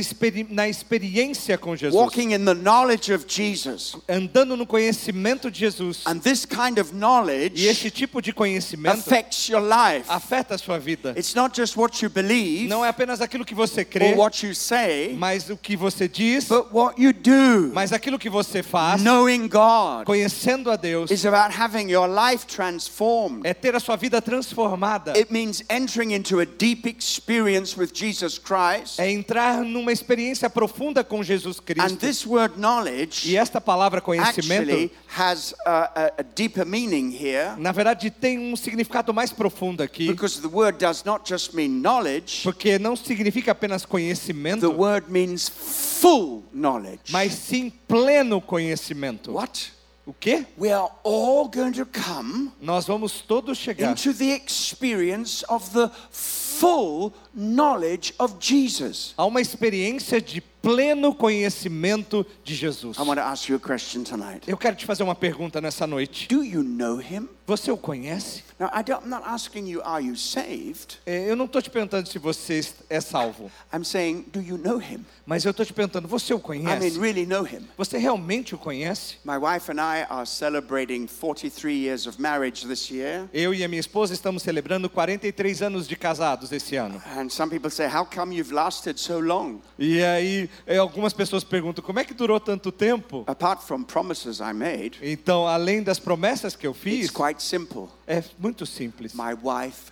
na 0.49 0.67
experiência 0.67 1.57
com 1.57 1.75
Jesus, 1.75 1.95
walking 1.95 2.34
in 2.34 2.45
the 2.45 2.53
knowledge 2.53 3.11
of 3.11 3.25
Jesus. 3.28 3.95
andando 4.07 4.55
no 4.55 4.65
conhecimento 4.65 5.49
de 5.49 5.59
Jesus. 5.59 6.01
And 6.05 6.19
this 6.19 6.45
kind 6.45 6.78
of 6.80 6.91
E 6.93 6.95
knowledge 6.95 7.65
esse 7.65 7.89
tipo 7.89 8.21
de 8.21 8.32
conhecimento 8.32 8.99
affects 8.99 9.49
your 9.49 9.61
life. 9.61 10.05
afeta 10.07 10.55
a 10.55 10.57
sua 10.57 10.78
vida. 10.78 11.13
It's 11.17 11.34
not 11.34 11.55
just 11.59 11.75
what 11.75 12.01
you 12.03 12.09
believe 12.09 12.66
Não 12.68 12.86
é 12.86 12.89
apenas 12.89 13.22
aquilo 13.22 13.43
que 13.45 13.55
você 13.55 13.84
crê, 13.86 14.11
or 14.13 14.18
what 14.20 14.45
you 14.45 14.53
say, 14.53 15.15
mas 15.18 15.49
o 15.49 15.57
que 15.57 15.76
você 15.76 16.07
diz, 16.07 16.45
but 16.45 16.68
what 16.72 17.01
you 17.01 17.13
do. 17.13 17.72
mas 17.74 17.91
aquilo 17.93 18.20
que 18.20 18.30
você 18.30 18.61
faz, 18.61 19.01
Knowing 19.01 19.47
God 19.47 20.05
conhecendo 20.05 20.70
a 20.72 20.76
Deus, 20.76 21.09
is 21.11 21.26
about 21.26 21.55
having 21.59 21.89
your 21.89 22.07
life 22.07 22.45
transformed. 22.45 23.41
é 23.45 23.53
ter 23.53 23.76
a 23.76 23.80
sua 23.80 23.95
vida 23.95 24.22
transformada. 24.22 25.13
It 25.18 25.32
means 25.32 25.63
entering 25.70 26.13
into 26.13 26.39
a 26.39 26.45
deep 26.45 26.88
experience 26.88 27.80
with 27.80 27.89
Jesus 27.93 28.38
Christ. 28.38 28.99
É 28.99 29.09
entrar 29.09 29.63
numa 29.63 29.91
experiência 29.91 30.49
profunda 30.49 31.03
com 31.03 31.24
Jesus 31.24 31.57
And 31.59 31.63
Cristo. 31.63 31.97
this 31.97 32.26
word 32.26 32.55
knowledge 32.57 33.30
E 33.30 33.38
esta 33.38 33.59
palavra 33.61 34.01
conhecimento, 34.01 34.72
actually 34.72 34.91
has 35.18 35.53
a, 35.65 35.72
a, 35.72 36.05
a 36.20 36.24
deeper 36.36 36.65
meaning 36.65 37.11
here 37.11 37.55
na 37.57 37.72
verdade, 37.72 38.09
tem 38.11 38.38
um 38.51 38.55
significado 38.55 39.13
mais 39.13 39.32
profundo 39.32 39.82
aqui, 39.82 40.07
because 40.07 40.41
the 40.41 40.47
word 40.47 40.78
does 40.78 41.03
not 41.03 41.28
just 41.28 41.53
mean 41.53 41.82
knowledge, 41.82 42.43
porque 42.57 42.79
não 42.79 42.95
significa 42.95 43.51
apenas 43.51 43.83
the 43.83 43.87
conhecimento, 43.87 44.67
word 44.71 45.11
means 45.11 45.47
full 45.47 46.43
knowledge. 46.51 47.11
mas 47.11 47.33
sim 47.33 47.69
pleno 47.87 48.41
conhecimento. 48.41 49.33
What? 49.33 49.73
O 50.07 50.13
quê? 50.13 50.45
We 50.57 50.71
are 50.71 50.89
all 51.03 51.49
going 51.49 51.73
to 51.73 51.85
come 51.85 52.51
Nós 52.61 52.87
vamos 52.87 53.21
todos 53.21 53.57
chegar 53.57 53.91
into 53.91 54.11
the 54.13 54.31
experience 54.33 55.45
of 55.49 55.69
the 55.71 55.91
full 56.11 57.13
knowledge 57.35 58.13
of 58.17 58.35
Jesus. 58.39 59.13
a 59.17 59.25
uma 59.25 59.39
experiência 59.41 60.19
de 60.19 60.41
pleno 60.41 61.13
conhecimento 61.13 62.25
de 62.43 62.55
Jesus. 62.55 62.97
I 62.97 63.01
want 63.01 63.17
to 63.19 63.23
ask 63.25 63.49
you 63.49 63.57
a 63.57 63.59
question 63.59 64.03
tonight. 64.03 64.41
Eu 64.47 64.57
quero 64.57 64.75
te 64.75 64.85
fazer 64.85 65.03
uma 65.03 65.13
pergunta 65.15 65.61
nessa 65.61 65.85
noite. 65.85 66.27
Do 66.27 66.43
you 66.43 66.63
know 66.63 66.99
him? 66.99 67.27
Você 67.47 67.71
o 67.71 67.77
conhece? 67.77 68.43
Now, 68.59 68.69
I 68.73 68.83
don't, 68.83 69.05
I'm 69.05 69.09
not 69.09 69.23
asking 69.25 69.67
you, 69.69 69.81
are 69.85 70.03
you 70.03 70.17
saved? 70.17 70.97
É, 71.05 71.29
Eu 71.31 71.35
não 71.35 71.45
estou 71.45 71.61
te 71.61 71.69
perguntando 71.69 72.09
se 72.09 72.19
você 72.19 72.59
é 72.89 72.99
salvo, 72.99 73.49
I'm 73.73 73.85
saying, 73.85 74.25
do 74.33 74.41
you 74.41 74.57
know 74.57 74.81
him? 74.81 75.05
mas 75.25 75.45
eu 75.45 75.51
estou 75.51 75.65
te 75.65 75.71
perguntando, 75.71 76.07
você 76.09 76.33
o 76.33 76.37
I 76.37 76.41
conhece? 76.41 76.79
mean, 76.91 76.99
really 77.01 77.25
know 77.25 77.45
him. 77.45 77.65
Você 77.77 77.97
realmente 77.97 78.53
o 78.53 78.57
conhece? 78.57 79.17
My 79.23 79.37
wife 79.37 79.71
and 79.71 79.75
I 79.79 80.05
are 80.09 80.25
celebrating 80.25 81.07
43 81.07 81.71
years 81.73 82.05
of 82.07 82.19
marriage 82.21 82.67
this 82.67 82.89
year. 82.91 83.29
Eu 83.33 83.53
e 83.53 83.63
a 83.63 83.67
minha 83.67 83.79
esposa 83.79 84.13
estamos 84.13 84.43
celebrando 84.43 84.89
43 84.89 85.61
anos 85.61 85.87
de 85.87 85.95
casados 85.95 86.51
esse 86.51 86.75
ano. 86.75 87.01
And 87.15 87.29
some 87.29 87.49
people 87.49 87.69
say, 87.71 87.87
How 87.87 88.05
come 88.05 88.35
you've 88.35 88.53
lasted 88.53 88.97
so 88.99 89.19
long? 89.19 89.59
E 89.79 90.01
aí, 90.03 90.49
é, 90.65 90.77
algumas 90.77 91.13
pessoas 91.13 91.43
perguntam, 91.45 91.81
como 91.83 91.99
é 91.99 92.03
que 92.03 92.13
durou 92.13 92.39
tanto 92.41 92.71
tempo? 92.73 93.23
Apart 93.27 93.61
from 93.61 93.83
promises 93.83 94.39
I 94.39 94.51
made, 94.53 94.97
Então, 95.01 95.47
além 95.47 95.81
das 95.83 95.99
promessas 95.99 96.55
que 96.55 96.65
eu 96.67 96.71
it's 96.71 96.81
fiz, 96.81 97.11
quite 97.38 97.43
simple. 97.43 97.89
é 98.07 98.23
muito 98.39 98.65
simples. 98.65 99.13
My 99.13 99.33
wife 99.33 99.91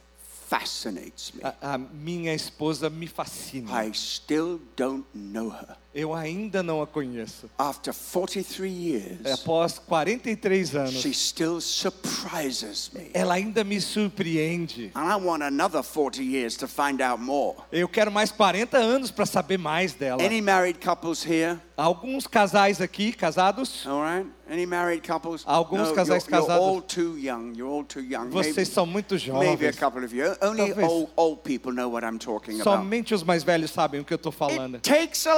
fascinates 0.49 1.31
me. 1.33 1.41
A, 1.43 1.73
a 1.73 1.77
minha 1.77 2.33
esposa 2.33 2.89
me 2.89 3.07
fascina. 3.07 3.85
I 3.85 3.91
still 3.93 4.59
don't 4.75 5.05
know 5.13 5.49
her. 5.49 5.77
Eu 5.95 6.13
ainda 6.13 6.61
não 6.61 6.81
a 6.81 6.85
conheço. 6.87 7.49
After 7.57 7.93
43 7.93 8.69
years, 8.69 9.31
Após 9.39 9.79
43 9.79 10.75
anos, 10.75 11.01
she 11.01 11.13
still 11.13 11.61
surprises 11.61 12.91
me. 12.93 13.09
ela 13.13 13.35
ainda 13.35 13.63
me 13.63 13.79
surpreende. 13.79 14.91
And 14.93 15.09
I 15.09 15.15
want 15.15 15.41
another 15.41 15.81
40 15.81 16.21
years 16.21 16.57
to 16.57 16.67
find 16.67 17.01
out 17.01 17.21
more. 17.21 17.55
Eu 17.71 17.87
quero 17.87 18.11
mais 18.11 18.29
40 18.29 18.77
anos 18.77 19.09
para 19.09 19.25
saber 19.25 19.57
mais 19.57 19.93
dela. 19.93 20.21
Any 20.21 20.41
married 20.41 20.79
couples 20.85 21.25
here? 21.25 21.59
Alguns 21.77 22.25
casais 22.25 22.79
aqui, 22.79 23.11
casados, 23.11 23.85
All 23.85 24.01
right. 24.01 24.29
Any 24.49 24.65
married 24.65 25.05
couples? 25.05 25.43
Alguns 25.45 25.89
no, 25.89 25.95
casais 25.95 26.23
you're, 26.23 26.37
you're 26.37 26.47
casados. 26.47 26.65
all 26.67 26.81
too 26.81 27.17
young. 27.17 27.53
You're 27.55 27.69
all 27.69 27.83
too 27.83 28.01
young. 28.01 28.29
Vocês 28.29 28.55
Maybe, 28.55 28.71
são 28.71 28.85
muito 28.85 29.15
maybe 29.15 29.31
a 29.65 29.71
jovens. 29.71 29.79
couple 29.79 30.05
of 30.05 30.15
you. 30.15 30.35
Only 30.41 30.71
old, 30.83 31.11
old 31.17 31.41
people 31.43 31.73
know 31.73 31.89
what 31.91 32.05
I'm 32.05 32.17
talking 32.19 32.61
about. 32.61 32.63
Somente 32.79 33.13
os 33.13 33.23
mais 33.23 33.43
velhos 33.43 33.71
sabem 33.71 33.99
o 33.99 34.05
que 34.05 34.13
eu 34.13 34.17
estou 34.17 34.31
falando. 34.31 34.75
It 34.75 34.87
takes 34.89 35.25
a 35.27 35.33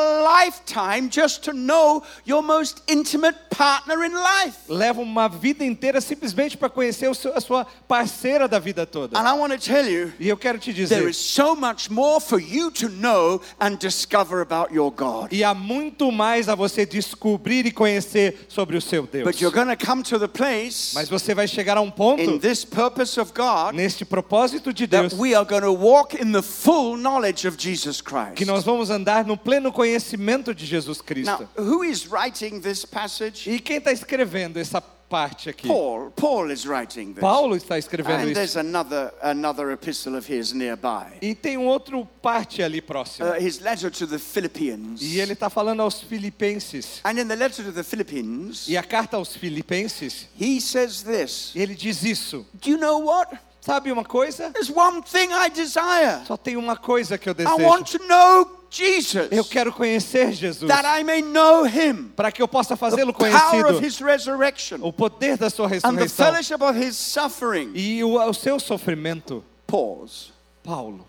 lifetime 0.48 1.10
just 1.10 1.44
to 1.44 1.52
know 1.54 2.02
your 2.26 2.42
most 2.42 2.82
intimate 2.88 3.36
partner 3.50 4.04
in 4.06 4.14
life. 4.14 4.58
Leva 4.70 5.02
uma 5.02 5.28
vida 5.28 5.64
inteira 5.66 6.00
simplesmente 6.00 6.56
para 6.58 6.70
conhecer 6.70 7.14
seu- 7.16 7.34
a 7.36 7.42
sua 7.42 7.66
parceira 7.88 8.48
da 8.48 8.60
vida 8.60 8.86
toda. 8.86 9.18
And 9.20 9.28
I 9.28 9.34
want 9.38 9.52
to 9.54 9.60
tell 9.60 9.86
you, 9.88 10.14
E 10.20 10.30
eu 10.30 10.38
quero 10.38 10.58
te 10.58 10.72
there 10.74 10.86
dizer, 10.86 11.10
is 11.10 11.18
so 11.18 11.56
much 11.56 11.90
more 11.90 12.20
for 12.22 12.40
you 12.40 12.72
to 12.72 12.88
know 12.90 13.42
and 13.60 13.76
discover 13.78 14.42
about 14.42 14.74
your 14.74 14.92
God. 14.92 15.32
e 15.34 15.44
há 15.44 15.54
muito 15.54 16.12
mais 16.12 16.48
a 16.48 16.56
você 16.56 16.86
descobrir 16.86 17.66
e 17.66 17.72
conhecer 17.72 18.46
sobre 18.48 18.78
o 18.78 18.82
seu 18.82 19.06
Deus. 19.06 19.26
But 19.26 19.42
you're 19.42 19.54
going 19.56 19.76
to 19.76 19.86
come 19.86 20.02
to 20.04 20.18
the 20.20 20.28
place 20.28 20.94
Mas 20.94 21.10
você 21.10 21.34
vai 21.36 21.48
chegar 21.48 21.78
a 21.78 21.82
um 21.82 21.92
ponto 21.92 22.22
in 22.22 22.40
this 22.40 22.64
purpose 22.64 23.20
of 23.20 23.34
God 23.34 23.74
neste 23.76 24.06
propósito 24.06 24.72
de 24.74 24.88
that 24.88 25.10
Deus 25.10 25.14
we 25.20 25.36
are 25.36 25.46
going 25.46 25.62
to 25.62 25.74
walk 25.74 26.16
in 26.16 26.32
the 26.32 26.42
full 26.42 26.96
knowledge 26.98 27.46
of 27.48 27.58
Jesus 27.58 28.02
Christ. 28.02 28.36
que 28.36 28.46
nós 28.46 28.64
vamos 28.64 28.90
andar 28.90 29.26
no 29.26 29.36
pleno 29.36 29.72
conhecimento 29.72 30.37
de 30.54 30.66
Jesus 30.66 31.02
Cristo. 31.02 31.48
Now, 31.58 31.64
who 31.64 31.84
is 31.84 32.08
writing 32.08 32.60
this 32.62 32.86
passage? 32.86 33.50
E 33.50 33.60
quem 33.60 33.78
está 33.78 33.92
escrevendo 33.92 34.58
essa 34.60 34.80
parte 34.82 35.50
aqui? 35.50 35.68
Paul. 35.68 36.12
Paul 36.16 36.52
is 36.52 36.66
writing 36.66 37.14
this. 37.14 37.22
Paulo 37.22 37.56
está 37.56 37.78
escrevendo 37.78 38.24
And 38.24 38.26
isso. 38.26 38.34
there's 38.34 38.58
another 38.58 39.14
another 39.22 39.72
epistle 39.72 40.18
of 40.18 40.28
his 40.32 40.52
nearby. 40.54 41.18
E 41.22 41.34
tem 41.34 41.58
um 41.58 41.66
outro 41.66 42.06
parte 42.22 42.62
ali 42.62 42.82
próximo. 42.82 43.30
Uh, 43.30 43.34
his 43.42 43.60
letter 43.60 43.90
to 43.90 44.06
the 44.06 44.20
Philippians. 44.20 45.02
E 45.02 45.20
ele 45.20 45.34
está 45.34 45.50
falando 45.50 45.82
aos 45.82 46.02
filipenses. 46.02 47.00
And 47.04 47.20
in 47.20 47.28
the 47.28 47.36
letter 47.36 47.64
to 47.64 47.72
the 47.72 47.84
Philippians, 47.84 48.68
E 48.68 48.76
a 48.78 48.84
carta 48.84 49.16
aos 49.18 49.36
filipenses, 49.36 50.28
he 50.40 50.60
says 50.60 51.04
this. 51.04 51.52
ele 51.56 51.74
diz 51.76 52.04
isso. 52.04 52.46
Do 52.54 52.70
you 52.70 52.78
know 52.78 53.00
what? 53.06 53.38
Sabe 53.62 53.92
uma 53.92 54.06
coisa? 54.06 54.50
There's 54.52 54.70
one 54.70 55.02
thing 55.02 55.30
I 55.34 55.50
desire. 55.50 56.26
Só 56.26 56.38
tem 56.38 56.56
uma 56.56 56.78
coisa 56.78 57.18
que 57.18 57.30
eu 57.30 57.36
I 57.38 57.44
want 57.64 57.86
desejo. 57.92 58.00
to 58.00 58.08
know 58.08 58.57
Jesus. 58.70 59.30
Eu 59.32 59.44
quero 59.46 59.72
conhecer 59.72 60.32
Jesus. 60.32 60.68
That 60.68 60.86
I 60.86 61.04
may 61.04 61.22
know 61.22 61.66
him. 61.66 62.12
Para 62.16 62.32
que 62.32 62.42
eu 62.42 62.48
possa 62.48 62.76
fazê-lo 62.76 63.14
power 63.14 63.32
conhecido. 63.32 63.70
of 63.78 63.86
his 63.86 64.00
resurrection. 64.00 64.80
O 64.82 64.92
poder 64.92 65.38
da 65.38 65.50
sua 65.50 65.68
And 65.68 65.70
the 65.70 65.76
ressurreição. 66.04 66.26
fellowship 66.26 66.62
of 66.64 66.78
his 66.78 66.96
suffering. 66.98 67.72
E 67.74 68.04
o, 68.04 68.16
o 68.20 68.34
seu 68.34 68.60
sofrimento. 68.60 69.44
Pause. 69.66 70.32
Paulo. 70.64 71.08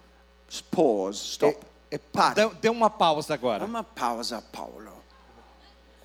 Pause. 0.71 1.19
Stop. 1.33 1.59
É, 1.91 1.97
é, 1.97 2.35
dê, 2.35 2.51
dê 2.63 2.69
uma 2.69 2.91
pausa 2.91 3.35
agora. 3.35 3.65
Uma 3.65 3.83
pausa, 3.83 4.43
Paulo. 4.53 4.98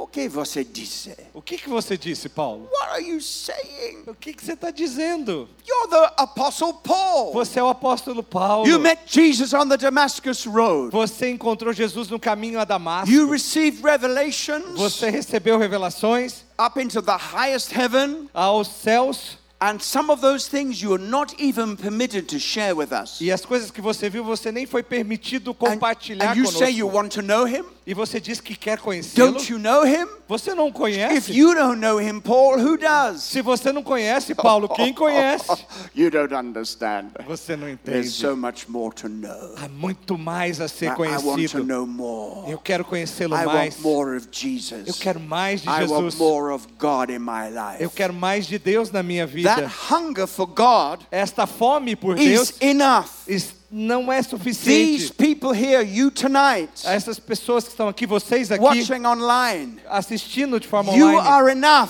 O 0.04 0.08
que 0.08 0.28
você 0.28 0.66
disse? 0.66 1.16
O 1.34 1.41
que, 1.41 1.58
que 1.58 1.70
você 1.70 1.97
disse, 1.97 2.28
Paulo? 2.28 2.68
What 2.74 2.91
are 2.91 3.01
you 3.01 3.22
saying? 3.22 4.04
O 4.06 4.14
que, 4.14 4.34
que 4.34 4.43
você 4.43 4.51
está 4.51 4.70
dizendo? 4.70 5.47
You're 5.66 5.89
the 5.89 6.14
apostle 6.18 6.74
Paul. 6.74 7.32
Você 7.32 7.58
é 7.58 7.64
o 7.64 7.70
apóstolo 7.70 8.22
Paulo. 8.22 8.68
You 8.68 8.80
met 8.80 8.99
Jesus 9.08 9.54
on 9.54 9.70
the 9.70 9.78
Damascus 9.78 10.45
road. 10.45 10.91
Você 10.91 11.30
encontrou 11.30 11.72
Jesus 11.72 12.10
no 12.10 12.20
caminho 12.20 12.60
a 12.60 12.66
Damasco. 12.66 13.10
You 13.10 13.32
received 13.32 13.82
revelations 13.82 14.78
Você 14.78 15.10
recebeu 15.10 15.58
revelações 15.58 16.43
up 16.60 16.78
into 16.82 17.01
the 17.01 17.18
highest 17.18 17.72
heaven, 17.74 18.28
aos 18.34 18.68
céus. 18.68 19.38
and 19.62 19.82
some 19.82 20.10
of 20.12 20.20
those 20.20 20.49
things 20.49 20.82
you 20.82 20.93
are 20.93 21.01
not 21.01 21.34
even 21.39 21.78
permitted 21.78 22.28
to 22.28 22.38
share 22.38 22.76
with 22.76 22.91
us. 22.91 23.22
E 23.22 23.32
as 23.32 23.45
coisas 23.45 23.72
que 23.72 23.82
você 23.82 24.10
viu, 24.10 24.22
você 24.22 24.51
nem 24.51 24.66
foi 24.66 24.84
permitido 24.84 25.54
compartilhar 25.54 26.32
and 26.34 26.36
you 26.36 26.45
say 26.51 26.70
you 26.70 26.88
conosco. 26.89 26.97
want 26.97 27.12
to 27.14 27.22
know 27.22 27.45
him? 27.47 27.64
E 27.86 27.94
você 27.94 28.20
diz 28.20 28.40
que 28.40 28.56
quer 28.56 28.80
conhecê-lo. 28.80 29.34
Don't 29.34 29.52
you 29.52 29.60
know 29.60 29.86
him? 29.86 30.08
Você 30.28 30.56
não 30.56 30.70
If 30.70 30.74
conhece? 30.74 31.34
you 31.34 31.54
don't 31.54 31.80
know 31.82 32.00
him, 32.02 32.20
Paul, 32.22 32.58
who 32.58 32.78
does? 32.78 33.22
Se 33.24 33.42
você 33.42 33.74
não 33.74 33.84
conhece, 33.84 34.34
Paulo, 34.34 34.70
quem 34.70 34.94
conhece? 34.96 35.66
you 35.94 36.10
don't 36.10 36.34
understand. 36.34 37.10
Você 37.28 37.58
não 37.58 37.68
There's 37.84 38.08
entende. 38.08 38.10
so 38.10 38.36
much 38.38 38.70
more 38.70 38.96
to 38.96 39.10
know. 39.10 39.56
Há 39.58 39.68
muito 39.68 40.18
mais 40.18 40.62
a 40.62 40.66
I, 40.66 40.70
ser 40.70 40.86
I 40.86 40.90
want 40.92 41.18
to 41.18 41.24
conhecido. 41.24 41.64
know 41.66 41.86
more. 41.86 42.50
Eu 42.50 42.58
quero 42.58 42.86
conhecê-lo 42.86 43.36
I 43.36 43.46
mais. 43.46 43.76
want 43.76 43.82
more 43.84 44.16
of 44.18 44.28
Eu 44.28 44.32
Jesus. 44.32 44.98
quero 45.00 45.20
mais 45.20 45.62
de 45.62 45.68
I 45.68 45.72
want 45.86 45.90
Jesus. 46.06 46.16
more 46.16 46.54
of 46.54 46.66
God 46.80 47.10
in 47.10 47.20
my 47.20 47.50
life. 47.50 47.84
Eu 47.84 47.90
quero 47.90 48.14
mais 48.14 48.46
de 48.48 48.58
Deus 48.58 48.92
na 48.92 49.04
minha 49.04 49.26
That 49.28 49.36
vida. 49.36 49.72
hunger 49.92 50.26
for 50.26 50.48
God 50.48 51.02
Esta 51.12 51.46
fome 51.46 51.96
por 51.98 52.18
is 52.18 52.30
Deus 52.30 52.54
enough. 52.62 53.08
is- 53.28 53.62
não 53.76 54.12
é 54.14 54.18
These 54.18 54.30
suficiente. 54.30 55.14
people 55.14 55.52
here, 55.52 55.84
you 55.84 56.12
tonight, 56.12 56.70
Essas 56.86 57.18
pessoas 57.20 57.64
que 57.64 57.72
estão 57.72 57.88
aqui, 57.88 58.06
vocês 58.06 58.52
aqui, 58.52 58.64
watching 58.64 59.04
online, 59.04 59.80
assistindo 59.90 60.60
de 60.60 60.68
forma 60.68 60.94
you 60.94 61.08
online, 61.08 61.28
are 61.28 61.52
enough. 61.52 61.90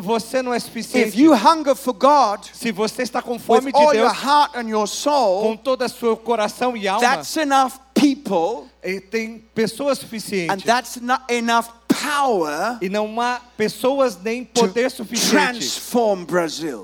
você 0.00 0.40
não 0.40 0.54
é 0.54 0.58
If 0.58 0.62
suficiente. 0.66 1.20
you 1.20 1.34
hunger 1.34 1.74
for 1.74 1.92
God 1.92 2.44
Se 2.52 2.70
você 2.70 3.02
está 3.02 3.20
com 3.20 3.38
fome 3.40 3.72
de 3.72 3.78
Deus, 3.92 4.12
heart 4.24 4.54
and 4.54 4.68
your 4.68 4.82
com 4.82 4.86
soul, 4.86 5.58
todo 5.58 5.84
o 5.84 5.88
seu 5.88 6.16
coração 6.16 6.76
e 6.76 6.86
alma, 6.86 7.00
that's 7.00 7.36
enough 7.36 7.72
people 7.92 8.68
e 8.84 9.00
tem 9.00 9.38
pessoas 9.52 9.98
and 9.98 10.02
suficientes. 10.02 10.64
that's 10.64 10.96
not 11.00 11.24
enough 11.28 11.66
power 11.88 12.78
E 12.80 12.88
não 12.88 13.20
há 13.20 13.40
pessoas 13.56 14.16
nem 14.22 14.44
poder 14.44 14.90
suficiente 14.92 15.82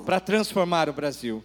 para 0.04 0.18
transformar 0.20 0.88
o 0.88 0.92
Brasil. 0.92 1.42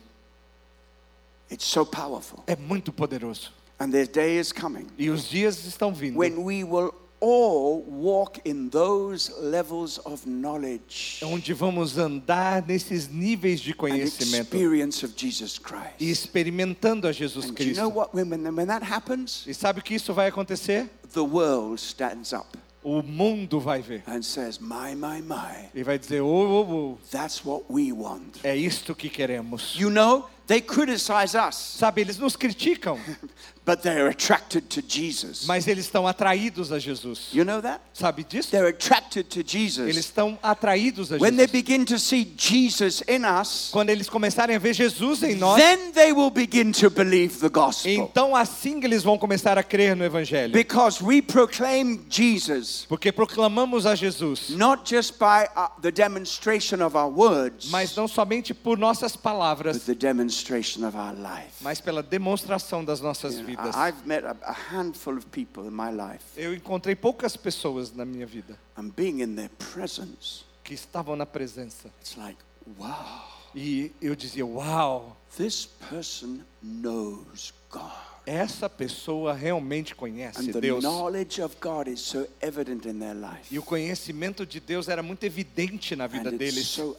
It's 1.51 1.65
so 1.65 1.85
powerful. 1.85 2.43
É 2.47 2.55
muito 2.55 2.91
poderoso. 2.91 3.51
And 3.79 3.91
the 3.91 4.05
day 4.07 4.39
is 4.39 4.51
coming 4.51 4.87
E 4.97 5.09
os 5.09 5.29
dias 5.29 5.63
estão 5.65 5.93
vindo 5.93 6.17
when 6.17 6.37
we 6.43 6.63
will 6.63 6.91
all 7.19 7.83
walk 7.87 8.39
in 8.45 8.69
those 8.69 9.31
levels 9.41 9.99
of 10.05 10.27
knowledge 10.27 11.19
onde 11.23 11.51
vamos 11.53 11.97
andar 11.97 12.63
nesses 12.67 13.07
níveis 13.07 13.59
de 13.59 13.71
and 13.71 13.75
conhecimento 13.75 14.55
experience 14.55 15.03
of 15.05 15.13
Jesus 15.15 15.55
e 15.55 15.59
Christ. 15.61 15.95
experimentando 15.99 17.07
a 17.07 17.11
Jesus 17.11 17.45
And 17.45 17.53
do 17.53 17.63
you 17.63 17.73
know 17.75 17.89
Cristo. 17.91 17.99
what? 17.99 18.13
When, 18.15 18.29
when, 18.29 18.55
when 18.55 18.67
that 18.67 18.83
happens, 18.83 19.45
E 19.47 19.53
sabe 19.53 19.81
que 19.81 19.95
isso 19.95 20.13
vai 20.13 20.27
acontecer? 20.27 20.89
the 21.13 21.21
world 21.23 21.79
stands 21.79 22.33
up 22.33 22.57
O 22.89 23.03
mundo 23.03 23.59
vai 23.59 23.81
ver. 23.81 24.01
And 24.07 24.23
says, 24.23 24.59
My, 24.59 24.95
my, 24.95 25.21
my, 25.21 25.69
e 25.75 25.83
vai 25.83 25.99
dizer: 25.99 26.21
"Ô, 26.21 26.27
ô, 26.27 26.61
ô, 26.93 26.97
that's 27.11 27.43
what 27.45 27.65
we 27.69 27.91
want. 27.91 28.39
é 28.45 28.55
isto 28.55 28.95
que 28.95 29.09
queremos. 29.09 29.75
You 29.77 29.89
know, 29.89 30.29
they 30.47 30.61
criticize 30.61 31.35
us, 31.35 31.55
Sabe, 31.55 31.99
eles 31.99 32.17
nos 32.17 32.37
criticam, 32.37 32.97
but 33.67 33.81
they're 33.83 34.07
attracted 34.09 34.63
to 34.69 34.81
Jesus. 34.81 35.45
mas 35.45 35.67
eles 35.67 35.85
estão 35.85 36.07
atraídos 36.07 36.71
a 36.71 36.79
Jesus. 36.79 37.27
You 37.33 37.43
know 37.43 37.61
that? 37.61 37.81
Sabe 37.93 38.23
disso? 38.23 38.49
They're 38.49 38.69
attracted 38.69 39.25
to 39.29 39.39
Eles 39.41 39.51
Jesus. 39.51 39.97
estão 39.97 40.39
atraídos 40.41 41.11
a 41.11 41.17
When 41.17 41.35
they 41.35 41.45
Jesus. 41.47 41.51
begin 41.51 41.85
to 41.85 41.99
see 41.99 42.23
Jesus 42.37 43.03
in 43.09 43.25
us, 43.25 43.69
Quando 43.71 43.89
eles 43.89 44.09
começarem 44.09 44.55
a 44.55 44.59
ver 44.59 44.73
Jesus 44.73 45.21
em 45.21 45.35
nós, 45.35 45.57
then 45.61 45.91
they 45.91 46.13
will 46.13 46.29
begin 46.31 46.71
to 46.71 46.89
believe 46.89 47.39
the 47.39 47.49
gospel. 47.49 47.91
então 47.91 48.33
assim 48.35 48.79
eles 48.83 49.03
vão 49.03 49.17
começar 49.17 49.57
a 49.57 49.63
crer 49.63 49.95
no 49.97 50.05
Evangelho. 50.05 50.53
Because 50.53 51.03
we 51.03 51.21
proclaim 51.21 52.05
Jesus 52.09 52.85
Porque 52.87 53.11
proclamamos 53.11 53.85
a 53.85 53.95
Jesus, 53.95 54.49
not 54.51 54.83
just 54.89 55.19
by 55.19 55.45
uh, 55.57 55.67
the 55.81 55.91
demonstration 55.91 56.81
of 56.81 56.95
our 56.97 57.09
words, 57.11 57.69
mas 57.69 57.93
não 57.95 58.07
somente 58.07 58.53
por 58.53 58.77
nossas 58.77 59.15
but 59.15 59.21
palavras, 59.23 59.79
the 59.83 59.93
demonstration 59.95 60.87
of 60.87 60.95
our 60.95 61.13
life. 61.13 61.51
mas 61.61 61.81
pela 61.81 62.01
demonstração 62.01 62.85
das 62.85 63.01
nossas 63.01 63.35
know, 63.35 63.56
vidas. 63.63 63.75
I- 63.75 63.87
I've 63.89 64.05
met 64.07 64.23
a, 64.23 64.35
a 64.43 64.53
handful 64.53 65.17
of 65.17 65.25
people 65.31 65.65
in 65.67 65.71
my 65.73 65.91
life, 65.91 66.23
Eu 66.35 66.53
encontrei 66.53 66.95
poucas 66.95 67.35
pessoas 67.35 67.91
na 67.93 68.05
minha 68.05 68.25
vida 68.25 68.57
and 68.77 68.89
being 68.95 69.21
in 69.21 69.35
their 69.35 69.49
presence, 69.73 70.43
que 70.63 70.73
estavam 70.73 71.15
na 71.15 71.25
presença. 71.25 71.89
it's 72.01 72.15
like, 72.17 72.37
wow, 72.77 73.23
E 73.55 73.91
eu 74.01 74.15
dizia: 74.15 74.45
Uau, 74.45 75.15
this 75.37 75.65
person 75.89 76.41
knows 76.61 77.53
God. 77.71 77.91
essa 78.25 78.69
pessoa 78.69 79.33
realmente 79.33 79.95
conhece 79.95 80.39
And 80.41 80.51
the 80.51 80.59
Deus. 80.61 80.83
knowledge 80.83 81.41
of 81.41 81.55
God 81.61 81.87
is 81.87 82.01
so 82.01 82.27
evident 82.41 82.85
in 82.85 82.99
their 82.99 83.15
life. 83.15 83.47
E 83.49 83.57
o 83.57 83.63
conhecimento 83.63 84.45
de 84.45 84.59
Deus 84.59 84.87
era 84.89 85.01
muito 85.01 85.23
evidente 85.23 85.95
na 85.95 86.07
vida 86.07 86.29
And 86.29 86.37
deles. 86.37 86.67
so. 86.67 86.95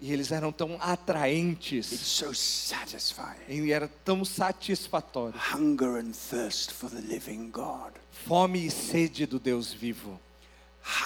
E 0.00 0.12
eles 0.12 0.30
eram 0.30 0.52
tão 0.52 0.72
It's 0.74 0.82
atraentes. 0.84 1.86
so 1.86 2.34
satisfying. 2.34 3.36
E 3.48 3.72
era 3.72 3.88
tão 4.04 4.24
satisfatório. 4.24 5.38
Hunger 5.54 5.96
and 6.04 6.12
thirst 6.12 6.70
for 6.72 6.90
the 6.90 7.00
living 7.00 7.50
God. 7.50 7.92
Fome 8.26 8.66
e 8.66 8.70
sede 8.70 9.24
do 9.26 9.38
Deus 9.38 9.72
vivo. 9.72 10.20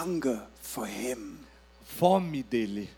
Hunger 0.00 0.42
for 0.60 0.88
Him. 0.88 1.38
Fome 1.84 2.42
dele. 2.42 2.90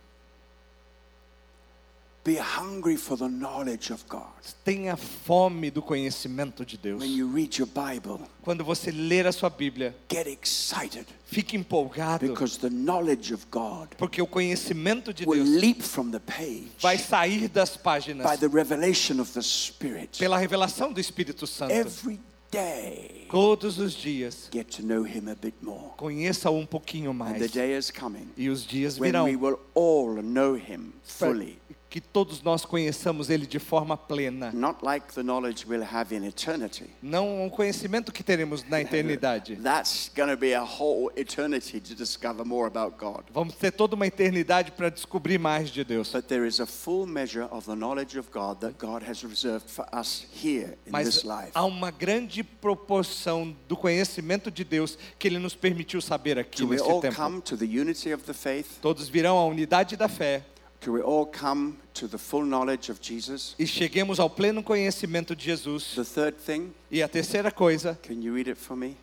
Be 2.24 2.36
hungry 2.36 2.96
for 2.96 3.16
the 3.16 3.28
knowledge 3.28 3.90
of 3.92 4.04
God. 4.08 4.30
Tenha 4.64 4.96
fome 4.96 5.72
do 5.72 5.82
conhecimento 5.82 6.64
de 6.64 6.76
Deus. 6.76 7.00
When 7.02 7.10
you 7.10 7.26
read 7.26 7.58
your 7.58 7.66
Bible, 7.66 8.20
Quando 8.44 8.62
você 8.64 8.92
ler 8.92 9.26
a 9.26 9.32
sua 9.32 9.50
Bíblia, 9.50 9.92
get 10.08 10.28
excited 10.28 11.04
fique 11.26 11.56
empolgado. 11.56 12.24
because 12.28 12.58
the 12.58 12.70
knowledge 12.70 13.32
of 13.34 13.44
God 13.50 13.88
Porque 13.98 14.22
o 14.22 14.26
conhecimento 14.28 15.12
de 15.12 15.24
will 15.26 15.42
Deus 15.44 15.60
leap 15.60 15.82
from 15.82 16.12
the 16.12 16.20
page 16.20 16.68
vai 16.78 16.96
sair 16.96 17.48
das 17.48 17.76
by 17.76 17.82
páginas 17.82 18.38
the 18.38 18.46
revelation 18.48 19.18
of 19.20 19.32
the 19.32 19.42
Spirit. 19.42 20.16
pela 20.20 20.38
revelação 20.38 20.92
do 20.92 21.00
Espírito 21.00 21.44
Santo. 21.44 21.72
Every 21.72 22.20
day, 22.52 23.26
Todos 23.30 23.78
os 23.80 23.94
dias, 23.94 24.48
get 24.52 24.66
to 24.76 24.82
know 24.86 25.04
Him 25.04 25.28
a 25.28 25.34
bit 25.34 25.56
more. 25.60 25.90
conheça 25.96 26.50
um 26.52 26.64
pouquinho 26.66 27.10
And 27.10 27.32
the 27.32 27.38
mais. 27.40 27.50
day 27.50 27.76
is 27.76 27.90
coming 27.90 28.28
E 28.36 28.48
os 28.48 28.64
dias 28.64 28.96
when 29.00 29.10
virão 29.10 29.24
we 29.24 29.34
will 29.34 29.58
all 29.74 30.22
know 30.22 30.54
Him 30.56 30.92
fully. 31.02 31.58
Que 31.92 32.00
todos 32.00 32.40
nós 32.42 32.64
conheçamos 32.64 33.28
Ele 33.28 33.46
de 33.46 33.58
forma 33.58 33.98
plena. 33.98 34.50
Not 34.54 34.82
like 34.82 35.12
the 35.12 35.22
knowledge 35.22 35.66
we'll 35.68 35.84
have 35.84 36.16
in 36.16 36.24
eternity. 36.24 36.86
Não 37.02 37.46
o 37.46 37.50
conhecimento 37.50 38.10
que 38.10 38.22
teremos 38.22 38.64
na 38.66 38.80
eternidade. 38.82 39.56
That's 39.56 40.10
going 40.16 40.30
to 40.30 40.36
be 40.38 40.54
a 40.54 40.64
whole 40.64 41.10
eternity 41.16 41.80
to 41.80 41.94
discover 41.94 42.46
more 42.46 42.66
about 42.66 42.96
God. 42.96 43.24
Vamos 43.30 43.54
ter 43.56 43.72
toda 43.72 43.94
uma 43.94 44.06
eternidade 44.06 44.72
para 44.72 44.88
descobrir 44.88 45.38
mais 45.38 45.68
de 45.68 45.84
Deus. 45.84 46.10
But 46.10 46.28
there 46.28 46.48
is 46.48 46.60
a 46.60 46.66
full 46.66 47.06
measure 47.06 47.46
of 47.50 47.66
the 47.66 47.76
knowledge 47.76 48.18
of 48.18 48.30
God 48.32 48.60
that 48.60 48.78
God 48.78 49.02
has 49.06 49.22
reserved 49.22 49.68
for 49.68 49.84
us 49.94 50.24
here 50.32 50.78
in 50.86 50.92
this 51.04 51.22
Mas 51.22 51.22
life. 51.24 51.50
há 51.54 51.62
uma 51.66 51.90
grande 51.90 52.42
proporção 52.42 53.54
do 53.68 53.76
conhecimento 53.76 54.50
de 54.50 54.64
Deus 54.64 54.96
que 55.18 55.28
Ele 55.28 55.38
nos 55.38 55.54
permitiu 55.54 56.00
saber 56.00 56.38
aqui 56.38 56.64
neste 56.64 56.88
tempo. 57.02 57.14
come 57.14 57.42
to 57.42 57.54
the 57.54 57.66
unity 57.66 58.14
of 58.14 58.24
the 58.24 58.32
faith, 58.32 58.80
Todos 58.80 59.10
virão 59.10 59.36
à 59.36 59.44
unidade 59.44 59.94
da 59.94 60.08
fé 60.08 60.42
till 60.82 60.94
we 60.94 61.00
all 61.00 61.24
come 61.24 61.76
to 61.94 62.06
the 62.08 62.18
full 62.18 62.44
knowledge 62.44 62.90
of 62.90 63.00
Jesus. 63.00 63.54
e 63.58 63.64
cheguemos 63.66 64.18
ao 64.18 64.28
pleno 64.28 64.62
conhecimento 64.62 65.34
de 65.34 65.44
Jesus. 65.44 65.94
The 65.94 66.04
third 66.04 66.36
thing, 66.36 66.72
E 66.90 67.02
a 67.02 67.08
terceira 67.08 67.50
coisa, 67.50 67.96
can 68.02 68.20
you 68.20 68.34
read 68.34 68.48
it 68.50 68.58
for 68.58 68.76
me? 68.76 68.96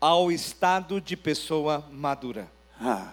ao 0.00 0.32
estado 0.32 1.00
de 1.00 1.16
pessoa 1.16 1.84
madura. 1.92 2.50
Ah, 2.80 3.12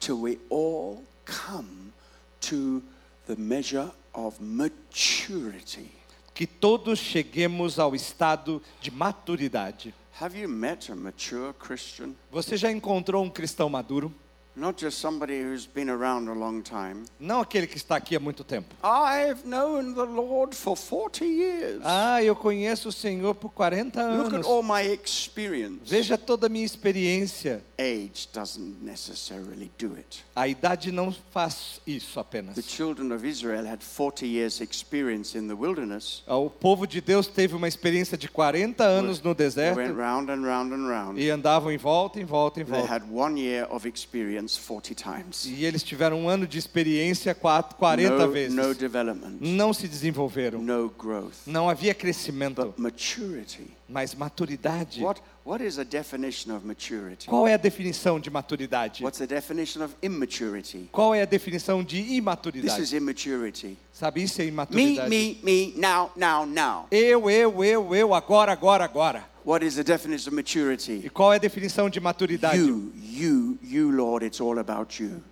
till 0.00 0.20
we 0.20 0.38
all 0.50 1.04
come 1.24 1.92
to 2.40 2.82
the 3.26 3.36
measure 3.36 3.90
of 4.14 4.40
maturity. 4.40 5.90
Que 6.34 6.46
todos 6.46 6.98
cheguemos 6.98 7.78
ao 7.78 7.94
estado 7.94 8.60
de 8.80 8.90
maturidade. 8.90 9.94
Have 10.20 10.36
you 10.36 10.48
met 10.48 10.90
a 10.90 10.94
mature 10.96 11.52
Christian? 11.54 12.14
Você 12.32 12.56
já 12.56 12.70
encontrou 12.72 13.22
um 13.22 13.30
cristão 13.30 13.68
maduro? 13.68 14.12
Not 14.56 14.80
just 14.80 14.98
somebody 15.00 15.42
who's 15.42 15.66
been 15.66 15.90
around 15.90 16.28
a 16.28 16.32
long 16.32 16.62
time. 16.62 17.04
Não 17.18 17.40
aquele 17.40 17.66
que 17.66 17.76
está 17.76 17.96
aqui 17.96 18.14
há 18.14 18.20
muito 18.20 18.44
tempo. 18.44 18.72
I've 18.84 19.44
known 19.44 19.94
the 19.94 20.04
Lord 20.04 20.54
for 20.54 20.76
40 20.76 21.24
years. 21.24 21.80
Ah, 21.84 22.22
eu 22.22 22.36
conheço 22.36 22.88
o 22.88 22.92
Senhor 22.92 23.34
por 23.34 23.50
40 23.50 24.00
Look 24.16 24.26
at 24.28 24.34
anos. 24.34 24.46
all 24.46 24.62
my 24.62 24.82
experience. 24.82 25.80
Veja 25.90 26.16
toda 26.16 26.46
a 26.46 26.48
minha 26.48 26.64
experiência. 26.64 27.64
Age 27.76 28.28
doesn't 28.32 28.76
necessarily 28.80 29.72
do 29.76 29.96
it. 29.96 30.24
A 30.36 30.46
idade 30.46 30.92
não 30.92 31.12
faz 31.32 31.80
isso 31.84 32.20
apenas. 32.20 32.54
The 32.54 32.62
children 32.62 33.10
of 33.12 33.26
Israel 33.26 33.66
had 33.66 33.82
40 33.82 34.24
years 34.24 34.60
experience 34.60 35.36
in 35.36 35.48
the 35.48 35.54
wilderness. 35.54 36.22
O 36.28 36.48
povo 36.48 36.86
de 36.86 37.00
Deus 37.00 37.26
teve 37.26 37.56
uma 37.56 37.66
experiência 37.66 38.16
de 38.16 38.28
40 38.28 38.84
anos 38.84 39.20
no 39.20 39.34
They 39.34 39.46
deserto 39.46 39.78
went 39.78 39.96
round 39.96 40.30
and 40.30 40.42
round 40.46 40.72
and 40.72 40.86
round. 40.86 41.20
e 41.20 41.28
andavam 41.28 41.72
em 41.72 41.76
volta, 41.76 42.20
em 42.20 42.24
volta, 42.24 42.60
em 42.60 42.64
They 42.64 42.72
volta. 42.78 42.94
had 42.94 43.02
one 43.10 43.40
year 43.40 43.66
of 43.68 43.88
experience 43.88 44.43
40 44.48 44.94
times. 44.94 45.44
E 45.46 45.64
eles 45.64 45.82
tiveram 45.82 46.20
um 46.20 46.28
ano 46.28 46.46
de 46.46 46.58
experiência 46.58 47.34
quatro- 47.34 47.76
40 47.76 48.26
No, 48.26 48.30
vezes. 48.32 48.54
no 48.54 48.74
development, 48.74 49.36
Não 49.40 49.72
se 49.72 49.88
desenvolveram. 49.88 50.60
no 50.60 50.88
growth. 50.90 51.34
Não 51.46 51.68
havia 51.68 51.94
crescimento, 51.94 52.64
But 52.64 52.78
maturity. 52.78 53.66
mas 53.88 54.14
maturidade. 54.14 55.02
What, 55.02 55.20
what 55.44 55.64
is 55.64 55.78
a 55.78 55.84
definition 55.84 56.54
of 56.56 56.66
maturity? 56.66 57.26
Qual 57.26 57.46
é 57.46 57.54
a 57.54 57.56
definição 57.58 58.18
de 58.20 58.30
maturidade? 58.30 59.02
What's 59.02 59.18
the 59.18 59.26
definition 59.26 59.82
of 59.84 59.94
immaturity? 60.02 60.88
Qual 60.92 61.14
é 61.14 61.22
a 61.22 61.26
definição 61.26 61.82
de 61.82 61.96
This 62.02 62.10
is 62.10 62.16
imaturidade? 62.18 62.96
immaturity. 62.96 63.78
Sabe 63.92 64.22
isso 64.22 64.40
é 64.40 64.44
Me, 64.44 64.50
imaturidade? 64.50 65.08
me, 65.10 65.38
me, 65.42 65.74
now, 65.76 66.10
now, 66.16 66.44
now. 66.46 66.86
Eu, 66.90 67.30
eu, 67.30 67.64
eu, 67.64 67.94
eu, 67.94 68.14
agora, 68.14 68.52
agora, 68.52 68.84
agora. 68.84 69.33
What 69.44 69.64
is 69.64 69.74
the 69.76 69.84
definition 69.84 70.28
of 70.28 70.32
E 70.32 70.36
maturity? 70.36 71.10
qual 71.10 71.32
é 71.32 71.36
a 71.36 71.38
definição 71.38 71.90
de 71.90 72.00
maturidade? 72.00 72.58
You, 72.58 72.92
you, 72.96 73.58
you, 73.62 73.90
Lord, 73.90 74.24
it's 74.24 74.40
all 74.40 74.58
about 74.58 75.02
you. 75.02 75.22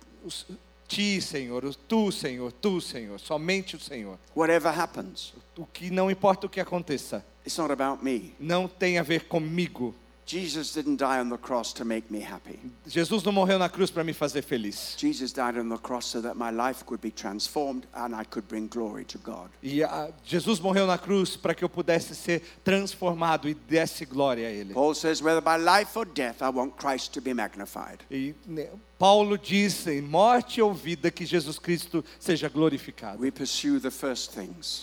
Ti, 0.87 1.19
Senhor, 1.21 1.73
tu, 1.87 2.11
Senhor, 2.11 2.51
tu, 2.51 2.79
Senhor, 2.79 3.19
somente 3.19 3.75
o 3.75 3.79
Senhor. 3.79 4.19
Whatever 4.35 4.71
happens, 4.77 5.33
O 5.57 5.65
que 5.65 5.89
não 5.89 6.11
importa 6.11 6.45
o 6.45 6.49
que 6.49 6.59
aconteça, 6.59 7.25
it's 7.45 7.57
not 7.57 7.71
about 7.71 8.03
me. 8.03 8.35
não 8.39 8.67
tem 8.67 8.99
a 8.99 9.03
ver 9.03 9.25
comigo. 9.25 9.95
Jesus 10.25 10.73
didn't 10.73 10.97
die 10.97 11.19
on 11.19 11.29
the 11.29 11.37
cross 11.37 11.73
to 11.73 11.85
make 11.85 12.09
me 12.09 12.19
happy. 12.19 12.59
Jesus 12.87 13.23
não 13.23 13.31
morreu 13.31 13.59
na 13.59 13.69
cruz 13.69 13.91
para 13.91 14.03
me 14.03 14.13
fazer 14.13 14.41
feliz. 14.41 14.95
Jesus 14.97 15.33
died 15.33 15.57
on 15.57 15.69
the 15.69 15.77
cross 15.77 16.05
so 16.05 16.21
that 16.21 16.35
my 16.35 16.49
life 16.49 16.85
could 16.85 17.01
be 17.01 17.11
transformed 17.11 17.85
and 17.93 18.15
I 18.15 18.23
could 18.23 18.47
bring 18.47 18.67
glory 18.67 19.05
to 19.05 19.17
God. 19.17 19.49
E 19.61 19.83
ah, 19.83 20.09
Jesus 20.23 20.59
morreu 20.59 20.87
na 20.87 20.97
cruz 20.97 21.35
para 21.35 21.53
que 21.53 21.63
eu 21.63 21.69
pudesse 21.69 22.15
ser 22.15 22.41
transformado 22.63 23.49
e 23.49 23.53
desse 23.53 24.05
glória 24.05 24.47
a 24.47 24.51
Ele. 24.51 24.73
Paul 24.73 24.95
says, 24.95 25.21
whether 25.21 25.41
by 25.41 25.57
life 25.57 25.97
or 25.97 26.05
death, 26.05 26.41
I 26.41 26.49
want 26.49 26.77
Christ 26.77 27.13
to 27.13 27.21
be 27.21 27.33
magnified. 27.33 27.99
E 28.09 28.33
né, 28.47 28.69
Paulo 29.03 29.37
diz 29.37 29.85
em 29.85 30.01
morte 30.01 30.61
ou 30.61 30.73
vida 30.73 31.11
que 31.11 31.25
Jesus 31.25 31.59
Cristo 31.59 32.05
seja 32.17 32.47
glorificado. 32.47 33.21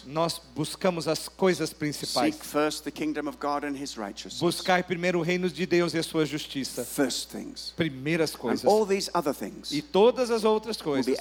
Nós 0.04 0.38
buscamos 0.54 1.08
as 1.08 1.26
coisas 1.26 1.72
principais. 1.72 2.36
Buscar 4.38 4.84
primeiro 4.84 5.20
o 5.20 5.22
reino 5.22 5.48
de 5.48 5.64
Deus 5.64 5.94
e 5.94 5.98
a 5.98 6.02
sua 6.02 6.26
justiça. 6.26 6.84
Primeiras 7.74 8.36
coisas. 8.36 8.66
all 8.66 8.86
these 8.86 9.10
other 9.14 9.34
things 9.34 9.72
E 9.72 9.80
todas 9.80 10.30
as 10.30 10.44
outras 10.44 10.82
coisas 10.82 11.16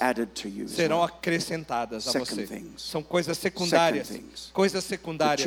serão 0.68 1.02
acrescentadas 1.02 2.06
a 2.06 2.12
você. 2.18 2.46
São 2.76 3.02
coisas 3.02 3.38
secundárias. 3.38 4.10
Coisas 4.52 4.84
secundárias. 4.84 5.46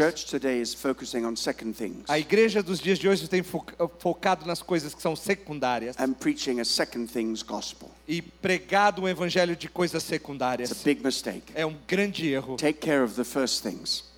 A 2.08 2.18
igreja 2.18 2.64
dos 2.64 2.80
dias 2.80 2.97
de 2.97 3.08
hoje 3.08 3.28
tem 3.28 3.43
fo- 3.43 3.64
focado 3.99 4.43
nas 4.47 4.64
coisas 4.64 4.95
que 4.95 5.01
são 5.04 5.16
secundárias 5.16 5.95
and 5.99 6.14
preaching 6.14 6.60
a 6.60 6.66
second 6.66 7.12
things 7.14 7.43
gospel. 7.44 7.91
e 8.08 8.22
pregado 8.22 9.02
um 9.04 9.08
evangelho 9.08 9.56
de 9.56 9.68
coisas 9.70 10.02
It's 10.04 10.10
secundárias. 10.10 10.72
a 10.72 10.76
big 10.84 11.04
mistake. 11.04 11.44
É 11.54 11.66
um 11.66 11.76
grande 11.88 12.28
erro. 12.32 12.56
Take 12.58 12.80
care 12.80 13.04
of 13.04 13.14
the 13.16 13.24
first 13.24 13.62
things. 13.62 14.12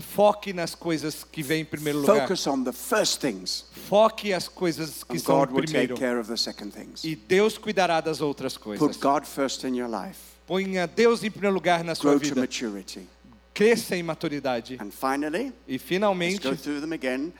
Foque 0.00 0.54
nas 0.54 0.74
coisas 0.74 1.22
que 1.22 1.42
vêm 1.42 1.60
em 1.60 1.64
primeiro 1.66 2.00
lugar. 2.00 2.22
Focus 2.22 2.46
on 2.46 2.64
the 2.64 2.72
first 2.72 3.20
things, 3.20 3.66
Foque 3.88 4.32
as 4.32 4.48
coisas 4.48 5.04
que 5.04 5.16
and 5.16 5.20
são 5.20 5.38
God 5.38 5.52
will 5.52 5.64
take 5.66 5.94
care 5.94 6.18
of 6.18 6.28
the 6.30 6.36
second 6.36 6.70
things. 6.72 7.04
E 7.04 7.14
Deus 7.14 7.58
cuidará 7.58 8.00
das 8.00 8.22
outras 8.22 8.56
Put 8.56 8.78
coisas. 8.78 8.96
God 8.96 9.26
first 9.26 9.64
in 9.64 9.76
your 9.76 9.90
life. 9.90 10.18
Ponha 10.46 10.86
Deus 10.86 11.22
em 11.22 11.30
primeiro 11.30 11.54
lugar 11.54 11.84
na 11.84 11.94
sua 11.94 12.12
Grow 12.12 12.20
to 12.20 12.28
vida. 12.28 12.40
maturity. 12.40 13.06
Cresça 13.52 13.94
em 13.94 14.02
maturidade. 14.02 14.78
And 14.80 14.90
finally, 14.90 15.52
E 15.68 15.72
let's 15.72 15.84
finalmente, 15.84 16.48
go 16.48 16.56
through 16.56 16.80
them 16.80 16.92
again. 16.94 17.30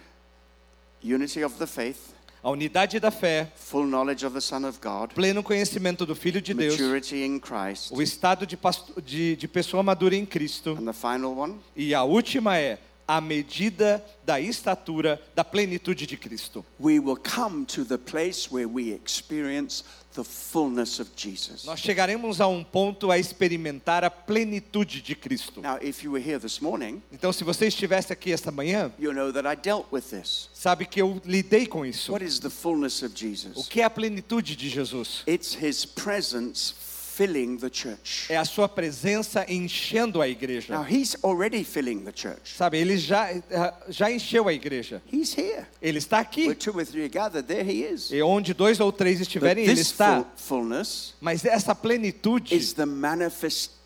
Unity 1.02 1.42
of 1.42 1.56
the 1.58 1.66
faith, 1.66 2.12
a 2.42 2.50
unidade 2.50 2.98
da 2.98 3.10
fé, 3.10 3.46
full 3.54 3.86
knowledge 3.86 4.24
of 4.26 4.34
the 4.34 4.40
Son 4.40 4.64
of 4.64 4.78
God, 4.82 5.12
pleno 5.14 5.42
conhecimento 5.42 6.04
do 6.04 6.14
Filho 6.14 6.40
de 6.40 6.52
Deus, 6.52 6.72
maturity 6.78 7.24
in 7.24 7.38
Christ, 7.38 7.92
o 7.92 8.02
estado 8.02 8.44
de, 8.46 8.58
de, 9.04 9.36
de 9.36 9.48
pessoa 9.48 9.82
madura 9.82 10.16
em 10.16 10.26
Cristo. 10.26 10.76
and 10.78 10.84
the 10.84 10.92
final 10.92 11.36
one, 11.36 11.54
E 11.76 11.94
a 11.94 12.02
última 12.02 12.58
é 12.58 12.78
a 13.06 13.20
medida 13.20 14.04
da 14.24 14.40
estatura 14.40 15.20
da 15.34 15.44
plenitude 15.44 16.06
de 16.06 16.16
Cristo. 16.16 16.64
we 16.78 16.98
will 16.98 17.16
come 17.16 17.64
to 17.66 17.84
the 17.84 17.98
place 17.98 18.48
where 18.50 18.66
we 18.68 18.92
experience 18.92 19.84
the 20.14 20.22
fullness 20.24 21.00
of 21.00 21.10
Jesus. 21.16 21.64
Nós 21.64 21.80
chegaremos 21.80 22.40
a 22.40 22.46
um 22.46 22.62
ponto 22.62 23.10
a 23.10 23.18
experimentar 23.18 24.04
a 24.04 24.10
plenitude 24.10 25.00
de 25.00 25.14
Cristo. 25.14 25.60
Now, 25.60 25.78
if 25.80 26.04
you 26.04 26.12
were 26.12 26.20
here 26.22 26.38
this 26.38 26.60
morning, 26.60 27.02
Então, 27.10 27.32
se 27.32 27.44
você 27.44 27.66
estivesse 27.66 28.12
aqui 28.12 28.30
esta 28.32 28.50
manhã, 28.50 28.92
you 28.98 29.12
know 29.12 29.32
that 29.32 29.46
I 29.46 29.56
dealt 29.56 29.86
with 29.90 30.02
this. 30.10 30.48
sabe 30.52 30.86
que 30.86 31.00
eu 31.00 31.20
lidei 31.24 31.66
com 31.66 31.84
isso. 31.84 32.12
What 32.12 32.24
is 32.24 32.38
the 32.38 32.50
fullness 32.50 33.02
of 33.02 33.12
O 33.56 33.64
que 33.64 33.80
é 33.80 33.84
a 33.84 33.90
plenitude 33.90 34.54
de 34.56 34.68
Jesus? 34.68 35.22
It's 35.26 35.54
his 35.54 35.84
presence 35.84 36.74
filling 37.16 37.56
the 37.58 37.68
church. 37.70 38.26
É 38.30 38.36
a 38.36 38.44
sua 38.44 38.68
presença 38.68 39.44
enchendo 39.48 40.20
a 40.22 40.28
igreja. 40.28 40.74
Now, 40.74 40.84
he's 40.88 41.16
already 41.22 41.64
filling 41.64 42.04
the 42.04 42.12
church. 42.14 42.56
Sabe, 42.56 42.78
ele 42.78 42.96
já, 42.96 43.30
eh, 43.30 43.42
já 43.88 44.10
encheu 44.10 44.48
a 44.48 44.52
igreja. 44.52 45.02
He's 45.12 45.36
here. 45.36 45.66
Ele 45.80 45.98
está 45.98 46.18
Where 46.18 46.28
aqui. 46.28 46.54
two 46.54 46.76
or 46.76 46.84
three 46.86 47.08
gathered, 47.08 47.46
there 47.46 47.62
he 47.64 47.84
is. 47.84 48.10
E 48.10 48.22
onde 48.22 48.54
dois 48.54 48.80
ou 48.80 48.90
três 48.90 49.18
But 49.18 49.26
estiverem, 49.28 49.64
ele 49.64 49.74
this 49.74 49.88
está. 49.88 50.24
fullness 50.36 51.14
Mas 51.20 51.44
essa 51.44 51.74
plenitude 51.74 52.54
is 52.54 52.72
the 52.72 52.86
manifestation. 52.86 53.81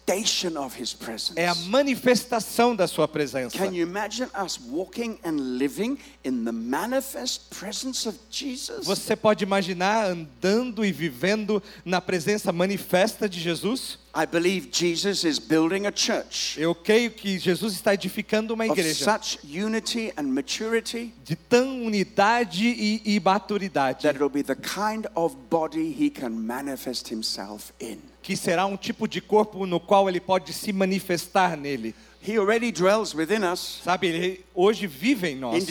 É 1.35 1.49
a 1.49 1.55
manifestação 1.55 2.77
da 2.77 2.87
sua 2.87 3.09
presença. 3.09 3.59
Can 3.59 3.75
you 3.75 3.83
imagine 3.83 4.29
us 4.41 4.59
walking 4.71 5.19
and 5.25 5.59
living 5.59 5.99
in 6.25 6.45
the 6.45 6.53
manifest 6.53 7.51
presence 7.51 8.09
of 8.09 8.17
Jesus? 8.31 8.87
Você 8.87 9.17
pode 9.17 9.43
imaginar 9.43 10.07
andando 10.07 10.85
e 10.85 10.93
vivendo 10.93 11.61
na 11.85 12.01
presença 12.01 12.53
manifesta 12.53 13.29
de 13.29 13.41
Jesus? 13.41 13.99
I 14.19 14.25
believe 14.25 14.71
Jesus 14.73 15.25
is 15.25 15.39
building 15.39 15.87
a 15.87 15.93
church 15.93 16.59
Eu 16.59 16.75
creio 16.75 17.11
que 17.11 17.39
Jesus 17.39 17.75
está 17.75 17.93
edificando 17.93 18.55
uma 18.55 18.65
of 18.65 18.73
igreja 18.73 19.05
such 19.05 19.39
unity 19.45 20.11
and 20.17 20.23
maturity 20.23 21.13
de 21.23 21.37
tão 21.37 21.85
unidade 21.85 22.65
e, 22.67 23.03
e 23.05 23.21
maturidade 23.21 24.05
that 24.05 24.17
it'll 24.17 24.31
be 24.31 24.43
the 24.43 24.55
kind 24.55 25.07
of 25.15 25.37
body 25.51 25.93
he 25.93 26.09
can 26.09 26.31
manifest 26.31 27.13
himself 27.13 27.75
in. 27.79 27.99
que 28.23 28.35
será 28.35 28.65
um 28.65 28.77
tipo 28.77 29.07
de 29.07 29.21
corpo 29.21 29.67
no 29.67 29.79
qual 29.79 30.09
ele 30.09 30.19
pode 30.19 30.53
se 30.55 30.73
manifestar 30.73 31.55
nele. 31.55 31.95
He 32.27 32.39
already 32.39 32.73
dwells 32.73 33.15
within 33.15 33.45
us. 33.45 33.83
Sabe, 33.85 34.09
ele 34.09 34.46
hoje 34.57 34.87
vive 34.87 35.29
em 35.29 35.37
nós, 35.37 35.65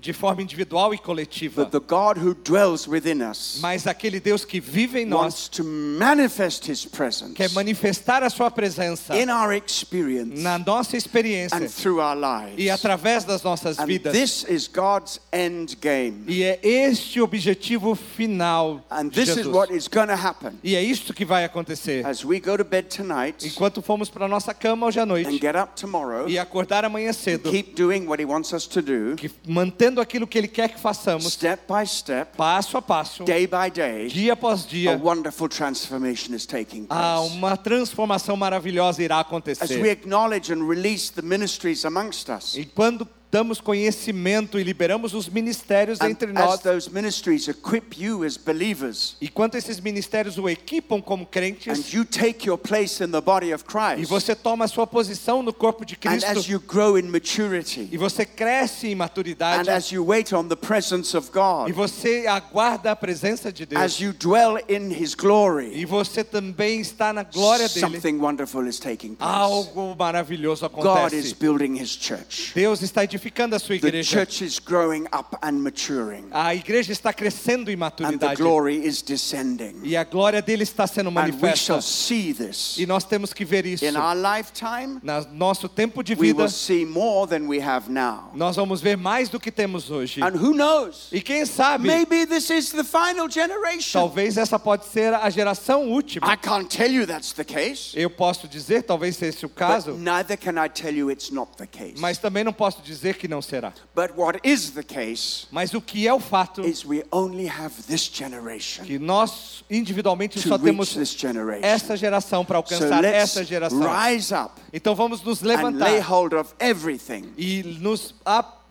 de 0.00 0.12
forma 0.12 0.42
individual 0.42 0.94
e 0.94 0.98
coletiva. 0.98 1.64
but 1.64 1.72
the 1.72 1.80
God 1.80 2.16
who 2.18 2.34
dwells 2.34 2.86
within 2.88 3.22
us 3.22 3.58
Mas 3.60 3.86
aquele 3.86 4.20
Deus 4.20 4.44
que 4.44 4.60
vive 4.60 5.00
em 5.00 5.04
nós 5.06 5.20
wants 5.22 5.48
to 5.48 5.64
manifest 5.64 6.68
his 6.70 6.84
presence 6.84 7.34
quer 7.34 7.50
manifestar 7.50 8.22
a 8.22 8.30
sua 8.30 8.50
presença 8.50 9.16
in 9.18 9.28
our 9.30 9.52
experience 9.52 10.40
na 10.40 10.58
nossa 10.58 10.96
experiência 10.96 11.56
and 11.56 11.66
through 11.68 12.00
our 12.00 12.16
e 12.16 12.54
lives. 12.56 12.70
através 12.70 13.24
das 13.24 13.42
nossas 13.42 13.78
And 13.78 13.86
vidas. 13.86 14.12
this 14.12 14.44
is 14.48 14.68
God's 14.68 15.20
end 15.32 15.76
game. 15.80 16.24
E 16.28 16.42
é 16.42 16.58
este 16.62 17.20
o 17.20 17.24
objetivo 17.24 17.94
final 17.94 18.84
And 18.90 19.08
de 19.08 19.20
this 19.20 19.28
is 19.30 19.34
Jesus. 19.36 19.52
what 19.54 19.72
is 19.74 19.88
going 19.88 20.06
to 20.08 20.14
happen 20.14 20.52
E 20.62 20.74
é 20.76 20.82
isto 20.82 21.12
que 21.12 21.24
vai 21.24 21.44
acontecer. 21.44 22.06
as 22.06 22.24
we 22.24 22.38
go 22.40 22.56
to 22.56 22.64
bed 22.64 22.88
tonight 22.88 23.46
Enquanto 23.46 23.82
formos 23.82 24.08
para 24.08 24.28
nossa 24.28 24.54
cama 24.54 24.86
hoje 24.86 25.00
à 25.00 25.02
and 25.02 25.06
noite 25.06 25.30
get 25.40 25.56
up 25.56 25.72
tomorrow, 25.74 26.28
e 26.28 26.38
acordar 26.38 26.84
amanhã 26.84 27.12
cedo, 27.12 27.31
keep 27.38 27.74
doing 27.74 28.06
what 28.06 28.20
he 28.20 28.24
wants 28.26 28.52
us 28.52 28.66
to 28.66 28.80
do, 28.82 29.16
que 29.16 29.30
mantendo 29.46 30.00
aquilo 30.00 30.26
que 30.26 30.38
ele 30.38 30.48
quer 30.48 30.68
que 30.68 30.80
façamos, 30.80 31.32
step 31.32 31.62
by 31.66 31.86
step, 31.86 32.36
passo 32.36 32.76
a 32.76 32.82
passo, 32.82 33.24
day 33.24 33.46
by 33.46 33.70
day, 33.72 34.08
dia 34.08 34.32
após 34.32 34.64
a 34.64 34.68
dia, 34.68 34.96
wonderful 35.02 35.48
transformation 35.48 36.34
is 36.34 36.46
taking 36.46 36.86
ah, 36.90 37.16
place. 37.18 37.36
uma 37.36 37.56
transformação 37.56 38.36
maravilhosa 38.36 39.02
irá 39.02 39.20
As 39.20 39.22
we 39.22 39.28
acontecer. 39.28 39.90
acknowledge 39.90 40.52
and 40.52 40.66
release 40.68 41.10
the 41.12 41.22
ministries 41.22 41.84
amongst 41.84 42.28
us, 42.30 42.54
E 42.56 42.64
quando 42.64 43.06
damos 43.32 43.62
conhecimento 43.62 44.60
e 44.60 44.62
liberamos 44.62 45.14
os 45.14 45.26
ministérios 45.26 45.98
and 46.02 46.10
entre 46.10 46.30
nós, 46.34 46.60
those 46.60 46.92
ministries 46.92 47.48
equip 47.48 47.98
you 47.98 48.22
as 48.24 48.36
believers, 48.36 49.16
e 49.22 49.28
quando 49.28 49.54
esses 49.54 49.80
ministérios 49.80 50.36
o 50.36 50.50
equipam 50.50 51.00
como 51.00 51.22
and 51.22 51.28
crentes, 51.30 51.94
you 51.94 52.04
take 52.04 52.46
your 52.46 52.58
place 52.58 53.02
in 53.02 53.10
the 53.10 53.22
body 53.22 53.54
of 53.54 53.64
e 53.64 53.72
Christ, 53.72 54.06
você 54.10 54.34
toma 54.34 54.66
a 54.66 54.68
sua 54.68 54.86
posição 54.86 55.42
no 55.42 55.50
corpo 55.50 55.82
de 55.82 55.94
and 56.04 56.10
as 56.10 56.24
Cristo, 56.24 56.52
you 56.52 56.60
grow 56.60 56.98
in 56.98 57.06
e 57.06 57.08
maturity, 57.08 57.96
você 57.96 58.26
cresce 58.26 58.88
em 58.88 58.92
and 58.92 58.96
maturidade, 58.96 59.70
as 59.70 59.90
you 59.90 60.04
wait 60.04 60.30
on 60.34 60.46
the 60.46 60.56
presence 60.56 61.16
of 61.16 61.30
e 61.30 61.32
God, 61.32 61.72
você 61.72 62.26
aguarda 62.26 62.90
a 62.92 62.96
presença 62.96 63.50
de 63.50 63.64
Deus, 63.64 63.80
as 63.80 63.98
you 63.98 64.12
dwell 64.12 64.58
in 64.68 64.92
His 64.92 65.14
glory, 65.14 65.72
e 65.74 65.86
você 65.86 66.22
também 66.22 66.82
está 66.82 67.14
na 67.14 67.22
glória 67.22 67.66
dele, 67.66 67.80
something 67.80 68.18
wonderful 68.18 68.68
is 68.68 68.78
taking 68.78 69.14
place. 69.14 69.32
algo 69.32 69.96
maravilhoso 69.98 70.68
God 70.68 71.14
is 71.14 71.32
acontece. 71.32 71.34
building 71.36 71.80
His 71.80 71.96
church. 71.96 72.52
Deus 72.54 72.82
está 72.82 73.02
edificando 73.02 73.21
a 73.52 73.58
sua 73.58 73.78
The 73.78 73.86
igreja. 73.88 74.10
church 74.18 74.42
is 74.44 74.58
growing 74.58 75.04
up 75.12 75.36
and 75.42 75.52
maturing, 75.62 76.26
A 76.32 76.54
igreja 76.54 76.92
está 76.92 77.12
crescendo 77.12 77.70
em 77.70 77.76
maturidade. 77.76 78.36
glory 78.36 78.84
is 78.86 79.02
descending. 79.02 79.80
E 79.84 79.96
a 79.96 80.04
glória 80.04 80.42
dele 80.42 80.62
está 80.62 80.86
sendo 80.86 81.10
manifesta. 81.10 81.56
shall 81.56 81.82
see 81.82 82.32
this 82.32 82.76
E 82.78 82.86
nós 82.86 83.04
temos 83.04 83.32
que 83.32 83.44
ver 83.44 83.64
isso. 83.66 83.84
in 83.84 83.96
our 83.96 84.14
lifetime. 84.16 84.98
No 85.02 85.24
nosso 85.32 85.68
tempo 85.68 86.02
de 86.02 86.14
We 86.14 86.28
vida, 86.28 86.42
will 86.42 86.48
see 86.50 86.84
more 86.84 87.28
than 87.28 87.46
we 87.48 87.60
have 87.60 87.90
now. 87.90 88.30
nós 88.34 88.56
vamos 88.56 88.80
ver 88.80 88.96
mais 88.96 89.28
do 89.28 89.38
que 89.38 89.50
temos 89.50 89.90
hoje. 89.90 90.22
And 90.22 90.34
who 90.36 90.52
knows? 90.54 91.08
E 91.12 91.20
quem 91.20 91.44
sabe, 91.46 91.86
Maybe 91.86 92.26
this 92.26 92.50
is 92.50 92.70
the 92.72 92.84
final 92.84 93.28
generation. 93.30 93.92
talvez 94.00 94.36
essa 94.36 94.58
pode 94.58 94.86
ser 94.86 95.14
a 95.14 95.28
geração 95.30 95.88
última. 95.88 96.26
I 96.32 96.36
can't 96.36 96.68
tell 96.68 96.90
you 96.90 97.06
that's 97.06 97.32
the 97.32 97.44
case, 97.44 97.92
Eu 97.98 98.10
posso 98.10 98.48
dizer, 98.48 98.82
talvez 98.82 99.16
seja 99.16 99.32
esse 99.36 99.46
o 99.46 99.48
caso, 99.48 99.92
neither 99.92 100.36
can 100.36 100.62
I 100.62 100.68
tell 100.68 100.92
you 100.94 101.10
it's 101.10 101.30
not 101.30 101.52
the 101.56 101.66
case. 101.66 101.94
mas 101.98 102.18
também 102.18 102.42
não 102.44 102.52
posso 102.52 102.82
dizer 102.82 103.11
que 103.14 103.28
não 103.28 103.40
será. 103.42 103.72
But 103.94 104.12
what 104.16 104.40
is 104.44 104.70
the 104.70 104.82
case 104.82 105.46
Mas 105.50 105.72
o 105.74 105.80
que 105.80 106.06
é 106.08 106.12
o 106.14 106.20
fato 106.20 106.62
is 106.66 106.84
we 106.84 107.04
only 107.10 107.46
have 107.48 107.74
this 107.86 108.10
generation 108.12 108.84
que 108.84 108.98
nós 108.98 109.64
individualmente 109.70 110.40
to 110.40 110.48
só 110.48 110.54
reach 110.56 110.64
temos 110.64 110.94
this 110.94 111.10
generation. 111.16 111.64
essa 111.66 111.96
geração 111.96 112.44
para 112.44 112.58
So 112.58 112.74
alcançar 112.74 113.00
let's 113.02 113.16
essa 113.16 113.44
geração. 113.44 113.80
rise 114.04 114.34
up 114.34 114.52
Então 114.72 114.94
vamos 114.94 115.22
nos 115.22 115.42
and 115.42 115.46
lay 115.46 115.56
levantar 115.56 116.00
hold 116.10 116.32
of 116.34 116.52
everything 116.58 117.32
e 117.36 117.62
nos 117.80 118.14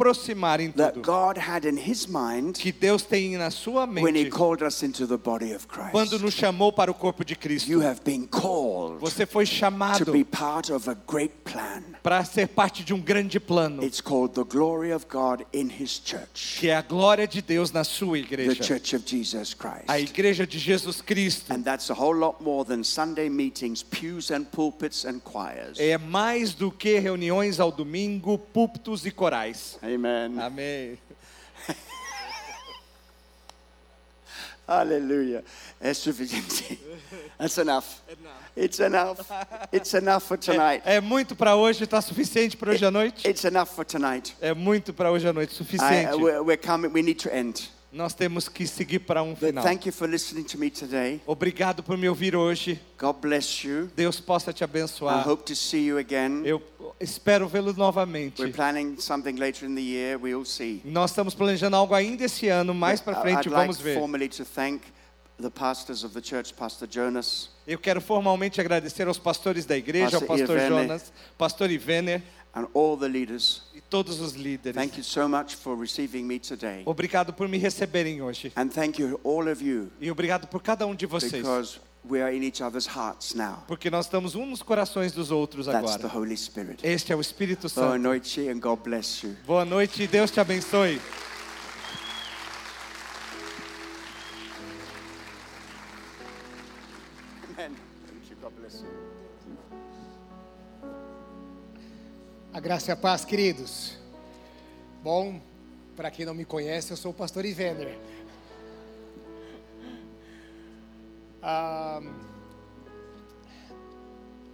aproximar 0.01 0.59
em 0.59 0.71
that 0.71 0.93
tudo 0.93 1.05
God 1.05 1.37
had 1.37 1.65
in 1.65 1.77
His 1.77 2.07
mind 2.07 2.53
que 2.57 2.71
Deus 2.71 3.03
tem 3.03 3.37
na 3.37 3.49
sua 3.49 3.85
when 3.85 4.15
He 4.15 4.23
mente 4.23 4.29
called 4.29 4.63
us 4.63 4.81
into 4.83 5.05
the 5.05 5.17
body 5.17 5.53
of 5.53 5.67
quando 5.67 6.09
Christ. 6.09 6.23
nos 6.23 6.33
chamou 6.33 6.71
para 6.71 6.89
o 6.91 6.93
corpo 6.93 7.23
de 7.23 7.35
Cristo. 7.35 7.69
You 7.71 7.81
have 7.81 8.01
been 8.03 8.25
called 8.27 8.99
Você 8.99 9.25
foi 9.25 9.45
to 9.45 9.51
chamado 9.51 10.11
be 10.11 10.23
part 10.23 10.71
of 10.71 10.89
a 10.89 10.95
great 11.07 11.33
plan. 11.43 11.83
para 12.03 12.23
ser 12.25 12.47
parte 12.47 12.83
de 12.83 12.93
um 12.93 12.99
grande 12.99 13.39
plano, 13.39 13.83
It's 13.83 14.01
called 14.01 14.33
the 14.33 14.43
glory 14.43 14.91
of 14.91 15.05
God 15.07 15.45
in 15.53 15.69
His 15.69 16.01
church, 16.03 16.59
que 16.59 16.69
é 16.69 16.75
a 16.75 16.81
glória 16.81 17.27
de 17.27 17.41
Deus 17.41 17.71
na 17.71 17.83
sua 17.83 18.13
the 18.13 18.19
igreja, 18.23 18.63
church 18.63 18.95
of 18.95 19.03
Jesus 19.05 19.53
Christ. 19.53 19.85
a 19.87 19.99
igreja 19.99 20.47
de 20.47 20.57
Jesus 20.57 21.01
Cristo. 21.01 21.53
And 21.53 21.63
that's 21.63 21.89
a 21.89 21.93
whole 21.93 22.15
lot 22.17 22.41
more 22.41 22.65
than 22.65 22.83
Sunday 22.83 23.29
meetings, 23.29 23.83
pews 23.83 24.31
and 24.31 24.45
pulpits 24.51 25.05
and 25.05 25.19
choirs. 25.23 25.77
É 25.79 25.97
mais 25.97 26.53
do 26.53 26.71
que 26.71 26.97
reuniões 26.99 27.59
ao 27.59 27.71
domingo, 27.71 28.37
púlpitos 28.37 29.05
e 29.05 29.11
corais. 29.11 29.77
Amen. 29.95 30.39
Amém. 30.39 30.97
Hallelujah. 34.67 35.43
É 35.81 35.93
suficiente. 35.93 36.79
That's 37.37 37.57
enough. 37.61 37.85
It's 38.55 38.79
enough. 38.79 39.19
It's 39.73 39.93
enough 39.93 40.23
for 40.23 40.37
tonight. 40.37 40.81
É, 40.85 40.95
é 40.95 41.01
muito 41.01 41.35
para 41.35 41.55
hoje, 41.55 41.83
está 41.83 42.01
suficiente 42.01 42.55
para 42.55 42.71
hoje 42.71 42.85
à 42.85 42.91
noite? 42.91 43.27
It's 43.27 43.43
enough 43.43 43.67
for 43.67 43.83
tonight. 43.83 44.35
É 44.39 44.53
muito 44.53 44.93
para 44.93 45.11
hoje 45.11 45.27
à 45.27 45.33
noite, 45.33 45.51
I, 45.53 45.55
suficiente. 45.55 46.15
we're, 46.15 46.41
we're 46.41 46.57
coming. 46.61 46.89
We 46.93 47.01
need 47.01 47.21
to 47.23 47.29
end. 47.29 47.69
Nós 47.91 48.13
temos 48.13 48.47
que 48.47 48.65
seguir 48.65 48.99
para 48.99 49.21
um 49.21 49.35
final. 49.35 49.61
thank 49.63 49.85
you 49.85 49.91
for 49.91 50.07
listening 50.07 50.43
to 50.45 50.57
me 50.57 50.69
today. 50.69 51.19
Obrigado 51.27 51.83
por 51.83 51.97
me 51.97 52.07
ouvir 52.07 52.35
hoje. 52.37 52.79
God 52.97 53.15
bless 53.21 53.65
you. 53.67 53.89
Deus 53.95 54.17
possa 54.17 54.53
te 54.53 54.61
I 54.61 54.65
abençoar. 54.65 55.27
hope 55.27 55.43
to 55.43 55.53
see 55.55 55.87
you 55.87 55.97
again. 55.97 56.43
Eu 56.45 56.61
espero 57.01 57.49
vê-lo 57.49 57.73
novamente. 57.73 58.41
We're 58.41 58.53
planning 58.53 58.97
something 58.97 59.33
later 59.35 59.67
in 59.67 59.75
the 59.75 59.81
year. 59.81 60.17
We'll 60.17 60.45
see. 60.45 60.81
Nós 60.85 61.11
estamos 61.11 61.35
planejando 61.35 61.75
algo 61.75 61.93
ainda 61.93 62.23
esse 62.23 62.47
ano, 62.47 62.73
mais 62.73 63.01
para 63.01 63.17
I- 63.19 63.21
frente 63.21 63.47
I'd 63.47 63.51
like 63.51 63.55
vamos 63.55 63.77
ver. 63.79 63.99
formally 63.99 64.29
to 64.29 64.45
thank 64.45 64.83
the 65.41 65.49
pastors 65.49 66.05
of 66.05 66.13
the 66.13 66.21
church, 66.21 66.53
Pastor 66.53 66.87
Jonas, 66.89 67.49
Eu 67.67 67.77
quero 67.77 67.99
formalmente 67.99 68.61
agradecer 68.61 69.07
aos 69.07 69.17
pastores 69.19 69.65
da 69.65 69.75
igreja, 69.75 70.15
ao 70.17 70.21
Pastor 70.21 70.37
pastor 70.37 70.57
Ivene. 70.57 70.69
Jonas, 70.87 71.13
pastor 71.37 71.69
Ivener 71.71 72.21
and 72.53 72.67
all 72.73 72.95
the 72.97 73.07
leaders. 73.07 73.63
Todos 73.91 74.19
os 74.21 74.33
líderes. 74.33 74.73
Thank 74.75 74.97
you 74.97 75.03
so 75.03 75.27
much 75.27 75.53
for 75.55 75.77
receiving 75.77 76.23
me 76.23 76.39
today. 76.39 76.81
Obrigado 76.85 77.33
por 77.33 77.47
me 77.49 77.57
receberem 77.57 78.21
hoje. 78.21 78.51
And 78.55 78.69
thank 78.69 78.99
you, 79.01 79.19
all 79.23 79.47
of 79.51 79.61
you, 79.63 79.91
E 79.99 80.09
obrigado 80.09 80.47
por 80.47 80.61
cada 80.63 80.87
um 80.87 80.95
de 80.95 81.05
vocês. 81.05 81.33
because 81.43 81.79
we 82.09 82.21
are 82.21 82.35
in 82.35 82.41
each 82.41 82.63
other's 82.63 82.87
hearts 82.87 83.35
now. 83.35 83.63
Porque 83.67 83.89
nós 83.91 84.05
estamos 84.05 84.33
um 84.33 84.45
nos 84.45 84.63
corações 84.63 85.11
dos 85.11 85.29
outros 85.29 85.65
That's 85.67 85.97
the 85.97 86.05
agora. 86.05 86.17
Holy 86.17 86.37
Spirit. 86.37 86.79
Este 86.81 87.11
é 87.11 87.15
o 87.15 87.21
Espírito 87.21 87.67
Boa 87.69 87.91
Santo. 87.91 87.97
noite 88.01 88.47
and 88.49 88.59
God 88.59 88.79
bless 88.79 89.23
you. 89.27 89.35
Boa 89.45 89.65
noite 89.65 90.03
e 90.03 90.07
Deus 90.07 90.31
te 90.31 90.39
abençoe. 90.39 90.99
A 102.53 102.59
graça 102.59 102.91
e 102.91 102.93
a 102.93 102.97
paz, 102.97 103.23
queridos. 103.23 103.97
Bom, 105.01 105.39
para 105.95 106.11
quem 106.11 106.25
não 106.25 106.33
me 106.33 106.43
conhece, 106.43 106.91
eu 106.91 106.97
sou 106.97 107.11
o 107.11 107.13
pastor 107.13 107.45
Ivener. 107.45 107.97
Ah, 111.41 112.01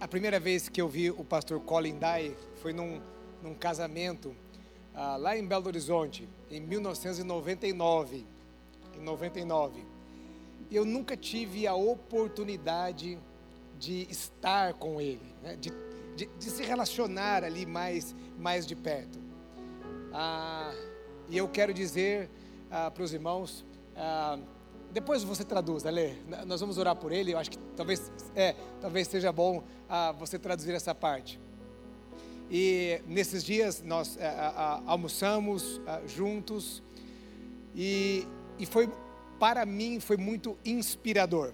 a 0.00 0.06
primeira 0.06 0.38
vez 0.38 0.68
que 0.68 0.80
eu 0.80 0.88
vi 0.88 1.10
o 1.10 1.24
pastor 1.24 1.58
Colin 1.58 1.98
Dye 1.98 2.36
foi 2.62 2.72
num, 2.72 3.00
num 3.42 3.52
casamento 3.52 4.32
ah, 4.94 5.16
lá 5.16 5.36
em 5.36 5.44
Belo 5.44 5.66
Horizonte, 5.66 6.28
em 6.52 6.60
1999. 6.60 8.24
Em 8.96 9.00
99. 9.00 9.84
E 10.70 10.76
eu 10.76 10.84
nunca 10.84 11.16
tive 11.16 11.66
a 11.66 11.74
oportunidade 11.74 13.18
de 13.76 14.06
estar 14.08 14.74
com 14.74 15.00
ele, 15.00 15.34
né? 15.42 15.56
de, 15.56 15.72
de, 16.18 16.26
de 16.38 16.50
se 16.50 16.62
relacionar 16.64 17.44
ali 17.44 17.64
mais, 17.64 18.14
mais 18.38 18.66
de 18.66 18.74
perto. 18.74 19.18
Ah, 20.12 20.72
e 21.28 21.36
eu 21.38 21.48
quero 21.48 21.72
dizer 21.72 22.28
ah, 22.70 22.90
para 22.90 23.02
os 23.04 23.12
irmãos, 23.12 23.64
ah, 23.96 24.36
depois 24.92 25.22
você 25.22 25.44
traduz, 25.44 25.86
Ale, 25.86 26.18
N- 26.26 26.44
nós 26.46 26.60
vamos 26.60 26.76
orar 26.78 26.96
por 26.96 27.12
ele, 27.12 27.32
eu 27.34 27.38
acho 27.38 27.50
que 27.50 27.58
talvez, 27.76 28.10
é, 28.34 28.54
talvez 28.80 29.06
seja 29.06 29.30
bom 29.30 29.62
ah, 29.88 30.12
você 30.12 30.38
traduzir 30.38 30.72
essa 30.74 30.94
parte. 30.94 31.38
E 32.50 33.00
nesses 33.06 33.44
dias 33.44 33.82
nós 33.82 34.18
ah, 34.20 34.82
almoçamos 34.86 35.80
ah, 35.86 36.00
juntos 36.06 36.82
e, 37.76 38.26
e 38.58 38.66
foi, 38.66 38.90
para 39.38 39.64
mim, 39.64 40.00
foi 40.00 40.16
muito 40.16 40.56
inspirador. 40.64 41.52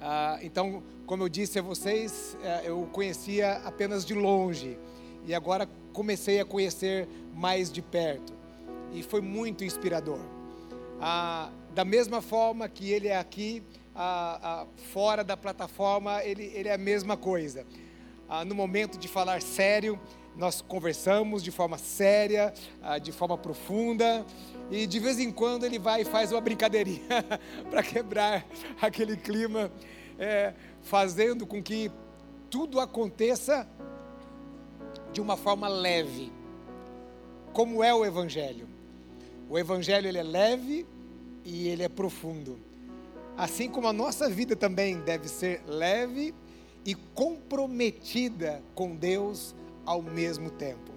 Ah, 0.00 0.38
então, 0.42 0.82
como 1.06 1.24
eu 1.24 1.28
disse 1.28 1.58
a 1.58 1.62
vocês, 1.62 2.36
eh, 2.42 2.62
eu 2.64 2.88
conhecia 2.92 3.58
apenas 3.64 4.04
de 4.04 4.14
longe 4.14 4.78
e 5.26 5.34
agora 5.34 5.68
comecei 5.92 6.40
a 6.40 6.44
conhecer 6.44 7.06
mais 7.34 7.70
de 7.70 7.82
perto 7.82 8.32
e 8.92 9.02
foi 9.02 9.20
muito 9.20 9.64
inspirador. 9.64 10.20
Ah, 11.00 11.50
da 11.74 11.84
mesma 11.84 12.20
forma 12.20 12.68
que 12.68 12.90
ele 12.90 13.08
é 13.08 13.16
aqui, 13.16 13.62
ah, 13.94 14.38
ah, 14.42 14.66
fora 14.92 15.22
da 15.22 15.36
plataforma, 15.36 16.22
ele, 16.24 16.50
ele 16.54 16.68
é 16.68 16.74
a 16.74 16.78
mesma 16.78 17.16
coisa. 17.16 17.66
Ah, 18.28 18.44
no 18.44 18.54
momento 18.54 18.98
de 18.98 19.08
falar 19.08 19.42
sério, 19.42 19.98
nós 20.36 20.60
conversamos 20.60 21.42
de 21.42 21.50
forma 21.50 21.76
séria, 21.78 22.52
ah, 22.82 22.98
de 22.98 23.12
forma 23.12 23.36
profunda, 23.36 24.24
e 24.70 24.86
de 24.86 24.98
vez 24.98 25.18
em 25.18 25.30
quando 25.30 25.64
ele 25.64 25.78
vai 25.78 26.02
e 26.02 26.04
faz 26.04 26.32
uma 26.32 26.40
brincadeirinha 26.40 27.02
para 27.68 27.82
quebrar 27.82 28.46
aquele 28.80 29.16
clima, 29.16 29.70
é, 30.18 30.54
fazendo 30.82 31.46
com 31.46 31.62
que 31.62 31.90
tudo 32.48 32.80
aconteça 32.80 33.68
de 35.12 35.20
uma 35.20 35.36
forma 35.36 35.68
leve, 35.68 36.32
como 37.52 37.82
é 37.82 37.92
o 37.92 38.04
Evangelho. 38.04 38.68
O 39.48 39.58
Evangelho 39.58 40.06
ele 40.06 40.18
é 40.18 40.22
leve 40.22 40.86
e 41.44 41.68
ele 41.68 41.82
é 41.82 41.88
profundo. 41.88 42.58
Assim 43.36 43.68
como 43.68 43.88
a 43.88 43.92
nossa 43.92 44.28
vida 44.28 44.54
também 44.54 45.00
deve 45.00 45.28
ser 45.28 45.62
leve 45.66 46.34
e 46.84 46.94
comprometida 46.94 48.62
com 48.74 48.94
Deus 48.94 49.54
ao 49.90 50.00
mesmo 50.00 50.50
tempo. 50.50 50.92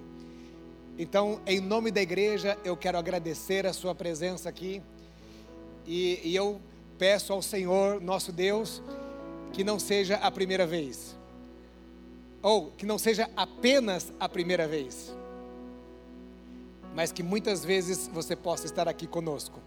Então, 1.00 1.42
em 1.48 1.60
nome 1.60 1.90
da 1.90 2.00
igreja, 2.00 2.56
eu 2.64 2.78
quero 2.78 2.96
agradecer 2.96 3.66
a 3.66 3.74
sua 3.74 3.96
presença 3.96 4.48
aqui 4.48 4.84
e, 5.84 6.20
e 6.24 6.36
eu 6.36 6.62
peço 7.00 7.34
ao 7.34 7.42
Senhor, 7.42 8.00
nosso 8.00 8.32
Deus, 8.32 8.84
que 9.52 9.64
não 9.64 9.80
seja 9.80 10.18
a 10.18 10.30
primeira 10.30 10.68
vez, 10.68 11.18
ou 12.40 12.70
que 12.70 12.86
não 12.86 13.00
seja 13.00 13.28
apenas 13.36 14.14
a 14.20 14.30
primeira 14.30 14.68
vez, 14.68 15.12
mas 16.94 17.12
que 17.12 17.24
muitas 17.24 17.66
vezes 17.66 18.08
você 18.14 18.36
possa 18.36 18.68
estar 18.68 18.88
aqui 18.88 19.08
conosco. 19.08 19.60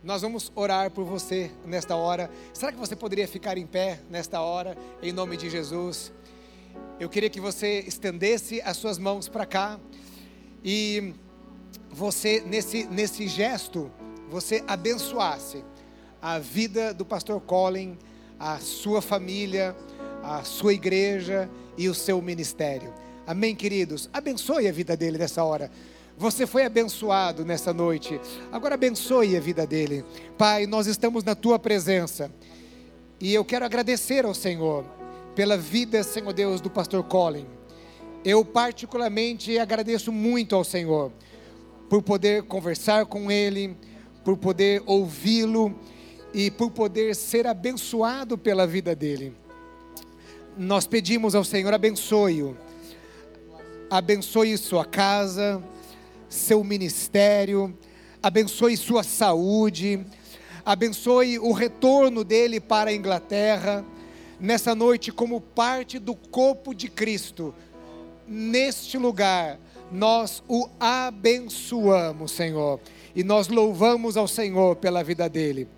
Nós 0.00 0.22
vamos 0.22 0.52
orar 0.54 0.92
por 0.92 1.04
você 1.04 1.50
nesta 1.66 1.96
hora. 1.96 2.30
Será 2.54 2.70
que 2.70 2.78
você 2.78 2.94
poderia 2.94 3.26
ficar 3.26 3.58
em 3.58 3.66
pé 3.66 4.00
nesta 4.08 4.40
hora, 4.40 4.78
em 5.02 5.10
nome 5.10 5.36
de 5.36 5.50
Jesus? 5.50 6.12
Eu 7.00 7.08
queria 7.08 7.30
que 7.30 7.40
você 7.40 7.80
estendesse 7.80 8.60
as 8.60 8.76
suas 8.76 8.98
mãos 8.98 9.28
para 9.28 9.44
cá 9.46 9.80
e 10.64 11.14
você, 11.90 12.42
nesse, 12.46 12.84
nesse 12.84 13.26
gesto, 13.26 13.90
você 14.28 14.62
abençoasse 14.68 15.64
a 16.20 16.38
vida 16.38 16.94
do 16.94 17.04
pastor 17.04 17.40
Colin, 17.40 17.98
a 18.38 18.58
sua 18.58 19.02
família, 19.02 19.74
a 20.22 20.44
sua 20.44 20.74
igreja 20.74 21.50
e 21.76 21.88
o 21.88 21.94
seu 21.94 22.20
ministério. 22.22 22.94
Amém, 23.26 23.56
queridos? 23.56 24.08
Abençoe 24.12 24.68
a 24.68 24.72
vida 24.72 24.96
dele 24.96 25.18
nessa 25.18 25.42
hora. 25.42 25.70
Você 26.16 26.46
foi 26.46 26.64
abençoado 26.64 27.44
nessa 27.44 27.72
noite. 27.72 28.20
Agora 28.52 28.74
abençoe 28.74 29.36
a 29.36 29.40
vida 29.40 29.66
dele. 29.66 30.04
Pai, 30.38 30.66
nós 30.66 30.86
estamos 30.86 31.24
na 31.24 31.34
tua 31.34 31.58
presença. 31.58 32.30
E 33.18 33.34
eu 33.34 33.44
quero 33.44 33.64
agradecer 33.64 34.24
ao 34.24 34.34
Senhor 34.34 34.84
pela 35.34 35.56
vida, 35.56 36.02
Senhor 36.02 36.32
Deus, 36.32 36.60
do 36.60 36.70
pastor 36.70 37.02
Colin. 37.04 37.46
Eu 38.24 38.44
particularmente 38.44 39.58
agradeço 39.58 40.12
muito 40.12 40.54
ao 40.54 40.62
Senhor 40.62 41.10
por 41.88 42.02
poder 42.02 42.44
conversar 42.44 43.06
com 43.06 43.30
ele, 43.30 43.76
por 44.24 44.36
poder 44.36 44.82
ouvi-lo 44.86 45.74
e 46.32 46.50
por 46.50 46.70
poder 46.70 47.14
ser 47.14 47.46
abençoado 47.46 48.38
pela 48.38 48.66
vida 48.66 48.94
dele. 48.94 49.34
Nós 50.56 50.86
pedimos 50.86 51.34
ao 51.34 51.44
Senhor 51.44 51.72
abençoe-o. 51.72 52.56
Abençoe 53.90 54.56
sua 54.56 54.84
casa, 54.84 55.62
seu 56.28 56.64
ministério, 56.64 57.76
abençoe 58.22 58.74
sua 58.76 59.02
saúde, 59.02 60.00
abençoe 60.64 61.38
o 61.38 61.52
retorno 61.52 62.24
dele 62.24 62.58
para 62.58 62.90
a 62.90 62.94
Inglaterra, 62.94 63.84
nessa 64.42 64.74
noite, 64.74 65.12
como 65.12 65.40
parte 65.40 66.00
do 66.00 66.16
corpo 66.16 66.74
de 66.74 66.88
Cristo, 66.88 67.54
neste 68.26 68.98
lugar, 68.98 69.56
nós 69.92 70.42
o 70.48 70.68
abençoamos, 70.80 72.32
Senhor, 72.32 72.80
e 73.14 73.22
nós 73.22 73.46
louvamos 73.46 74.16
ao 74.16 74.26
Senhor 74.26 74.74
pela 74.76 75.04
vida 75.04 75.28
dele. 75.28 75.68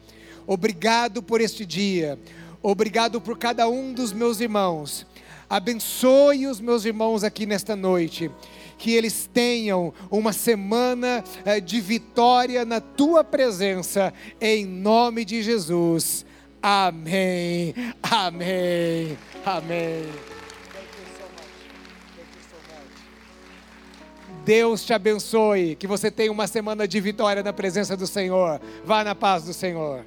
Obrigado 0.47 1.23
por 1.23 1.43
este 1.43 1.67
dia, 1.67 2.19
obrigado 2.63 3.21
por 3.21 3.37
cada 3.37 3.69
um 3.69 3.93
dos 3.93 4.15
meus 4.15 4.41
irmãos. 4.41 5.07
Abençoe 5.49 6.47
os 6.47 6.59
meus 6.59 6.87
irmãos 6.87 7.23
aqui 7.23 7.45
nesta 7.45 7.77
noite 7.77 8.31
que 8.79 8.93
eles 8.93 9.29
tenham 9.33 9.93
uma 10.11 10.33
semana 10.33 11.23
eh, 11.45 11.61
de 11.61 11.81
vitória 11.81 12.65
na 12.65 12.81
tua 12.81 13.23
presença, 13.23 14.13
em 14.41 14.65
nome 14.65 15.25
de 15.25 15.43
Jesus. 15.43 16.25
Amém, 16.67 17.75
amém, 18.03 19.19
amém. 19.45 20.09
Deus 24.47 24.83
te 24.83 24.95
abençoe, 24.95 25.77
que 25.77 25.87
você 25.87 26.11
tenha 26.11 26.33
uma 26.33 26.47
semana 26.47 26.89
de 26.89 26.99
vitória 27.03 27.43
na 27.43 27.53
presença 27.53 27.95
do 27.95 28.07
Senhor. 28.07 28.63
Vá 28.83 29.05
na 29.05 29.15
paz 29.15 29.45
do 29.45 29.53
Senhor. 29.53 30.07